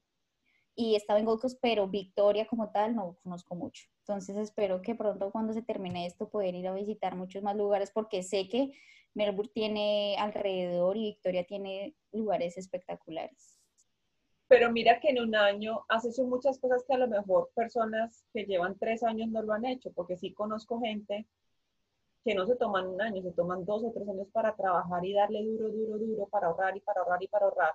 y 0.74 0.94
he 0.94 0.96
estado 0.96 1.18
en 1.18 1.26
Gold 1.26 1.42
Coast, 1.42 1.58
pero 1.60 1.86
Victoria 1.86 2.46
como 2.46 2.70
tal 2.72 2.96
no 2.96 3.18
conozco 3.22 3.54
mucho. 3.54 3.84
Entonces 4.00 4.38
espero 4.38 4.80
que 4.80 4.94
pronto 4.94 5.30
cuando 5.30 5.52
se 5.52 5.60
termine 5.60 6.06
esto 6.06 6.30
poder 6.30 6.54
ir 6.54 6.66
a 6.66 6.72
visitar 6.72 7.14
muchos 7.14 7.42
más 7.42 7.54
lugares 7.56 7.90
porque 7.92 8.22
sé 8.22 8.48
que 8.48 8.72
Melbourne 9.12 9.52
tiene 9.52 10.16
alrededor 10.18 10.96
y 10.96 11.08
Victoria 11.10 11.44
tiene 11.44 11.94
lugares 12.12 12.56
espectaculares. 12.56 13.60
Pero 14.48 14.72
mira 14.72 14.98
que 14.98 15.10
en 15.10 15.20
un 15.20 15.36
año 15.36 15.84
haces 15.90 16.18
muchas 16.20 16.58
cosas 16.58 16.82
que 16.88 16.94
a 16.94 16.98
lo 16.98 17.08
mejor 17.08 17.50
personas 17.54 18.24
que 18.32 18.44
llevan 18.44 18.78
tres 18.78 19.02
años 19.02 19.28
no 19.28 19.42
lo 19.42 19.52
han 19.52 19.66
hecho, 19.66 19.92
porque 19.92 20.16
sí 20.16 20.32
conozco 20.32 20.80
gente 20.80 21.26
que 22.24 22.34
no 22.34 22.46
se 22.46 22.56
toman 22.56 22.86
un 22.86 23.00
año, 23.02 23.22
se 23.22 23.32
toman 23.32 23.64
dos 23.64 23.84
o 23.84 23.92
tres 23.92 24.08
años 24.08 24.26
para 24.32 24.56
trabajar 24.56 25.04
y 25.04 25.12
darle 25.12 25.44
duro, 25.44 25.68
duro, 25.68 25.98
duro, 25.98 26.26
para 26.28 26.46
ahorrar 26.46 26.76
y 26.76 26.80
para 26.80 27.02
ahorrar 27.02 27.22
y 27.22 27.28
para 27.28 27.44
ahorrar. 27.44 27.74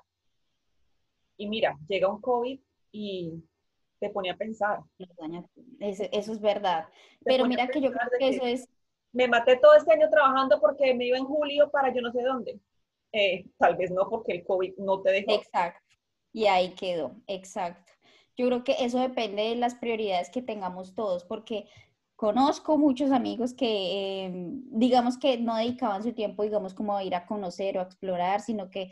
Y 1.37 1.47
mira, 1.47 1.77
llega 1.87 2.07
un 2.07 2.19
COVID 2.19 2.59
y 2.91 3.43
te 3.99 4.09
pone 4.09 4.31
a 4.31 4.37
pensar. 4.37 4.79
Eso, 5.79 6.03
es 6.11 6.41
verdad. 6.41 6.87
Pero 7.23 7.45
mira 7.45 7.67
que 7.67 7.79
yo 7.79 7.91
creo 7.91 8.09
que 8.17 8.29
eso 8.29 8.45
es... 8.45 8.67
Me 9.11 9.27
maté 9.27 9.57
todo 9.57 9.75
este 9.75 9.93
año 9.93 10.09
trabajando 10.09 10.59
porque 10.59 10.93
me 10.93 11.05
iba 11.05 11.17
en 11.17 11.25
julio 11.25 11.69
para 11.69 11.93
yo 11.93 12.01
no 12.01 12.11
sé 12.11 12.21
dónde. 12.23 12.59
Eh, 13.11 13.45
tal 13.57 13.75
vez 13.75 13.91
no 13.91 14.07
porque 14.09 14.33
el 14.33 14.45
COVID 14.45 14.77
no 14.77 15.01
te 15.01 15.11
dejó. 15.11 15.31
Exacto. 15.33 15.95
Y 16.31 16.45
ahí 16.45 16.75
quedó, 16.75 17.15
exacto. 17.27 17.91
Yo 18.37 18.47
creo 18.47 18.63
que 18.63 18.75
eso 18.79 18.99
depende 18.99 19.43
de 19.43 19.55
las 19.55 19.75
prioridades 19.75 20.29
que 20.29 20.41
tengamos 20.41 20.93
todos, 20.93 21.25
porque 21.25 21.67
conozco 22.19 22.77
muchos 22.77 23.11
amigos 23.11 23.53
que, 23.53 24.25
em, 24.25 24.61
digamos 24.71 25.17
que 25.17 25.37
no 25.37 25.55
dedicaban 25.55 26.03
su 26.03 26.11
tiempo, 26.11 26.43
digamos, 26.43 26.73
como 26.73 26.93
a 26.93 27.03
ir 27.05 27.15
a 27.15 27.25
conocer 27.25 27.77
o 27.77 27.79
a 27.79 27.83
explorar, 27.83 28.41
sino 28.41 28.69
que 28.69 28.91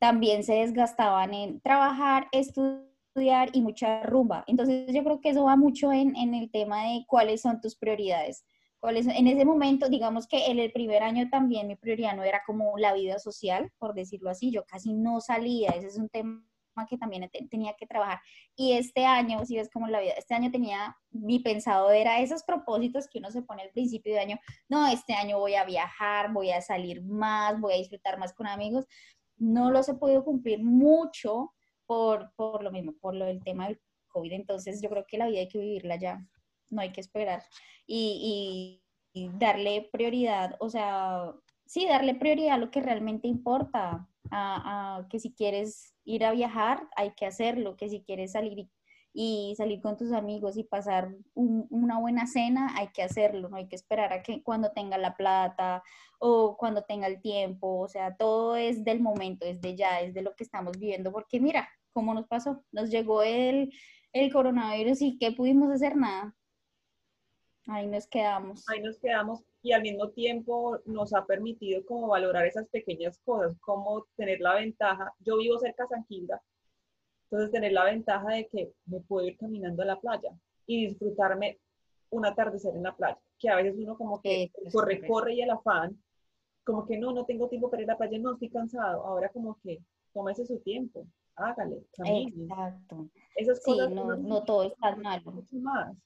también 0.00 0.42
se 0.42 0.54
desgastaban 0.54 1.32
en 1.34 1.60
trabajar, 1.60 2.26
estudiar 2.32 3.50
y 3.52 3.62
mucha 3.62 4.02
rumba. 4.02 4.42
Entonces 4.48 4.92
yo 4.92 5.04
creo 5.04 5.20
que 5.20 5.28
eso 5.30 5.44
va 5.44 5.54
mucho 5.54 5.92
en, 5.92 6.16
en 6.16 6.34
el 6.34 6.50
tema 6.50 6.82
de 6.88 7.04
cuáles 7.06 7.42
son 7.42 7.60
tus 7.60 7.76
prioridades. 7.76 8.44
¿Cuáles, 8.80 9.06
en 9.06 9.28
ese 9.28 9.44
momento, 9.44 9.88
digamos 9.88 10.26
que 10.26 10.46
en 10.46 10.58
el 10.58 10.72
primer 10.72 11.04
año 11.04 11.30
también 11.30 11.68
mi 11.68 11.76
prioridad 11.76 12.16
no 12.16 12.24
era 12.24 12.42
como 12.44 12.76
la 12.76 12.92
vida 12.92 13.20
social, 13.20 13.70
por 13.78 13.94
decirlo 13.94 14.30
así, 14.30 14.50
yo 14.50 14.64
casi 14.66 14.94
no 14.94 15.20
salía, 15.20 15.70
ese 15.70 15.86
es 15.86 15.96
un 15.96 16.08
tema 16.08 16.44
que 16.88 16.98
también 16.98 17.30
tenía 17.50 17.74
que 17.78 17.86
trabajar. 17.86 18.20
Y 18.56 18.72
este 18.72 19.06
año, 19.06 19.44
si 19.44 19.56
ves 19.56 19.70
como 19.70 19.86
la 19.86 20.00
vida, 20.00 20.12
este 20.16 20.34
año 20.34 20.50
tenía, 20.50 20.96
mi 21.10 21.38
pensado 21.38 21.90
era 21.90 22.20
esos 22.20 22.42
propósitos 22.42 23.08
que 23.08 23.18
uno 23.18 23.30
se 23.30 23.42
pone 23.42 23.62
al 23.62 23.70
principio 23.70 24.12
de 24.12 24.20
año, 24.20 24.38
no, 24.68 24.86
este 24.88 25.14
año 25.14 25.38
voy 25.38 25.54
a 25.54 25.64
viajar, 25.64 26.32
voy 26.32 26.50
a 26.50 26.60
salir 26.60 27.02
más, 27.02 27.60
voy 27.60 27.74
a 27.74 27.78
disfrutar 27.78 28.18
más 28.18 28.32
con 28.32 28.46
amigos. 28.46 28.86
No 29.36 29.70
los 29.70 29.88
he 29.88 29.94
podido 29.94 30.24
cumplir 30.24 30.62
mucho 30.62 31.52
por, 31.86 32.32
por 32.36 32.62
lo 32.62 32.70
mismo, 32.70 32.92
por 33.00 33.14
lo 33.14 33.26
del 33.26 33.42
tema 33.42 33.68
del 33.68 33.80
COVID. 34.08 34.32
Entonces 34.32 34.80
yo 34.82 34.88
creo 34.90 35.04
que 35.06 35.18
la 35.18 35.26
vida 35.26 35.40
hay 35.40 35.48
que 35.48 35.58
vivirla 35.58 35.96
ya, 35.96 36.26
no 36.70 36.82
hay 36.82 36.92
que 36.92 37.00
esperar. 37.00 37.42
y, 37.86 38.80
y 39.14 39.30
darle 39.38 39.88
prioridad, 39.92 40.56
o 40.58 40.68
sea, 40.68 41.32
sí, 41.66 41.86
darle 41.86 42.16
prioridad 42.16 42.54
a 42.54 42.58
lo 42.58 42.70
que 42.70 42.80
realmente 42.80 43.28
importa, 43.28 44.08
a, 44.30 45.06
que 45.08 45.20
si 45.20 45.32
quieres 45.32 45.93
ir 46.04 46.24
a 46.24 46.32
viajar, 46.32 46.88
hay 46.96 47.12
que 47.14 47.26
hacerlo, 47.26 47.76
que 47.76 47.88
si 47.88 48.02
quieres 48.02 48.32
salir 48.32 48.68
y, 49.12 49.54
salir 49.56 49.80
con 49.80 49.96
tus 49.96 50.12
amigos 50.12 50.56
y 50.56 50.64
pasar 50.64 51.14
una 51.34 51.98
buena 52.00 52.26
cena, 52.26 52.74
hay 52.76 52.88
que 52.88 53.02
hacerlo, 53.02 53.48
no 53.48 53.56
hay 53.56 53.68
que 53.68 53.76
esperar 53.76 54.12
a 54.12 54.22
que 54.22 54.42
cuando 54.42 54.72
tenga 54.72 54.98
la 54.98 55.16
plata 55.16 55.82
o 56.18 56.56
cuando 56.56 56.82
tenga 56.82 57.06
el 57.06 57.20
tiempo, 57.20 57.78
o 57.80 57.88
sea, 57.88 58.16
todo 58.16 58.56
es 58.56 58.84
del 58.84 59.00
momento, 59.00 59.46
es 59.46 59.60
de 59.60 59.76
ya, 59.76 60.00
es 60.00 60.14
de 60.14 60.22
lo 60.22 60.34
que 60.34 60.44
estamos 60.44 60.78
viviendo, 60.78 61.12
porque 61.12 61.40
mira, 61.40 61.68
¿cómo 61.92 62.12
nos 62.14 62.26
pasó? 62.26 62.64
Nos 62.72 62.90
llegó 62.90 63.22
el, 63.22 63.72
el 64.12 64.32
coronavirus 64.32 65.02
y 65.02 65.18
¿qué 65.18 65.32
pudimos 65.32 65.70
hacer? 65.70 65.96
Nada. 65.96 66.34
Ahí 67.66 67.86
nos 67.86 68.06
quedamos. 68.06 68.68
Ahí 68.68 68.80
nos 68.80 68.98
quedamos 68.98 69.42
y 69.62 69.72
al 69.72 69.82
mismo 69.82 70.10
tiempo 70.10 70.78
nos 70.84 71.14
ha 71.14 71.24
permitido 71.24 71.84
como 71.86 72.08
valorar 72.08 72.46
esas 72.46 72.68
pequeñas 72.68 73.18
cosas, 73.24 73.56
como 73.60 74.06
tener 74.16 74.40
la 74.40 74.54
ventaja. 74.54 75.14
Yo 75.20 75.38
vivo 75.38 75.58
cerca 75.58 75.84
de 75.84 75.88
San 75.88 76.06
Gilda, 76.06 76.42
entonces 77.24 77.50
tener 77.50 77.72
la 77.72 77.84
ventaja 77.84 78.28
de 78.28 78.46
que 78.48 78.72
me 78.86 79.00
puedo 79.00 79.26
ir 79.26 79.38
caminando 79.38 79.82
a 79.82 79.86
la 79.86 80.00
playa 80.00 80.30
y 80.66 80.88
disfrutarme 80.88 81.58
un 82.10 82.26
atardecer 82.26 82.76
en 82.76 82.82
la 82.82 82.94
playa, 82.94 83.18
que 83.38 83.48
a 83.48 83.56
veces 83.56 83.74
uno 83.78 83.96
como 83.96 84.20
que 84.20 84.52
corre, 84.70 85.06
corre 85.06 85.34
y 85.34 85.40
el 85.40 85.50
afán, 85.50 85.98
como 86.62 86.86
que 86.86 86.98
no, 86.98 87.12
no 87.12 87.24
tengo 87.24 87.48
tiempo 87.48 87.70
para 87.70 87.82
ir 87.82 87.90
a 87.90 87.94
la 87.94 87.98
playa, 87.98 88.18
no 88.18 88.34
estoy 88.34 88.50
cansado, 88.50 89.04
ahora 89.04 89.30
como 89.30 89.58
que 89.62 89.82
tómese 90.12 90.46
su 90.46 90.58
tiempo, 90.60 91.06
hágale, 91.34 91.86
camine. 91.96 92.44
Exacto. 92.44 93.08
Esas 93.34 93.62
sí, 93.62 93.76
no, 93.90 94.16
no 94.16 94.44
todo 94.44 94.64
es 94.64 94.76
tan 94.76 95.00
malo. 95.00 95.32
Mucho 95.32 95.56
más. 95.56 95.96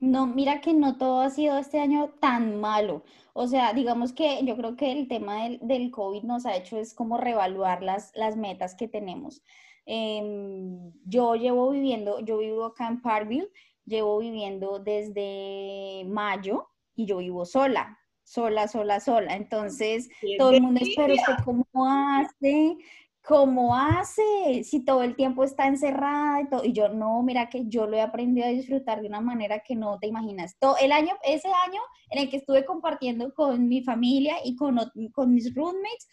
No, 0.00 0.26
mira 0.26 0.60
que 0.62 0.72
no 0.72 0.96
todo 0.96 1.20
ha 1.20 1.30
sido 1.30 1.58
este 1.58 1.78
año 1.78 2.10
tan 2.20 2.58
malo. 2.58 3.04
O 3.34 3.46
sea, 3.46 3.74
digamos 3.74 4.12
que 4.12 4.44
yo 4.44 4.56
creo 4.56 4.74
que 4.74 4.92
el 4.92 5.08
tema 5.08 5.44
del, 5.44 5.58
del 5.62 5.90
COVID 5.90 6.22
nos 6.22 6.46
ha 6.46 6.56
hecho 6.56 6.78
es 6.78 6.94
como 6.94 7.18
reevaluar 7.18 7.82
las, 7.82 8.10
las 8.14 8.36
metas 8.36 8.74
que 8.74 8.88
tenemos. 8.88 9.42
Em, 9.84 10.92
yo 11.04 11.34
llevo 11.34 11.70
viviendo, 11.70 12.20
yo 12.20 12.38
vivo 12.38 12.64
acá 12.64 12.88
en 12.88 13.02
Parkville, 13.02 13.50
llevo 13.84 14.18
viviendo 14.18 14.78
desde 14.78 16.04
mayo 16.06 16.68
y 16.94 17.06
yo 17.06 17.18
vivo 17.18 17.44
sola, 17.44 17.98
sola, 18.22 18.68
sola, 18.68 19.00
sola. 19.00 19.34
Entonces, 19.34 20.08
todo 20.38 20.52
el 20.52 20.62
mundo 20.62 20.80
espera 20.82 21.14
usted 21.14 21.44
cómo 21.44 21.66
hace, 21.74 22.76
¿cómo 23.22 23.76
hace? 23.76 24.64
Si 24.64 24.84
todo 24.84 25.02
el 25.02 25.16
tiempo 25.16 25.44
está 25.44 25.66
encerrada 25.66 26.40
y 26.40 26.48
todo. 26.48 26.64
Y 26.64 26.72
yo, 26.72 26.88
no, 26.88 27.22
mira 27.22 27.48
que 27.48 27.66
yo 27.66 27.86
lo 27.86 27.96
he 27.96 28.00
aprendido 28.00 28.46
a 28.46 28.50
disfrutar 28.50 29.00
de 29.00 29.08
una 29.08 29.20
manera 29.20 29.60
que 29.60 29.76
no 29.76 29.98
te 29.98 30.06
imaginas. 30.06 30.56
Todo 30.58 30.76
el 30.80 30.92
año, 30.92 31.14
ese 31.22 31.48
año 31.48 31.80
en 32.10 32.22
el 32.22 32.30
que 32.30 32.38
estuve 32.38 32.64
compartiendo 32.64 33.32
con 33.34 33.68
mi 33.68 33.82
familia 33.82 34.36
y 34.44 34.56
con, 34.56 34.78
con 35.12 35.34
mis 35.34 35.54
roommates, 35.54 36.08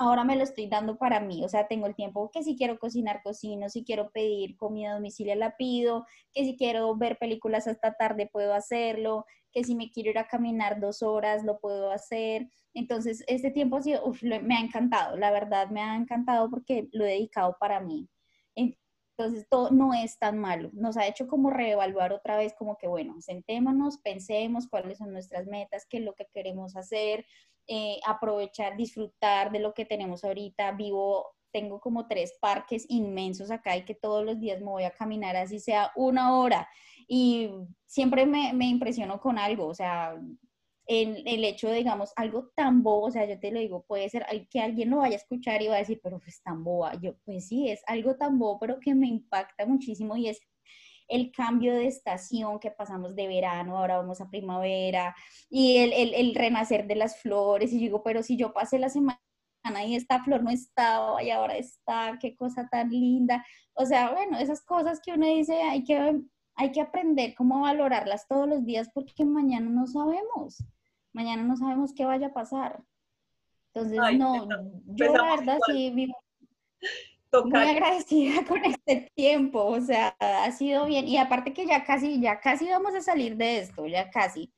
ahora 0.00 0.24
me 0.24 0.34
lo 0.34 0.44
estoy 0.44 0.66
dando 0.66 0.96
para 0.96 1.20
mí, 1.20 1.44
o 1.44 1.48
sea, 1.50 1.68
tengo 1.68 1.86
el 1.86 1.94
tiempo 1.94 2.30
que 2.32 2.42
si 2.42 2.56
quiero 2.56 2.78
cocinar, 2.78 3.20
cocino, 3.22 3.68
si 3.68 3.84
quiero 3.84 4.10
pedir 4.10 4.56
comida 4.56 4.92
a 4.92 4.94
domicilio, 4.94 5.34
la 5.34 5.56
pido, 5.58 6.06
que 6.32 6.42
si 6.44 6.56
quiero 6.56 6.96
ver 6.96 7.18
películas 7.18 7.66
hasta 7.66 7.92
tarde, 7.92 8.26
puedo 8.32 8.54
hacerlo, 8.54 9.26
que 9.52 9.64
si 9.64 9.74
me 9.74 9.90
quiero 9.90 10.10
ir 10.10 10.18
a 10.18 10.26
caminar 10.26 10.80
dos 10.80 11.02
horas, 11.02 11.44
lo 11.44 11.58
puedo 11.58 11.90
hacer. 11.90 12.48
Entonces, 12.74 13.24
este 13.26 13.50
tiempo 13.50 13.76
ha 13.76 13.82
sido, 13.82 14.02
me 14.22 14.56
ha 14.56 14.60
encantado, 14.60 15.16
la 15.16 15.30
verdad 15.30 15.68
me 15.70 15.80
ha 15.80 15.96
encantado 15.96 16.48
porque 16.50 16.88
lo 16.92 17.04
he 17.04 17.10
dedicado 17.10 17.56
para 17.58 17.80
mí. 17.80 18.08
Entonces, 18.54 19.46
todo 19.50 19.70
no 19.70 19.92
es 19.92 20.18
tan 20.18 20.38
malo. 20.38 20.70
Nos 20.72 20.96
ha 20.96 21.06
hecho 21.06 21.26
como 21.26 21.50
reevaluar 21.50 22.12
otra 22.12 22.38
vez, 22.38 22.54
como 22.54 22.78
que, 22.78 22.88
bueno, 22.88 23.20
sentémonos, 23.20 23.98
pensemos 23.98 24.66
cuáles 24.68 24.98
son 24.98 25.12
nuestras 25.12 25.46
metas, 25.46 25.86
qué 25.88 25.98
es 25.98 26.04
lo 26.04 26.14
que 26.14 26.26
queremos 26.32 26.74
hacer, 26.74 27.26
eh, 27.66 28.00
aprovechar, 28.06 28.76
disfrutar 28.76 29.52
de 29.52 29.58
lo 29.58 29.74
que 29.74 29.84
tenemos 29.84 30.24
ahorita. 30.24 30.72
Vivo, 30.72 31.34
tengo 31.52 31.80
como 31.80 32.06
tres 32.06 32.34
parques 32.40 32.86
inmensos 32.88 33.50
acá 33.50 33.76
y 33.76 33.84
que 33.84 33.94
todos 33.94 34.24
los 34.24 34.40
días 34.40 34.60
me 34.60 34.66
voy 34.66 34.84
a 34.84 34.90
caminar 34.90 35.36
así 35.36 35.60
sea 35.60 35.92
una 35.96 36.36
hora. 36.36 36.68
Y 37.08 37.50
siempre 37.86 38.26
me, 38.26 38.52
me 38.52 38.66
impresiono 38.66 39.20
con 39.20 39.38
algo, 39.38 39.66
o 39.66 39.74
sea, 39.74 40.14
el, 40.86 41.22
el, 41.26 41.44
hecho 41.44 41.68
de, 41.68 41.76
digamos, 41.76 42.12
algo 42.16 42.50
tan 42.56 42.82
bobo, 42.82 43.06
o 43.06 43.10
sea, 43.10 43.24
yo 43.24 43.38
te 43.38 43.52
lo 43.52 43.60
digo, 43.60 43.84
puede 43.86 44.08
ser 44.08 44.26
que 44.50 44.60
alguien 44.60 44.90
lo 44.90 44.98
vaya 44.98 45.14
a 45.14 45.18
escuchar 45.18 45.62
y 45.62 45.68
va 45.68 45.76
a 45.76 45.78
decir, 45.78 46.00
pero 46.02 46.20
es 46.26 46.42
tan 46.42 46.64
boba. 46.64 46.94
Yo, 47.00 47.14
pues 47.24 47.46
sí, 47.46 47.68
es 47.68 47.82
algo 47.86 48.16
tan 48.16 48.38
bobo, 48.38 48.58
pero 48.58 48.80
que 48.80 48.94
me 48.94 49.06
impacta 49.06 49.66
muchísimo 49.66 50.16
y 50.16 50.28
es 50.28 50.40
el 51.06 51.32
cambio 51.32 51.74
de 51.74 51.86
estación 51.86 52.58
que 52.58 52.70
pasamos 52.70 53.14
de 53.14 53.26
verano, 53.28 53.78
ahora 53.78 53.98
vamos 53.98 54.20
a 54.20 54.30
primavera, 54.30 55.14
y 55.48 55.78
el, 55.78 55.92
el, 55.92 56.14
el 56.14 56.34
renacer 56.34 56.86
de 56.86 56.94
las 56.96 57.20
flores, 57.20 57.72
y 57.72 57.78
digo, 57.78 58.02
pero 58.02 58.22
si 58.22 58.36
yo 58.36 58.52
pasé 58.52 58.78
la 58.78 58.88
semana 58.88 59.20
y 59.86 59.94
esta 59.94 60.22
flor 60.22 60.42
no 60.42 60.50
estaba 60.50 61.22
y 61.22 61.30
ahora 61.30 61.56
está, 61.56 62.18
qué 62.20 62.34
cosa 62.34 62.68
tan 62.70 62.90
linda. 62.90 63.44
O 63.74 63.86
sea, 63.86 64.12
bueno, 64.12 64.38
esas 64.38 64.62
cosas 64.62 65.00
que 65.00 65.12
uno 65.12 65.26
dice, 65.26 65.62
hay 65.62 65.84
que, 65.84 66.20
hay 66.56 66.72
que 66.72 66.80
aprender 66.80 67.34
cómo 67.34 67.60
valorarlas 67.60 68.26
todos 68.26 68.48
los 68.48 68.64
días 68.64 68.90
porque 68.92 69.24
mañana 69.24 69.68
no 69.70 69.86
sabemos, 69.86 70.64
mañana 71.12 71.42
no 71.42 71.56
sabemos 71.56 71.94
qué 71.94 72.04
vaya 72.04 72.28
a 72.28 72.32
pasar. 72.32 72.82
Entonces, 73.72 74.18
no, 74.18 74.48
yo 74.86 75.12
la 75.12 75.36
verdad 75.36 75.58
sí 75.66 75.90
vivo, 75.90 76.16
muy 77.44 77.60
agradecida 77.60 78.44
con 78.48 78.64
este 78.64 79.10
tiempo, 79.14 79.64
o 79.64 79.80
sea, 79.80 80.16
ha 80.18 80.50
sido 80.52 80.86
bien. 80.86 81.06
Y 81.06 81.16
aparte 81.16 81.52
que 81.52 81.66
ya 81.66 81.84
casi, 81.84 82.20
ya 82.20 82.40
casi 82.40 82.68
vamos 82.68 82.94
a 82.94 83.00
salir 83.00 83.36
de 83.36 83.58
esto, 83.58 83.86
ya 83.86 84.10
casi. 84.10 84.52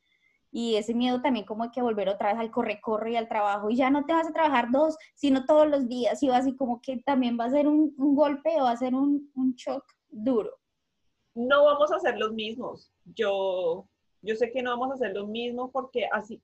Y 0.52 0.76
ese 0.76 0.94
miedo 0.94 1.22
también 1.22 1.46
como 1.46 1.70
que 1.72 1.82
volver 1.82 2.08
otra 2.10 2.32
vez 2.32 2.40
al 2.40 2.50
corre-corre 2.50 3.12
y 3.12 3.16
al 3.16 3.28
trabajo. 3.28 3.70
Y 3.70 3.76
ya 3.76 3.90
no 3.90 4.04
te 4.04 4.12
vas 4.12 4.28
a 4.28 4.32
trabajar 4.32 4.68
dos, 4.70 4.96
sino 5.14 5.46
todos 5.46 5.66
los 5.66 5.88
días. 5.88 6.22
Y 6.22 6.28
va 6.28 6.36
así 6.36 6.54
como 6.54 6.80
que 6.82 6.98
también 6.98 7.38
va 7.40 7.46
a 7.46 7.50
ser 7.50 7.66
un, 7.66 7.94
golpe 7.96 8.60
o 8.60 8.64
va 8.64 8.70
a 8.70 8.76
ser 8.76 8.94
un, 8.94 9.32
un 9.34 9.54
shock 9.54 9.84
duro. 10.10 10.50
No 11.34 11.64
vamos 11.64 11.90
a 11.90 11.98
ser 11.98 12.18
los 12.18 12.34
mismos. 12.34 12.92
Yo, 13.16 13.88
yo 14.20 14.36
sé 14.36 14.52
que 14.52 14.62
no 14.62 14.70
vamos 14.70 14.90
a 14.90 14.94
hacer 14.94 15.14
lo 15.14 15.26
mismo 15.26 15.70
porque 15.72 16.06
así, 16.12 16.42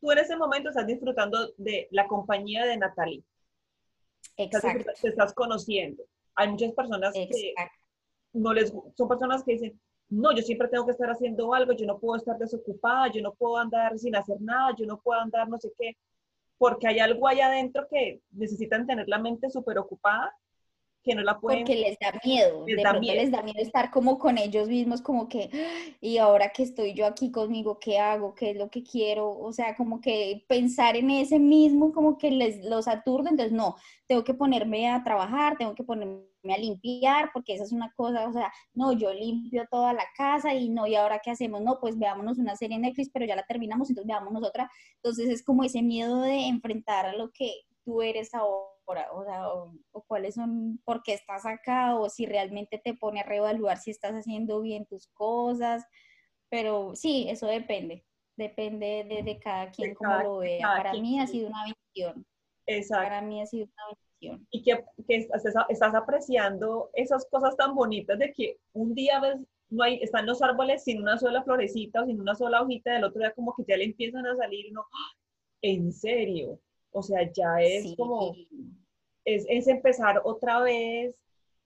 tú 0.00 0.12
en 0.12 0.18
ese 0.18 0.36
momento 0.36 0.68
estás 0.68 0.86
disfrutando 0.86 1.52
de 1.56 1.88
la 1.90 2.06
compañía 2.06 2.64
de 2.64 2.76
Natalie 2.76 3.24
Exacto. 4.36 4.90
Te 5.00 5.08
estás 5.08 5.34
conociendo. 5.34 6.04
Hay 6.34 6.48
muchas 6.48 6.72
personas 6.72 7.12
que 7.12 7.54
no 8.32 8.52
les 8.52 8.72
son 8.96 9.08
personas 9.08 9.42
que 9.44 9.52
dicen, 9.52 9.80
no, 10.12 10.34
yo 10.34 10.42
siempre 10.42 10.68
tengo 10.68 10.84
que 10.84 10.92
estar 10.92 11.10
haciendo 11.10 11.54
algo, 11.54 11.72
yo 11.72 11.86
no 11.86 11.98
puedo 11.98 12.16
estar 12.16 12.36
desocupada, 12.36 13.10
yo 13.10 13.22
no 13.22 13.32
puedo 13.32 13.56
andar 13.56 13.98
sin 13.98 14.14
hacer 14.14 14.40
nada, 14.40 14.74
yo 14.76 14.84
no 14.84 15.00
puedo 15.00 15.18
andar 15.18 15.48
no 15.48 15.58
sé 15.58 15.72
qué, 15.78 15.96
porque 16.58 16.86
hay 16.86 16.98
algo 16.98 17.26
allá 17.26 17.46
adentro 17.46 17.86
que 17.90 18.20
necesitan 18.30 18.86
tener 18.86 19.08
la 19.08 19.18
mente 19.18 19.48
súper 19.48 19.78
ocupada 19.78 20.34
que 21.02 21.14
no 21.14 21.22
la 21.22 21.38
pueden... 21.38 21.60
Porque 21.60 21.76
les 21.76 21.98
da 21.98 22.12
miedo, 22.24 22.64
les 22.66 22.76
de 22.76 22.82
da 22.82 22.92
miedo. 22.94 23.16
les 23.16 23.30
da 23.30 23.42
miedo 23.42 23.60
estar 23.60 23.90
como 23.90 24.18
con 24.18 24.38
ellos 24.38 24.68
mismos, 24.68 25.02
como 25.02 25.28
que, 25.28 25.50
y 26.00 26.18
ahora 26.18 26.50
que 26.50 26.62
estoy 26.62 26.94
yo 26.94 27.06
aquí 27.06 27.30
conmigo, 27.30 27.78
¿qué 27.78 27.98
hago? 27.98 28.34
¿Qué 28.34 28.50
es 28.50 28.56
lo 28.56 28.70
que 28.70 28.82
quiero? 28.82 29.30
O 29.30 29.52
sea, 29.52 29.76
como 29.76 30.00
que 30.00 30.44
pensar 30.48 30.96
en 30.96 31.10
ese 31.10 31.38
mismo, 31.38 31.92
como 31.92 32.18
que 32.18 32.30
les 32.30 32.64
los 32.64 32.88
aturde, 32.88 33.30
entonces 33.30 33.52
no, 33.52 33.76
tengo 34.06 34.24
que 34.24 34.34
ponerme 34.34 34.88
a 34.90 35.02
trabajar, 35.02 35.56
tengo 35.58 35.74
que 35.74 35.84
ponerme 35.84 36.24
a 36.50 36.58
limpiar, 36.58 37.30
porque 37.32 37.54
esa 37.54 37.64
es 37.64 37.72
una 37.72 37.92
cosa, 37.94 38.28
o 38.28 38.32
sea, 38.32 38.52
no, 38.74 38.92
yo 38.92 39.12
limpio 39.12 39.64
toda 39.70 39.92
la 39.92 40.04
casa 40.16 40.54
y 40.54 40.68
no, 40.68 40.86
¿y 40.86 40.94
ahora 40.94 41.20
qué 41.22 41.30
hacemos? 41.30 41.62
No, 41.62 41.78
pues 41.80 41.98
veámonos 41.98 42.38
una 42.38 42.56
serie 42.56 42.76
en 42.76 42.82
Netflix, 42.82 43.10
pero 43.12 43.26
ya 43.26 43.36
la 43.36 43.46
terminamos, 43.46 43.90
entonces 43.90 44.08
veámonos 44.08 44.42
otra. 44.44 44.70
Entonces 44.96 45.28
es 45.28 45.42
como 45.44 45.64
ese 45.64 45.82
miedo 45.82 46.20
de 46.22 46.46
enfrentar 46.48 47.06
a 47.06 47.16
lo 47.16 47.30
que 47.30 47.52
tú 47.84 48.02
eres 48.02 48.34
ahora 48.34 48.71
o, 48.86 49.24
sea, 49.24 49.48
o, 49.48 50.02
cuáles 50.06 50.34
son, 50.34 50.80
por 50.84 51.02
qué 51.02 51.14
estás 51.14 51.46
acá, 51.46 51.96
o 51.96 52.08
si 52.08 52.26
realmente 52.26 52.78
te 52.78 52.94
pone 52.94 53.20
a 53.20 53.24
reevaluar 53.24 53.78
si 53.78 53.90
estás 53.90 54.12
haciendo 54.12 54.60
bien 54.60 54.86
tus 54.86 55.08
cosas, 55.08 55.84
pero 56.48 56.94
sí, 56.94 57.26
eso 57.28 57.46
depende, 57.46 58.04
depende 58.36 59.22
de, 59.24 59.38
cada 59.38 59.70
quien 59.70 59.94
como 59.94 60.14
lo 60.22 60.38
vea. 60.38 60.66
Para 60.76 60.92
mí 60.92 61.18
ha 61.18 61.26
sido 61.26 61.48
una 61.48 61.64
bendición. 61.64 62.26
Exacto. 62.66 63.04
Para 63.04 63.22
mí 63.22 63.40
ha 63.40 63.46
sido 63.46 63.66
una 63.66 63.86
bendición. 63.86 64.46
Y 64.50 64.62
que, 64.62 64.84
que 65.08 65.16
estás, 65.16 65.44
estás 65.68 65.94
apreciando 65.94 66.90
esas 66.94 67.26
cosas 67.30 67.56
tan 67.56 67.74
bonitas 67.74 68.18
de 68.18 68.32
que 68.32 68.58
un 68.72 68.94
día 68.94 69.20
ves 69.20 69.38
no 69.72 69.82
hay, 69.82 70.00
están 70.02 70.26
los 70.26 70.42
árboles 70.42 70.84
sin 70.84 71.00
una 71.00 71.18
sola 71.18 71.42
florecita 71.42 72.02
o 72.02 72.06
sin 72.06 72.20
una 72.20 72.34
sola 72.34 72.62
hojita, 72.62 72.92
del 72.92 73.04
otro 73.04 73.20
día 73.20 73.32
como 73.32 73.54
que 73.54 73.64
ya 73.66 73.76
le 73.76 73.84
empiezan 73.84 74.26
a 74.26 74.36
salir, 74.36 74.70
no, 74.70 74.82
¡ah! 74.82 75.16
en 75.62 75.92
serio, 75.92 76.60
o 76.92 77.02
sea, 77.02 77.30
ya 77.32 77.60
es 77.60 77.94
como, 77.96 78.34
es, 79.24 79.44
es, 79.48 79.66
empezar 79.66 80.20
otra 80.24 80.60
vez, 80.60 81.16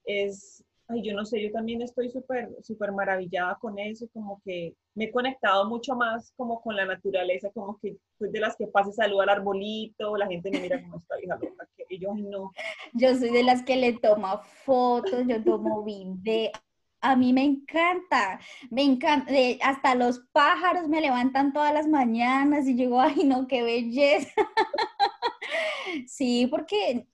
es, 0.05 0.65
ay, 0.89 1.03
yo 1.03 1.15
no 1.15 1.25
sé, 1.25 1.43
yo 1.43 1.51
también 1.51 1.83
estoy 1.83 2.11
súper, 2.11 2.57
súper 2.63 2.93
maravillada 2.93 3.59
con 3.61 3.79
eso, 3.79 4.09
como 4.13 4.41
que 4.45 4.75
me 4.95 5.05
he 5.05 5.11
conectado 5.11 5.69
mucho 5.69 5.95
más 5.95 6.33
como 6.37 6.63
con 6.63 6.77
la 6.77 6.87
naturaleza, 6.87 7.51
como 7.51 7.79
que 7.81 7.97
soy 8.19 8.31
de 8.31 8.41
las 8.41 8.57
que 8.57 8.67
pase 8.69 8.93
saluda 8.93 9.25
al 9.25 9.31
arbolito, 9.31 10.17
la 10.17 10.27
gente 10.27 10.51
me 10.51 10.61
mira 10.61 10.81
como 10.83 10.99
está 10.99 11.21
hija 11.23 11.37
loca, 11.37 11.69
que 11.77 11.99
yo 11.99 12.15
no. 12.15 12.53
Yo 12.95 13.15
soy 13.15 13.31
de 13.31 13.43
las 13.43 13.63
que 13.63 13.77
le 13.77 13.95
toma 13.95 14.39
fotos, 14.39 15.27
yo 15.27 15.43
tomo 15.43 15.83
video, 15.83 16.53
a 17.01 17.17
mí 17.17 17.33
me 17.33 17.45
encanta, 17.45 18.41
me 18.71 18.83
encanta, 18.83 19.33
hasta 19.63 19.95
los 19.95 20.21
pájaros 20.33 20.89
me 20.89 21.01
levantan 21.01 21.53
todas 21.53 21.73
las 21.73 21.87
mañanas 21.87 22.67
y 22.67 22.75
digo, 22.75 23.01
ay 23.01 23.25
no, 23.25 23.47
qué 23.47 23.63
belleza. 23.63 24.33
sí, 26.07 26.47
porque, 26.51 27.09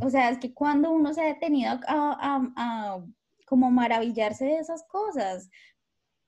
o 0.00 0.10
sea, 0.10 0.30
es 0.30 0.38
que 0.38 0.52
cuando 0.52 0.90
uno 0.90 1.14
se 1.14 1.22
ha 1.22 1.26
detenido 1.26 1.80
a, 1.86 3.00
como 3.46 3.70
maravillarse 3.70 4.44
de 4.46 4.58
esas 4.58 4.84
cosas, 4.88 5.50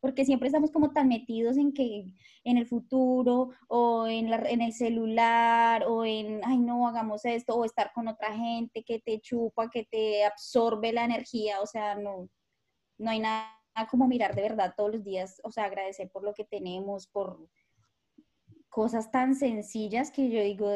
porque 0.01 0.25
siempre 0.25 0.49
estamos 0.49 0.71
como 0.71 0.93
tan 0.93 1.09
metidos 1.09 1.57
en 1.57 1.73
que 1.73 2.05
en 2.45 2.59
el 2.59 2.67
futuro 2.67 3.51
o 3.67 4.07
en, 4.07 4.31
la, 4.31 4.37
en 4.37 4.61
el 4.61 4.73
celular 4.73 5.85
o 5.89 6.05
en, 6.05 6.41
ay 6.45 6.59
no, 6.59 6.87
hagamos 6.87 7.25
esto 7.25 7.57
o 7.57 7.65
estar 7.65 7.93
con 7.93 8.07
otra 8.07 8.33
gente 8.37 8.85
que 8.85 9.01
te 9.01 9.21
chupa, 9.21 9.69
que 9.69 9.85
te 9.85 10.25
absorbe 10.25 10.93
la 10.93 11.05
energía, 11.05 11.61
o 11.61 11.67
sea, 11.67 11.97
no, 11.97 12.29
no 12.99 13.11
hay 13.11 13.21
nada 13.21 13.53
como 13.91 14.09
mirar 14.09 14.35
de 14.35 14.43
verdad 14.43 14.75
todos 14.77 14.93
los 14.93 15.05
días, 15.05 15.41
o 15.45 15.51
sea, 15.51 15.65
agradecer 15.65 16.11
por 16.11 16.23
lo 16.23 16.35
que 16.35 16.45
tenemos, 16.45 17.07
por 17.07 17.49
cosas 18.69 19.11
tan 19.11 19.35
sencillas 19.35 20.11
que 20.11 20.29
yo 20.31 20.41
digo, 20.43 20.71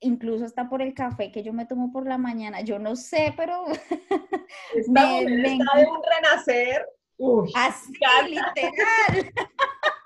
incluso 0.00 0.44
hasta 0.44 0.68
por 0.68 0.80
el 0.80 0.94
café 0.94 1.30
que 1.30 1.42
yo 1.42 1.52
me 1.52 1.66
tomo 1.66 1.92
por 1.92 2.06
la 2.06 2.18
mañana, 2.18 2.62
yo 2.62 2.78
no 2.78 2.96
sé, 2.96 3.34
pero... 3.36 3.64
Está, 4.74 5.06
me, 5.24 5.26
de 5.26 5.54
un 5.56 6.02
renacer. 6.16 6.86
así, 7.54 7.92
literal. 8.28 9.32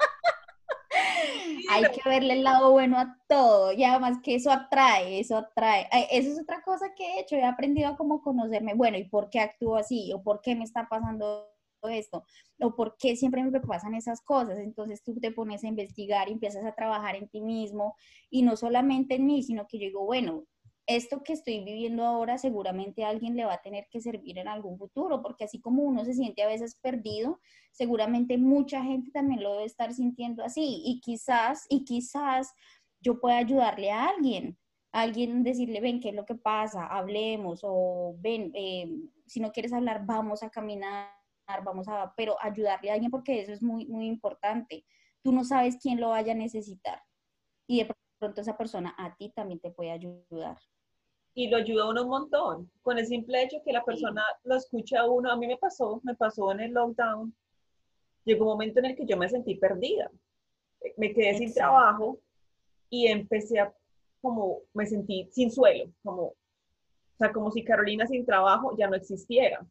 Hay 1.71 1.83
que 1.83 2.09
verle 2.09 2.35
el 2.35 2.45
lado 2.45 2.73
bueno 2.73 2.99
a 2.99 3.17
todo 3.29 3.73
y 3.73 3.85
además 3.85 4.19
que 4.23 4.35
eso 4.35 4.51
atrae, 4.51 5.21
eso 5.21 5.37
atrae. 5.37 5.89
Eso 6.11 6.33
es 6.33 6.41
otra 6.41 6.63
cosa 6.63 6.95
que 6.97 7.05
he 7.05 7.21
hecho, 7.21 7.37
he 7.37 7.45
aprendido 7.45 7.89
a 7.89 7.97
cómo 7.97 8.23
conocerme, 8.23 8.75
bueno, 8.75 8.99
¿y 8.99 9.05
por 9.05 9.31
qué 9.31 9.41
actúo 9.41 9.77
así? 9.77 10.13
¿O 10.13 10.23
por 10.23 10.41
qué 10.41 10.55
me 10.55 10.65
está 10.65 10.89
pasando 10.89 11.49
esto? 11.83 12.25
¿O 12.61 12.75
por 12.75 12.97
qué 12.97 13.17
siempre 13.17 13.43
me 13.45 13.61
pasan 13.61 13.95
esas 13.95 14.21
cosas? 14.23 14.59
Entonces 14.59 15.03
tú 15.03 15.15
te 15.21 15.31
pones 15.31 15.63
a 15.65 15.69
investigar 15.69 16.29
y 16.29 16.33
empiezas 16.33 16.65
a 16.65 16.75
trabajar 16.75 17.17
en 17.17 17.29
ti 17.29 17.41
mismo 17.41 17.95
y 18.31 18.43
no 18.43 18.57
solamente 18.57 19.17
en 19.17 19.27
mí, 19.27 19.43
sino 19.43 19.67
que 19.67 19.79
yo 19.79 19.87
digo, 19.87 20.05
bueno, 20.05 20.45
esto 20.89 21.23
que 21.23 21.35
estoy 21.35 21.63
viviendo 21.63 22.03
ahora 22.05 22.39
seguramente 22.39 23.05
a 23.05 23.11
alguien 23.11 23.37
le 23.37 23.45
va 23.45 23.55
a 23.55 23.63
tener 23.63 23.87
que 23.91 24.01
servir 24.01 24.39
en 24.39 24.49
algún 24.49 24.79
futuro, 24.79 25.21
porque 25.21 25.45
así 25.45 25.61
como 25.61 25.83
uno 25.83 26.03
se 26.07 26.15
siente 26.15 26.43
a 26.43 26.49
veces 26.49 26.77
perdido, 26.81 27.41
seguramente 27.73 28.39
mucha 28.39 28.83
gente 28.83 29.11
también 29.11 29.43
lo 29.43 29.53
debe 29.53 29.67
estar 29.67 29.93
sintiendo 29.93 30.43
así 30.43 30.83
y 30.85 31.01
quizás, 31.01 31.67
y 31.69 31.85
quizás 31.85 32.55
yo 33.01 33.21
pueda 33.21 33.37
ayudarle 33.37 33.91
a 33.91 34.09
alguien. 34.09 34.59
alguien 34.91 35.45
decirle, 35.45 35.81
ven, 35.83 36.01
¿qué 36.01 36.09
es 36.09 36.15
lo 36.15 36.25
que 36.25 36.35
pasa? 36.35 36.87
Hablemos, 36.87 37.61
o 37.63 38.17
ven, 38.19 38.51
eh, 38.55 38.89
si 39.27 39.41
no 39.41 39.53
quieres 39.53 39.75
hablar, 39.75 40.07
vamos 40.07 40.43
a 40.43 40.49
caminar, 40.49 41.11
vamos 41.65 41.87
a, 41.89 42.15
pero 42.17 42.37
ayudarle 42.41 42.91
a 42.91 42.95
alguien 42.95 43.11
porque 43.11 43.43
eso 43.43 43.53
es 43.53 43.63
muy, 43.63 43.87
muy 43.87 44.07
importante. 44.07 44.87
Tú 45.23 45.33
no 45.33 45.45
sabes 45.45 45.77
quién 45.83 46.01
lo 46.01 46.09
vaya 46.11 46.33
a 46.33 46.37
necesitar 46.37 47.03
y 47.69 47.85
de 47.85 47.95
pronto 48.19 48.41
esa 48.41 48.57
persona 48.57 48.95
a 48.97 49.15
ti 49.17 49.31
también 49.37 49.61
te 49.61 49.71
puede 49.71 49.91
ayudar. 49.91 50.57
Y 51.35 51.49
lo 51.49 51.59
ayuda 51.59 51.85
a 51.85 51.91
uno 51.91 52.03
un 52.03 52.09
montón, 52.09 52.71
con 52.83 52.99
el 52.99 53.07
simple 53.07 53.43
hecho 53.43 53.63
que 53.65 53.73
la 53.73 53.85
persona 53.85 54.25
lo 54.45 54.57
escucha 54.57 55.01
a 55.01 55.09
uno. 55.09 55.31
A 55.31 55.37
mí 55.37 55.47
me 55.47 55.57
pasó, 55.57 56.01
me 56.03 56.15
pasó 56.15 56.51
en 56.53 56.61
el 56.61 56.73
lockdown. 56.73 57.35
Llegó 58.25 58.45
un 58.45 58.51
momento 58.53 58.81
en 58.81 58.87
el 58.87 58.97
que 58.97 59.07
yo 59.07 59.17
me 59.17 59.29
sentí 59.29 59.55
perdida. 59.55 60.11
Me 60.97 61.13
quedé 61.13 61.39
sin 61.39 61.55
trabajo 61.55 62.19
y 62.91 63.07
empecé 63.07 63.61
a, 63.61 63.73
como, 64.21 64.61
me 64.75 64.87
sentí 64.87 65.29
sin 65.31 65.51
suelo, 65.51 65.91
como, 66.03 66.23
o 66.23 66.37
sea, 67.19 67.33
como 67.33 67.51
si 67.51 67.65
Carolina 67.65 68.07
sin 68.07 68.25
trabajo 68.25 68.77
ya 68.77 68.89
no 68.89 68.97
existiera. 68.97 69.67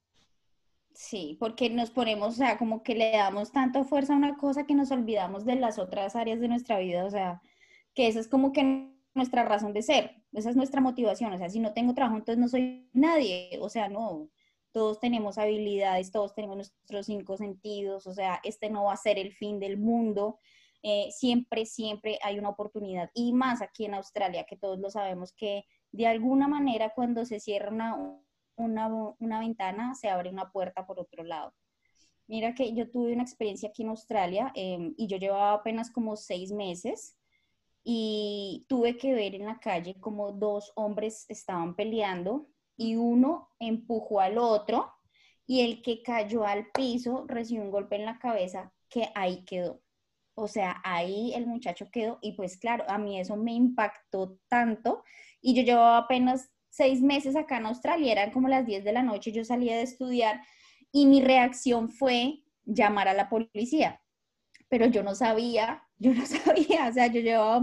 Sí, 0.93 1.37
porque 1.39 1.69
nos 1.69 1.91
ponemos, 1.91 2.29
o 2.29 2.37
sea, 2.37 2.57
como 2.57 2.81
que 2.81 2.95
le 2.95 3.11
damos 3.11 3.51
tanta 3.51 3.83
fuerza 3.83 4.13
a 4.13 4.17
una 4.17 4.37
cosa 4.37 4.65
que 4.65 4.73
nos 4.73 4.91
olvidamos 4.91 5.45
de 5.45 5.55
las 5.55 5.77
otras 5.77 6.15
áreas 6.15 6.39
de 6.39 6.47
nuestra 6.47 6.79
vida, 6.79 7.05
o 7.05 7.09
sea, 7.09 7.41
que 7.93 8.07
esa 8.07 8.19
es 8.19 8.27
como 8.27 8.51
que 8.51 8.91
nuestra 9.17 9.43
razón 9.43 9.73
de 9.73 9.81
ser, 9.81 10.23
esa 10.33 10.49
es 10.49 10.55
nuestra 10.55 10.79
motivación, 10.79 11.33
o 11.33 11.37
sea, 11.37 11.49
si 11.49 11.59
no 11.59 11.73
tengo 11.73 11.93
trabajo, 11.93 12.17
entonces 12.17 12.39
no 12.39 12.47
soy 12.47 12.89
nadie, 12.93 13.57
o 13.59 13.69
sea, 13.69 13.89
no, 13.89 14.29
todos 14.71 14.99
tenemos 14.99 15.37
habilidades, 15.37 16.11
todos 16.11 16.33
tenemos 16.33 16.55
nuestros 16.57 17.05
cinco 17.05 17.35
sentidos, 17.35 18.07
o 18.07 18.13
sea, 18.13 18.39
este 18.43 18.69
no 18.69 18.85
va 18.85 18.93
a 18.93 18.97
ser 18.97 19.19
el 19.19 19.33
fin 19.33 19.59
del 19.59 19.77
mundo, 19.77 20.39
eh, 20.83 21.09
siempre, 21.11 21.65
siempre 21.65 22.19
hay 22.21 22.39
una 22.39 22.49
oportunidad, 22.49 23.09
y 23.13 23.33
más 23.33 23.61
aquí 23.61 23.85
en 23.85 23.95
Australia, 23.95 24.45
que 24.45 24.55
todos 24.55 24.79
lo 24.79 24.89
sabemos, 24.89 25.33
que 25.33 25.65
de 25.91 26.07
alguna 26.07 26.47
manera 26.47 26.93
cuando 26.93 27.25
se 27.25 27.39
cierra 27.39 27.69
una, 28.55 29.15
una, 29.19 29.39
ventana, 29.39 29.95
se 29.95 30.09
abre 30.09 30.29
una 30.29 30.51
puerta 30.51 30.85
por 30.85 30.99
otro 30.99 31.23
lado. 31.23 31.53
Mira 32.27 32.53
que 32.53 32.73
yo 32.73 32.89
tuve 32.89 33.13
una 33.13 33.23
experiencia 33.23 33.69
aquí 33.69 33.83
en 33.83 33.89
Australia 33.89 34.51
em, 34.53 34.93
y 34.97 35.07
yo 35.07 35.17
llevaba 35.17 35.53
apenas 35.53 35.89
como 35.89 36.15
seis 36.17 36.51
meses 36.51 37.17
y 37.89 38.65
tuve 38.67 38.97
que 38.97 39.13
ver 39.13 39.33
en 39.33 39.45
la 39.45 39.61
calle 39.61 39.95
como 40.01 40.33
dos 40.33 40.73
hombres 40.75 41.25
estaban 41.29 41.73
peleando 41.73 42.49
y 42.75 42.97
uno 42.97 43.47
empujó 43.61 44.19
al 44.19 44.37
otro 44.39 44.91
y 45.45 45.61
el 45.61 45.81
que 45.81 46.03
cayó 46.03 46.45
al 46.45 46.69
piso 46.71 47.23
recibió 47.29 47.63
un 47.63 47.71
golpe 47.71 47.95
en 47.95 48.03
la 48.03 48.19
cabeza 48.19 48.73
que 48.89 49.07
ahí 49.15 49.45
quedó. 49.45 49.81
O 50.35 50.49
sea, 50.49 50.81
ahí 50.83 51.31
el 51.33 51.47
muchacho 51.47 51.87
quedó 51.89 52.19
y 52.21 52.33
pues 52.33 52.57
claro, 52.57 52.83
a 52.89 52.97
mí 52.97 53.21
eso 53.21 53.37
me 53.37 53.53
impactó 53.53 54.37
tanto 54.49 55.05
y 55.41 55.55
yo 55.55 55.63
llevaba 55.63 55.99
apenas 55.99 56.49
seis 56.69 57.01
meses 57.01 57.37
acá 57.37 57.55
en 57.55 57.67
Australia, 57.67 58.11
eran 58.11 58.31
como 58.31 58.49
las 58.49 58.65
10 58.65 58.83
de 58.83 58.91
la 58.91 59.01
noche, 59.01 59.31
yo 59.31 59.45
salía 59.45 59.77
de 59.77 59.83
estudiar 59.83 60.41
y 60.91 61.05
mi 61.05 61.21
reacción 61.21 61.89
fue 61.89 62.43
llamar 62.65 63.07
a 63.07 63.13
la 63.13 63.29
policía, 63.29 64.01
pero 64.69 64.85
yo 64.87 65.03
no 65.03 65.15
sabía, 65.15 65.83
yo 65.97 66.13
no 66.13 66.25
sabía, 66.25 66.87
o 66.89 66.93
sea, 66.93 67.07
yo 67.07 67.21
llevaba 67.21 67.59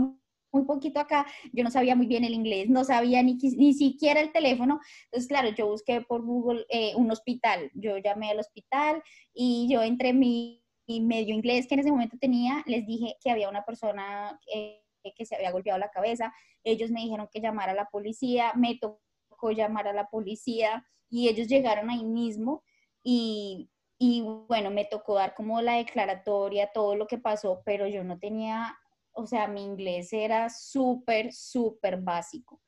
muy 0.54 0.64
poquito 0.64 1.00
acá, 1.00 1.26
yo 1.52 1.64
no 1.64 1.70
sabía 1.70 1.96
muy 1.96 2.06
bien 2.06 2.22
el 2.24 2.32
inglés, 2.32 2.68
no 2.68 2.84
sabía 2.84 3.22
ni, 3.22 3.34
ni 3.34 3.74
siquiera 3.74 4.20
el 4.20 4.32
teléfono, 4.32 4.80
entonces 5.06 5.28
claro, 5.28 5.48
yo 5.48 5.66
busqué 5.66 6.00
por 6.00 6.22
Google 6.22 6.64
eh, 6.68 6.94
un 6.94 7.10
hospital, 7.10 7.70
yo 7.74 7.98
llamé 7.98 8.30
al 8.30 8.38
hospital 8.38 9.02
y 9.32 9.66
yo 9.68 9.82
entre 9.82 10.12
mi, 10.12 10.64
medio 10.86 11.34
inglés 11.34 11.66
que 11.66 11.74
en 11.74 11.80
ese 11.80 11.90
momento 11.90 12.16
tenía, 12.20 12.62
les 12.66 12.86
dije 12.86 13.16
que 13.20 13.30
había 13.30 13.48
una 13.48 13.64
persona 13.64 14.38
eh, 14.54 14.84
que 15.16 15.26
se 15.26 15.34
había 15.34 15.50
golpeado 15.50 15.78
la 15.78 15.90
cabeza, 15.90 16.32
ellos 16.62 16.90
me 16.90 17.00
dijeron 17.00 17.28
que 17.32 17.40
llamara 17.40 17.72
a 17.72 17.76
la 17.76 17.86
policía, 17.86 18.52
me 18.54 18.78
tocó 18.78 19.50
llamar 19.50 19.88
a 19.88 19.92
la 19.92 20.06
policía 20.08 20.86
y 21.10 21.28
ellos 21.28 21.48
llegaron 21.48 21.90
ahí 21.90 22.04
mismo 22.04 22.62
y, 23.02 23.70
y 24.06 24.20
bueno, 24.20 24.70
me 24.70 24.84
tocó 24.84 25.14
dar 25.14 25.34
como 25.34 25.62
la 25.62 25.76
declaratoria, 25.76 26.70
todo 26.74 26.94
lo 26.94 27.06
que 27.06 27.16
pasó, 27.16 27.62
pero 27.64 27.86
yo 27.86 28.04
no 28.04 28.18
tenía, 28.18 28.76
o 29.12 29.26
sea, 29.26 29.48
mi 29.48 29.64
inglés 29.64 30.12
era 30.12 30.50
súper, 30.50 31.32
súper 31.32 32.02
básico. 32.02 32.60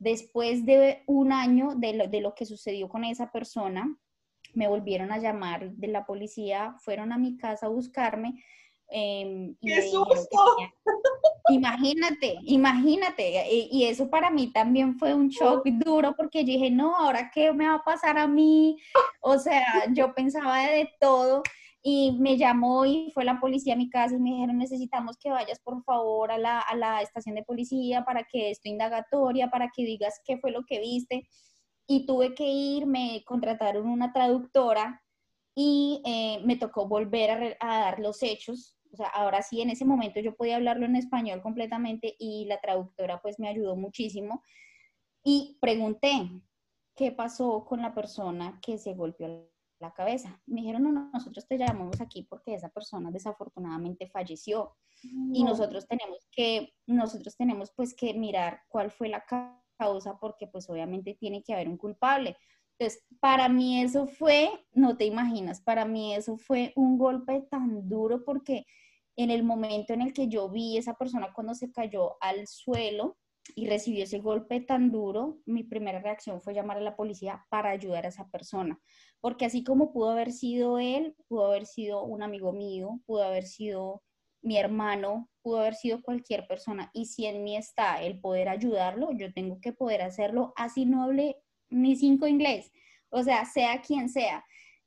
Después 0.00 0.66
de 0.66 1.04
un 1.06 1.32
año 1.32 1.76
de 1.76 1.92
lo, 1.92 2.08
de 2.08 2.20
lo 2.20 2.34
que 2.34 2.46
sucedió 2.46 2.88
con 2.88 3.04
esa 3.04 3.30
persona, 3.30 3.96
me 4.54 4.66
volvieron 4.66 5.12
a 5.12 5.18
llamar 5.18 5.70
de 5.70 5.86
la 5.86 6.04
policía, 6.04 6.74
fueron 6.80 7.12
a 7.12 7.18
mi 7.18 7.36
casa 7.36 7.66
a 7.66 7.68
buscarme 7.68 8.42
Em, 8.94 9.56
¡Qué 9.62 9.90
susto! 9.90 10.38
imagínate, 11.48 12.38
imagínate. 12.44 13.48
Y, 13.50 13.84
eso 13.84 14.10
para 14.10 14.30
mí 14.30 14.52
también 14.52 14.98
fue 14.98 15.14
un 15.14 15.28
shock 15.28 15.66
duro 15.66 16.14
porque 16.16 16.44
yo 16.44 16.52
dije, 16.52 16.70
no, 16.70 16.94
ahora 16.94 17.30
qué 17.34 17.52
me 17.52 17.66
va 17.66 17.76
a 17.76 17.84
pasar 17.84 18.18
a 18.18 18.26
mí. 18.26 18.76
O 19.20 19.38
sea, 19.38 19.64
yo 19.92 20.14
pensaba 20.14 20.58
de 20.66 20.90
todo 21.00 21.42
y 21.82 22.12
me 22.20 22.36
llamó 22.36 22.84
y 22.84 23.10
fue 23.12 23.24
la 23.24 23.40
policía 23.40 23.74
a 23.74 23.78
mi 23.78 23.88
casa 23.88 24.14
y 24.14 24.20
me 24.20 24.30
dijeron, 24.30 24.58
necesitamos 24.58 25.16
que 25.16 25.30
vayas 25.30 25.58
por 25.60 25.82
favor 25.84 26.30
a 26.30 26.38
la, 26.38 26.60
a 26.60 26.76
la 26.76 27.00
estación 27.00 27.34
de 27.34 27.44
policía 27.44 28.04
para 28.04 28.24
que 28.24 28.50
esto 28.50 28.68
indagatoria, 28.68 29.50
para 29.50 29.70
que 29.74 29.84
digas 29.84 30.20
qué 30.24 30.36
fue 30.36 30.50
lo 30.50 30.64
que 30.64 30.80
viste. 30.80 31.26
Y 31.88 32.06
tuve 32.06 32.34
que 32.34 32.44
ir, 32.46 32.86
me 32.86 33.24
contrataron 33.24 33.88
una 33.88 34.12
traductora 34.12 35.02
y 35.54 36.02
eh, 36.04 36.40
me 36.44 36.56
tocó 36.56 36.86
volver 36.86 37.30
a, 37.30 37.56
a, 37.60 37.78
dar 37.80 37.98
los 37.98 38.22
hechos 38.22 38.76
o 38.92 38.96
sea, 38.96 39.08
ahora 39.08 39.42
sí, 39.42 39.62
en 39.62 39.70
ese 39.70 39.84
momento 39.84 40.20
yo 40.20 40.36
podía 40.36 40.56
hablarlo 40.56 40.84
en 40.84 40.96
español 40.96 41.40
completamente 41.40 42.14
y 42.18 42.44
la 42.44 42.60
traductora 42.60 43.22
pues 43.22 43.38
me 43.38 43.48
ayudó 43.48 43.74
muchísimo. 43.74 44.42
Y 45.24 45.56
pregunté, 45.60 46.10
¿qué 46.94 47.10
pasó 47.10 47.64
con 47.64 47.80
la 47.80 47.94
persona 47.94 48.60
que 48.60 48.76
se 48.76 48.92
golpeó 48.94 49.48
la 49.80 49.94
cabeza? 49.94 50.42
Me 50.46 50.60
dijeron, 50.60 50.82
no, 50.82 51.10
nosotros 51.12 51.46
te 51.48 51.56
llamamos 51.56 52.00
aquí 52.02 52.24
porque 52.28 52.54
esa 52.54 52.68
persona 52.68 53.10
desafortunadamente 53.10 54.08
falleció. 54.08 54.76
Y 55.32 55.42
nosotros 55.42 55.88
tenemos 55.88 56.28
que, 56.30 56.74
nosotros 56.86 57.36
tenemos 57.36 57.72
pues 57.74 57.94
que 57.94 58.12
mirar 58.14 58.60
cuál 58.68 58.90
fue 58.90 59.08
la 59.08 59.24
causa 59.78 60.18
porque 60.20 60.46
pues 60.46 60.68
obviamente 60.68 61.16
tiene 61.18 61.42
que 61.42 61.54
haber 61.54 61.68
un 61.68 61.78
culpable. 61.78 62.36
Entonces, 62.78 63.04
para 63.20 63.48
mí 63.48 63.80
eso 63.80 64.06
fue, 64.06 64.50
no 64.72 64.96
te 64.96 65.06
imaginas, 65.06 65.60
para 65.60 65.84
mí 65.84 66.14
eso 66.14 66.36
fue 66.36 66.72
un 66.76 66.98
golpe 66.98 67.42
tan 67.50 67.88
duro 67.88 68.24
porque 68.24 68.66
en 69.16 69.30
el 69.30 69.42
momento 69.42 69.92
en 69.92 70.02
el 70.02 70.12
que 70.12 70.28
yo 70.28 70.48
vi 70.48 70.78
esa 70.78 70.94
persona 70.94 71.32
cuando 71.34 71.54
se 71.54 71.70
cayó 71.70 72.16
al 72.20 72.46
suelo 72.46 73.18
y 73.54 73.66
recibió 73.66 74.04
ese 74.04 74.18
golpe 74.18 74.60
tan 74.60 74.90
duro, 74.90 75.38
mi 75.46 75.64
primera 75.64 76.00
reacción 76.00 76.40
fue 76.40 76.54
llamar 76.54 76.78
a 76.78 76.80
la 76.80 76.96
policía 76.96 77.44
para 77.50 77.70
ayudar 77.70 78.06
a 78.06 78.08
esa 78.08 78.28
persona. 78.30 78.80
Porque 79.20 79.44
así 79.44 79.64
como 79.64 79.92
pudo 79.92 80.10
haber 80.10 80.32
sido 80.32 80.78
él, 80.78 81.16
pudo 81.28 81.46
haber 81.46 81.66
sido 81.66 82.04
un 82.04 82.22
amigo 82.22 82.52
mío, 82.52 83.00
pudo 83.04 83.24
haber 83.24 83.44
sido 83.44 84.02
mi 84.42 84.58
hermano, 84.58 85.28
pudo 85.42 85.60
haber 85.60 85.74
sido 85.74 86.02
cualquier 86.02 86.46
persona. 86.46 86.90
Y 86.92 87.06
si 87.06 87.26
en 87.26 87.44
mí 87.44 87.56
está 87.56 88.02
el 88.02 88.20
poder 88.20 88.48
ayudarlo, 88.48 89.10
yo 89.12 89.32
tengo 89.32 89.60
que 89.60 89.72
poder 89.72 90.02
hacerlo 90.02 90.52
así 90.56 90.84
no 90.84 91.02
hable 91.02 91.36
ni 91.70 91.96
cinco 91.96 92.26
inglés. 92.26 92.70
O 93.10 93.22
sea, 93.22 93.44
sea 93.44 93.80
quien 93.80 94.08
sea. 94.08 94.44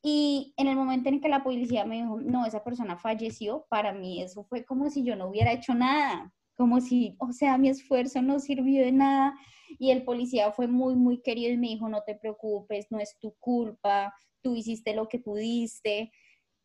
Y 0.08 0.54
en 0.58 0.68
el 0.68 0.76
momento 0.76 1.10
en 1.10 1.20
que 1.20 1.30
la 1.30 1.44
policía 1.44 1.84
me 1.84 1.96
dijo, 1.96 2.22
no, 2.22 2.46
esa 2.46 2.64
persona 2.64 2.96
falleció, 2.96 3.66
para 3.72 3.92
mí 3.92 4.22
eso 4.22 4.44
fue 4.44 4.64
como 4.64 4.92
si 4.92 5.04
yo 5.04 5.16
no 5.16 5.30
hubiera 5.30 5.52
hecho 5.52 5.74
nada, 5.74 6.32
como 6.54 6.80
si, 6.80 7.16
o 7.18 7.32
sea, 7.32 7.58
mi 7.58 7.70
esfuerzo 7.70 8.22
no 8.22 8.40
sirvió 8.40 8.86
de 8.86 8.92
nada. 8.92 9.34
Y 9.80 9.90
el 9.90 10.04
policía 10.04 10.52
fue 10.52 10.68
muy, 10.68 10.96
muy 10.96 11.24
querido 11.24 11.52
y 11.52 11.58
me 11.58 11.70
dijo, 11.70 11.90
no 11.90 12.04
te 12.04 12.14
preocupes, 12.14 12.86
no 12.92 13.00
es 13.00 13.18
tu 13.20 13.34
culpa, 13.40 14.14
tú 14.44 14.56
hiciste 14.56 14.94
lo 14.94 15.10
que 15.10 15.18
pudiste. 15.18 16.12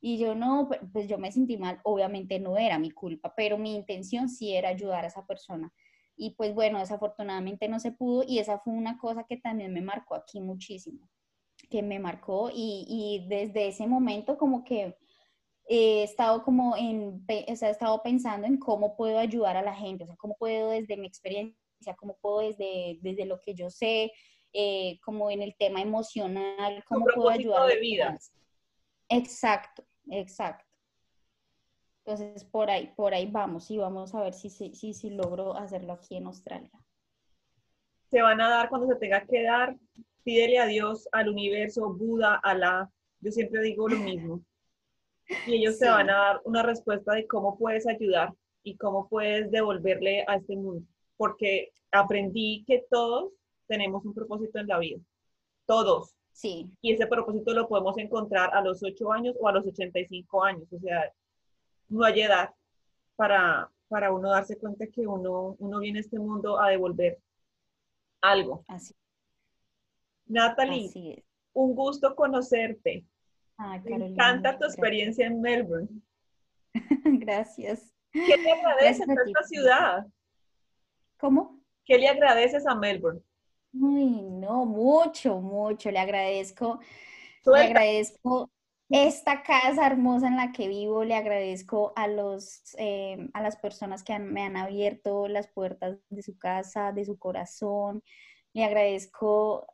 Y 0.02 0.18
yo 0.18 0.34
no, 0.34 0.68
pues 0.92 1.08
yo 1.08 1.16
me 1.16 1.32
sentí 1.32 1.56
mal, 1.56 1.80
obviamente 1.84 2.38
no 2.40 2.58
era 2.58 2.78
mi 2.78 2.90
culpa, 2.90 3.32
pero 3.34 3.56
mi 3.56 3.74
intención 3.74 4.28
sí 4.28 4.52
era 4.52 4.68
ayudar 4.68 5.04
a 5.04 5.08
esa 5.08 5.24
persona. 5.24 5.72
Y 6.14 6.34
pues 6.34 6.54
bueno, 6.54 6.78
desafortunadamente 6.78 7.68
no 7.68 7.80
se 7.80 7.92
pudo 7.92 8.22
y 8.22 8.38
esa 8.38 8.58
fue 8.58 8.74
una 8.74 8.98
cosa 8.98 9.24
que 9.24 9.38
también 9.38 9.72
me 9.72 9.80
marcó 9.80 10.14
aquí 10.14 10.42
muchísimo 10.42 11.08
que 11.70 11.82
me 11.82 11.98
marcó 11.98 12.50
y, 12.52 13.24
desde 13.28 13.68
ese 13.68 13.86
momento 13.86 14.36
como 14.36 14.64
que 14.64 14.96
he 15.68 16.02
estado 16.02 16.42
como 16.42 16.76
en, 16.76 17.24
o 17.48 17.56
sea, 17.56 17.68
he 17.68 17.72
estado 17.72 18.02
pensando 18.02 18.46
en 18.46 18.58
cómo 18.58 18.96
puedo 18.96 19.18
ayudar 19.18 19.56
a 19.56 19.62
la 19.62 19.74
gente, 19.74 20.04
o 20.04 20.06
sea, 20.06 20.16
cómo 20.16 20.36
puedo 20.36 20.70
desde 20.70 20.96
mi 20.96 21.06
experiencia, 21.06 21.94
cómo 21.96 22.18
puedo 22.20 22.40
desde, 22.40 22.98
desde 23.00 23.24
lo 23.24 23.40
que 23.40 23.54
yo 23.54 23.70
sé, 23.70 24.12
eh, 24.52 24.98
como 25.04 25.30
en 25.30 25.42
el 25.42 25.54
tema 25.56 25.80
emocional, 25.80 26.82
cómo 26.88 27.06
puedo 27.14 27.30
ayudar. 27.30 27.68
de 27.68 27.78
vida. 27.78 28.18
Exacto, 29.08 29.84
exacto. 30.10 30.64
Entonces, 32.04 32.44
por 32.44 32.68
ahí, 32.68 32.92
por 32.96 33.14
ahí 33.14 33.26
vamos 33.30 33.70
y 33.70 33.78
vamos 33.78 34.12
a 34.14 34.22
ver 34.22 34.34
si, 34.34 34.50
si, 34.50 34.74
si, 34.74 34.92
si 34.92 35.10
logro 35.10 35.56
hacerlo 35.56 35.92
aquí 35.92 36.16
en 36.16 36.26
Australia. 36.26 36.72
Se 38.10 38.20
van 38.20 38.40
a 38.40 38.48
dar 38.48 38.68
cuando 38.68 38.88
se 38.88 38.96
tenga 38.96 39.24
que 39.24 39.44
dar, 39.44 39.76
pídele 40.24 40.58
a 40.58 40.66
Dios, 40.66 41.08
al 41.12 41.28
universo, 41.28 41.92
Buda, 41.92 42.36
Alá. 42.42 42.90
Yo 43.20 43.30
siempre 43.30 43.62
digo 43.62 43.88
lo 43.88 43.96
mismo. 43.96 44.42
Y 45.46 45.54
ellos 45.56 45.78
te 45.78 45.88
van 45.88 46.10
a 46.10 46.14
dar 46.14 46.40
una 46.44 46.62
respuesta 46.62 47.14
de 47.14 47.26
cómo 47.26 47.56
puedes 47.58 47.86
ayudar 47.86 48.32
y 48.62 48.76
cómo 48.76 49.08
puedes 49.08 49.50
devolverle 49.50 50.24
a 50.26 50.36
este 50.36 50.56
mundo. 50.56 50.86
porque 51.16 51.70
aprendí 51.92 52.64
que 52.66 52.86
todos 52.88 53.32
tenemos 53.66 54.04
un 54.04 54.14
propósito 54.14 54.58
en 54.58 54.68
la 54.68 54.78
vida. 54.78 54.98
Todos. 55.66 56.14
Sí. 56.32 56.70
Y 56.80 56.94
ese 56.94 57.06
propósito 57.06 57.52
lo 57.52 57.68
podemos 57.68 57.98
encontrar 57.98 58.54
a 58.54 58.62
los 58.62 58.82
8 58.82 59.12
años 59.12 59.36
o 59.38 59.48
a 59.48 59.52
los 59.52 59.66
85 59.66 60.42
años. 60.42 60.72
O 60.72 60.78
sea, 60.78 61.12
no 61.88 62.04
hay 62.04 62.22
edad 62.22 62.54
para, 63.16 63.70
para 63.88 64.12
uno 64.12 64.30
darse 64.30 64.56
cuenta 64.58 64.86
que 64.86 65.06
uno, 65.06 65.56
uno 65.58 65.78
viene 65.78 65.98
a 65.98 66.02
este 66.02 66.18
mundo 66.18 66.58
a 66.58 66.70
devolver 66.70 67.18
algo. 68.22 68.64
Así. 68.68 68.94
Natalie, 70.30 71.24
un 71.52 71.74
gusto 71.74 72.14
conocerte. 72.14 73.04
Me 73.84 74.06
encanta 74.06 74.56
tu 74.56 74.64
experiencia 74.64 75.26
en 75.26 75.40
Melbourne. 75.40 75.88
gracias. 77.04 77.92
¿Qué 78.12 78.36
le 78.36 78.52
agradeces 78.52 79.08
a 79.08 79.12
esta 79.12 79.42
ciudad? 79.42 80.06
¿Cómo? 81.18 81.60
¿Qué 81.84 81.98
le 81.98 82.08
agradeces 82.08 82.66
a 82.66 82.74
Melbourne? 82.74 83.20
Uy, 83.72 84.22
no, 84.22 84.64
mucho, 84.64 85.40
mucho. 85.40 85.90
Le 85.90 85.98
agradezco. 85.98 86.80
Le 87.44 87.60
agradezco 87.60 88.50
esta 88.88 89.42
casa 89.42 89.86
hermosa 89.86 90.28
en 90.28 90.36
la 90.36 90.52
que 90.52 90.68
vivo. 90.68 91.04
Le 91.04 91.16
agradezco 91.16 91.92
a, 91.96 92.06
los, 92.06 92.74
eh, 92.78 93.28
a 93.34 93.42
las 93.42 93.56
personas 93.56 94.04
que 94.04 94.18
me 94.18 94.42
han 94.42 94.56
abierto 94.56 95.28
las 95.28 95.48
puertas 95.48 95.98
de 96.08 96.22
su 96.22 96.38
casa, 96.38 96.92
de 96.92 97.04
su 97.04 97.18
corazón. 97.18 98.02
Le 98.52 98.64
agradezco 98.64 99.66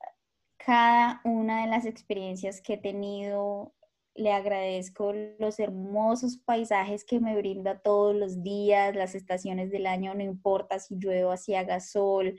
cada 0.58 1.20
una 1.24 1.62
de 1.62 1.68
las 1.68 1.86
experiencias 1.86 2.60
que 2.60 2.74
he 2.74 2.78
tenido. 2.78 3.74
Le 4.14 4.32
agradezco 4.32 5.12
los 5.38 5.58
hermosos 5.58 6.38
paisajes 6.38 7.04
que 7.04 7.20
me 7.20 7.36
brinda 7.36 7.80
todos 7.80 8.14
los 8.14 8.42
días, 8.42 8.96
las 8.96 9.14
estaciones 9.14 9.70
del 9.70 9.86
año, 9.86 10.14
no 10.14 10.22
importa 10.22 10.78
si 10.78 10.96
llueve 10.98 11.24
o 11.24 11.36
si 11.36 11.54
haga 11.54 11.80
sol. 11.80 12.38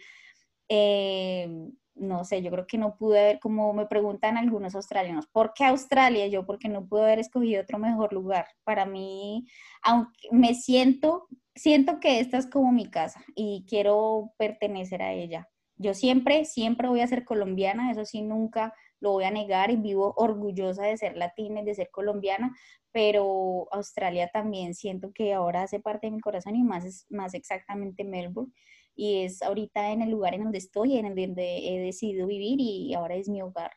Eh, 0.70 1.70
no 2.00 2.24
sé, 2.24 2.42
yo 2.42 2.52
creo 2.52 2.68
que 2.68 2.78
no 2.78 2.96
pude 2.98 3.20
haber, 3.20 3.40
como 3.40 3.74
me 3.74 3.88
preguntan 3.88 4.38
algunos 4.38 4.76
australianos, 4.76 5.28
¿por 5.28 5.54
qué 5.54 5.66
Australia? 5.66 6.28
Yo 6.28 6.46
porque 6.46 6.70
no 6.70 6.88
pude 6.88 7.04
haber 7.04 7.20
escogido 7.20 7.62
otro 7.62 7.80
mejor 7.80 8.14
lugar. 8.14 8.48
Para 8.64 8.86
mí, 8.86 9.48
aunque 9.82 10.30
me 10.32 10.54
siento, 10.54 11.28
siento 11.56 12.00
que 12.00 12.20
esta 12.20 12.38
es 12.38 12.48
como 12.48 12.72
mi 12.72 12.90
casa 12.90 13.24
y 13.36 13.66
quiero 13.68 14.34
pertenecer 14.38 15.02
a 15.02 15.14
ella. 15.14 15.50
Yo 15.78 15.94
siempre, 15.94 16.46
siempre 16.46 16.88
voy 16.88 17.02
a 17.02 17.08
ser 17.08 17.24
colombiana, 17.24 17.92
eso 17.92 18.04
sí, 18.06 18.22
nunca 18.22 18.74
lo 19.00 19.12
voy 19.12 19.26
a 19.26 19.32
negar 19.32 19.70
y 19.70 19.76
vivo 19.76 20.14
orgullosa 20.18 20.84
de 20.84 20.98
ser 20.98 21.16
latina 21.18 21.62
y 21.62 21.66
de 21.66 21.76
ser 21.76 21.90
colombiana, 21.92 22.56
pero 22.92 23.68
Australia 23.72 24.30
también 24.34 24.74
siento 24.74 25.12
que 25.14 25.34
ahora 25.34 25.64
hace 25.64 25.80
parte 25.80 26.08
de 26.08 26.12
mi 26.12 26.20
corazón 26.20 26.56
y 26.56 26.64
más, 26.64 27.06
más 27.10 27.36
exactamente 27.36 28.04
Melbourne 28.04 28.52
y 28.96 29.24
es 29.24 29.44
ahorita 29.44 29.92
en 29.92 30.02
el 30.02 30.10
lugar 30.10 30.34
en 30.34 30.44
donde 30.46 30.58
estoy, 30.58 30.98
en 30.98 31.06
el 31.06 31.16
donde 31.16 31.70
he 31.70 31.80
decidido 31.80 32.26
vivir 32.26 32.60
y 32.60 32.94
ahora 32.96 33.16
es 33.16 33.30
mi 33.30 33.44
hogar 33.44 33.72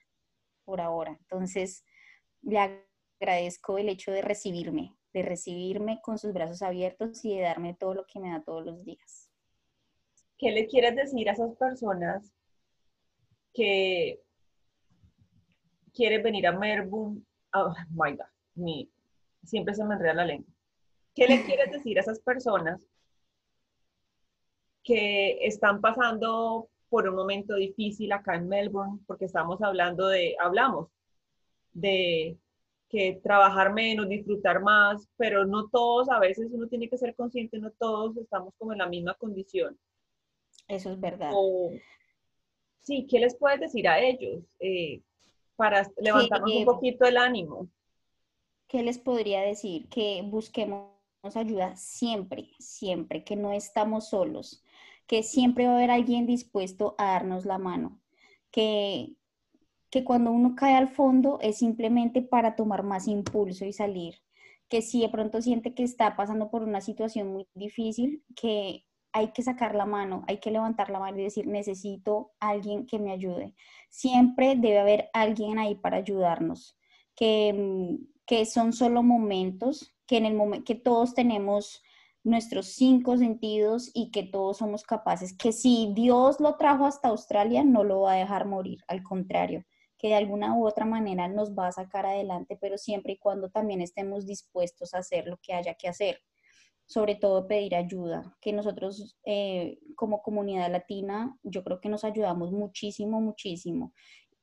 por 0.64 0.80
ahora. 0.80 1.16
Entonces, 1.20 1.84
le 2.42 2.82
agradezco 3.20 3.76
el 3.76 3.90
hecho 3.90 4.12
de 4.12 4.22
recibirme, 4.22 4.96
de 5.12 5.22
recibirme 5.22 6.00
con 6.00 6.18
sus 6.18 6.32
brazos 6.32 6.62
abiertos 6.62 7.22
y 7.24 7.36
de 7.36 7.42
darme 7.42 7.74
todo 7.74 7.94
lo 7.94 8.06
que 8.06 8.20
me 8.20 8.30
da 8.30 8.42
todos 8.42 8.64
los 8.64 8.82
días. 8.84 9.29
¿Qué 10.40 10.50
le 10.50 10.66
quieres 10.66 10.96
decir 10.96 11.28
a 11.28 11.32
esas 11.32 11.54
personas 11.56 12.32
que 13.52 14.22
quieren 15.92 16.22
venir 16.22 16.46
a 16.46 16.52
Melbourne? 16.52 17.20
Oh 17.52 17.74
my 17.90 18.16
God, 18.16 18.86
siempre 19.44 19.74
se 19.74 19.84
me 19.84 19.96
enreda 19.96 20.14
la 20.14 20.24
lengua. 20.24 20.50
¿Qué 21.14 21.26
le 21.26 21.44
quieres 21.44 21.70
decir 21.70 21.98
a 21.98 22.00
esas 22.00 22.20
personas 22.20 22.80
que 24.82 25.44
están 25.46 25.82
pasando 25.82 26.70
por 26.88 27.06
un 27.06 27.16
momento 27.16 27.56
difícil 27.56 28.10
acá 28.10 28.36
en 28.36 28.48
Melbourne, 28.48 29.00
porque 29.06 29.26
estamos 29.26 29.60
hablando 29.60 30.08
de, 30.08 30.36
hablamos 30.40 30.88
de 31.74 32.38
que 32.88 33.20
trabajar 33.22 33.74
menos, 33.74 34.08
disfrutar 34.08 34.62
más, 34.62 35.06
pero 35.18 35.44
no 35.44 35.68
todos, 35.68 36.08
a 36.08 36.18
veces 36.18 36.48
uno 36.50 36.66
tiene 36.66 36.88
que 36.88 36.96
ser 36.96 37.14
consciente, 37.14 37.58
no 37.58 37.70
todos 37.72 38.16
estamos 38.16 38.54
como 38.56 38.72
en 38.72 38.78
la 38.78 38.88
misma 38.88 39.12
condición. 39.14 39.78
Eso 40.70 40.92
es 40.92 41.00
verdad. 41.00 41.32
sí, 42.82 43.06
¿qué 43.10 43.18
les 43.18 43.36
puedes 43.36 43.60
decir 43.60 43.88
a 43.88 43.98
ellos 43.98 44.44
eh, 44.60 45.02
para 45.56 45.90
levantarnos 45.96 46.52
un 46.52 46.64
poquito 46.64 47.04
el 47.04 47.16
ánimo? 47.16 47.68
¿Qué 48.68 48.82
les 48.82 48.98
podría 48.98 49.40
decir? 49.40 49.88
Que 49.88 50.22
busquemos 50.24 50.90
ayuda 51.34 51.74
siempre, 51.76 52.50
siempre, 52.58 53.24
que 53.24 53.34
no 53.36 53.52
estamos 53.52 54.10
solos, 54.10 54.62
que 55.06 55.24
siempre 55.24 55.66
va 55.66 55.72
a 55.72 55.76
haber 55.76 55.90
alguien 55.90 56.26
dispuesto 56.26 56.94
a 56.98 57.12
darnos 57.12 57.44
la 57.44 57.58
mano, 57.58 58.00
que, 58.52 59.16
que 59.90 60.04
cuando 60.04 60.30
uno 60.30 60.54
cae 60.54 60.76
al 60.76 60.88
fondo 60.88 61.38
es 61.42 61.58
simplemente 61.58 62.22
para 62.22 62.54
tomar 62.54 62.84
más 62.84 63.08
impulso 63.08 63.64
y 63.64 63.72
salir, 63.72 64.22
que 64.68 64.82
si 64.82 65.00
de 65.00 65.08
pronto 65.08 65.42
siente 65.42 65.74
que 65.74 65.82
está 65.82 66.16
pasando 66.16 66.48
por 66.48 66.62
una 66.62 66.80
situación 66.80 67.32
muy 67.32 67.48
difícil, 67.54 68.22
que 68.36 68.84
hay 69.12 69.32
que 69.32 69.42
sacar 69.42 69.74
la 69.74 69.86
mano, 69.86 70.24
hay 70.28 70.38
que 70.38 70.50
levantar 70.50 70.90
la 70.90 71.00
mano 71.00 71.18
y 71.18 71.24
decir, 71.24 71.46
necesito 71.46 72.32
alguien 72.40 72.86
que 72.86 72.98
me 72.98 73.12
ayude. 73.12 73.54
Siempre 73.88 74.56
debe 74.56 74.78
haber 74.78 75.10
alguien 75.12 75.58
ahí 75.58 75.74
para 75.74 75.98
ayudarnos, 75.98 76.78
que, 77.14 77.98
que 78.26 78.46
son 78.46 78.72
solo 78.72 79.02
momentos, 79.02 79.94
que 80.06 80.18
en 80.18 80.26
el 80.26 80.64
que 80.64 80.74
todos 80.74 81.14
tenemos 81.14 81.82
nuestros 82.22 82.66
cinco 82.66 83.16
sentidos 83.16 83.90
y 83.94 84.10
que 84.10 84.22
todos 84.22 84.58
somos 84.58 84.82
capaces, 84.82 85.36
que 85.36 85.52
si 85.52 85.92
Dios 85.94 86.38
lo 86.38 86.56
trajo 86.56 86.86
hasta 86.86 87.08
Australia, 87.08 87.64
no 87.64 87.84
lo 87.84 88.02
va 88.02 88.12
a 88.12 88.16
dejar 88.16 88.46
morir, 88.46 88.80
al 88.88 89.02
contrario, 89.02 89.64
que 89.98 90.08
de 90.08 90.14
alguna 90.14 90.56
u 90.56 90.66
otra 90.66 90.84
manera 90.84 91.28
nos 91.28 91.52
va 91.52 91.68
a 91.68 91.72
sacar 91.72 92.06
adelante, 92.06 92.58
pero 92.60 92.78
siempre 92.78 93.14
y 93.14 93.18
cuando 93.18 93.50
también 93.50 93.80
estemos 93.80 94.26
dispuestos 94.26 94.94
a 94.94 94.98
hacer 94.98 95.26
lo 95.26 95.38
que 95.38 95.54
haya 95.54 95.74
que 95.74 95.88
hacer, 95.88 96.20
sobre 96.90 97.14
todo 97.14 97.46
pedir 97.46 97.76
ayuda, 97.76 98.36
que 98.40 98.52
nosotros 98.52 99.16
eh, 99.24 99.78
como 99.94 100.22
comunidad 100.22 100.72
latina, 100.72 101.38
yo 101.44 101.62
creo 101.62 101.80
que 101.80 101.88
nos 101.88 102.02
ayudamos 102.02 102.50
muchísimo, 102.50 103.20
muchísimo 103.20 103.92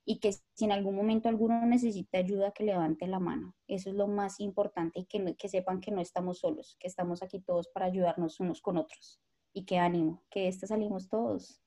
y 0.05 0.21
que 0.21 0.31
si 0.31 0.63
en 0.63 0.71
algún 0.71 0.95
momento 0.95 1.27
alguno 1.27 1.65
necesita 1.65 2.19
ayuda, 2.19 2.53
que 2.53 2.63
levante 2.63 3.05
la 3.05 3.19
mano. 3.19 3.53
Eso 3.67 3.89
es 3.89 3.97
lo 3.97 4.07
más 4.07 4.39
importante 4.39 5.01
y 5.01 5.05
que, 5.07 5.35
que 5.35 5.49
sepan 5.49 5.81
que 5.81 5.91
no 5.91 5.99
estamos 5.99 6.39
solos, 6.39 6.77
que 6.79 6.87
estamos 6.87 7.21
aquí 7.21 7.41
todos 7.41 7.67
para 7.67 7.87
ayudarnos 7.87 8.39
unos 8.39 8.61
con 8.61 8.77
otros. 8.77 9.19
Y 9.51 9.65
que 9.65 9.77
ánimo, 9.77 10.23
que 10.29 10.43
de 10.43 10.47
esta 10.47 10.67
salimos 10.67 11.09
todos. 11.09 11.61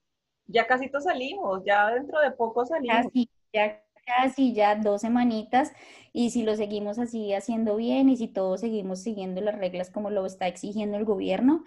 Ya 0.47 0.67
casi 0.67 0.91
todos 0.91 1.05
salimos, 1.05 1.63
ya 1.67 1.91
dentro 1.91 2.21
de 2.21 2.31
poco 2.31 2.65
salimos. 2.65 3.05
Casi, 3.05 3.29
ya 3.53 3.85
casi, 4.07 4.53
ya 4.55 4.77
dos 4.77 5.03
semanitas. 5.03 5.73
Y 6.13 6.31
si 6.31 6.43
lo 6.43 6.57
seguimos 6.57 6.99
así 6.99 7.33
haciendo 7.33 7.77
bien 7.77 8.09
y 8.09 8.17
si 8.17 8.29
todos 8.29 8.61
seguimos 8.61 9.01
siguiendo 9.01 9.41
las 9.41 9.57
reglas 9.57 9.91
como 9.91 10.11
lo 10.11 10.27
está 10.27 10.49
exigiendo 10.49 10.97
el 10.97 11.05
gobierno, 11.05 11.65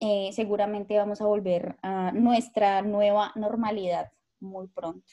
eh, 0.00 0.30
seguramente 0.32 0.96
vamos 0.96 1.20
a 1.20 1.26
volver 1.26 1.76
a 1.82 2.12
nuestra 2.12 2.82
nueva 2.82 3.32
normalidad 3.36 4.12
muy 4.40 4.68
pronto. 4.68 5.06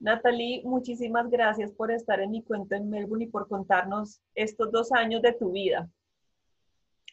Natalie, 0.00 0.62
muchísimas 0.64 1.28
gracias 1.28 1.72
por 1.72 1.90
estar 1.90 2.20
en 2.20 2.30
mi 2.30 2.42
cuento 2.42 2.76
en 2.76 2.88
Melbourne 2.88 3.24
y 3.24 3.28
por 3.28 3.48
contarnos 3.48 4.20
estos 4.34 4.70
dos 4.70 4.92
años 4.92 5.22
de 5.22 5.32
tu 5.32 5.52
vida. 5.52 5.90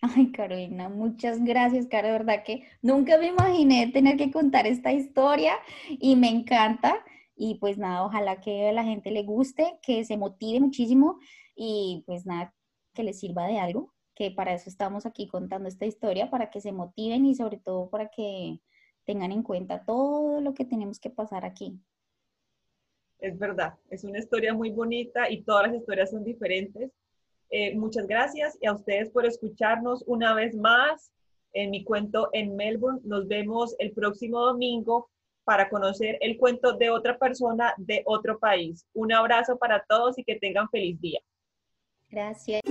Ay, 0.02 0.32
Carolina, 0.32 0.88
muchas 0.90 1.44
gracias, 1.44 1.88
Caro. 1.88 2.08
De 2.08 2.14
verdad 2.14 2.44
que 2.44 2.68
nunca 2.82 3.18
me 3.18 3.28
imaginé 3.28 3.88
tener 3.92 4.18
que 4.18 4.32
contar 4.32 4.68
esta 4.68 4.92
historia 4.92 5.54
y 5.90 6.16
me 6.16 6.30
encanta. 6.30 7.04
Y 7.36 7.56
pues 7.56 7.78
nada, 7.78 8.06
ojalá 8.06 8.40
que 8.42 8.70
a 8.70 8.74
la 8.74 8.84
gente 8.84 9.12
le 9.12 9.24
guste, 9.24 9.78
que 9.82 10.06
se 10.06 10.18
motive 10.18 10.60
muchísimo 10.60 11.20
y 11.56 12.04
pues 12.06 12.26
nada, 12.26 12.54
que 12.94 13.04
les 13.04 13.20
sirva 13.20 13.48
de 13.48 13.60
algo, 13.60 13.94
que 14.16 14.32
para 14.32 14.54
eso 14.54 14.70
estamos 14.70 15.06
aquí 15.06 15.28
contando 15.28 15.68
esta 15.68 15.86
historia, 15.86 16.30
para 16.30 16.50
que 16.50 16.62
se 16.62 16.72
motiven 16.72 17.26
y 17.26 17.36
sobre 17.36 17.58
todo 17.58 17.90
para 17.90 18.10
que 18.10 18.60
tengan 19.06 19.32
en 19.32 19.44
cuenta 19.44 19.84
todo 19.86 20.42
lo 20.42 20.54
que 20.54 20.66
tenemos 20.66 21.00
que 21.00 21.10
pasar 21.10 21.46
aquí 21.46 21.80
es 23.20 23.38
verdad, 23.40 23.74
es 23.90 24.04
una 24.04 24.20
historia 24.20 24.54
muy 24.54 24.72
bonita 24.72 25.30
y 25.30 25.42
todas 25.42 25.68
las 25.68 25.76
historias 25.76 26.12
son 26.12 26.24
diferentes. 26.24 26.92
Eh, 27.50 27.76
muchas 27.76 28.08
gracias 28.08 28.58
y 28.62 28.68
a 28.68 28.74
ustedes 28.74 29.10
por 29.10 29.26
escucharnos 29.26 30.04
una 30.08 30.34
vez 30.34 30.56
más 30.56 31.12
en 31.54 31.72
mi 31.72 31.84
cuento 31.84 32.30
en 32.34 32.56
Melbourne. 32.56 33.02
Nos 33.04 33.28
vemos 33.28 33.76
el 33.80 33.92
próximo 33.92 34.40
domingo 34.42 35.10
para 35.46 35.70
conocer 35.70 36.18
el 36.20 36.38
cuento 36.38 36.74
de 36.74 36.90
otra 36.90 37.18
persona 37.18 37.74
de 37.78 38.02
otro 38.06 38.38
país. 38.40 38.86
Un 38.94 39.14
abrazo 39.14 39.58
para 39.58 39.86
todos 39.88 40.18
y 40.18 40.24
que 40.24 40.36
tengan 40.36 40.70
feliz 40.70 41.00
día. 41.00 41.20
Gracias. 42.10 42.62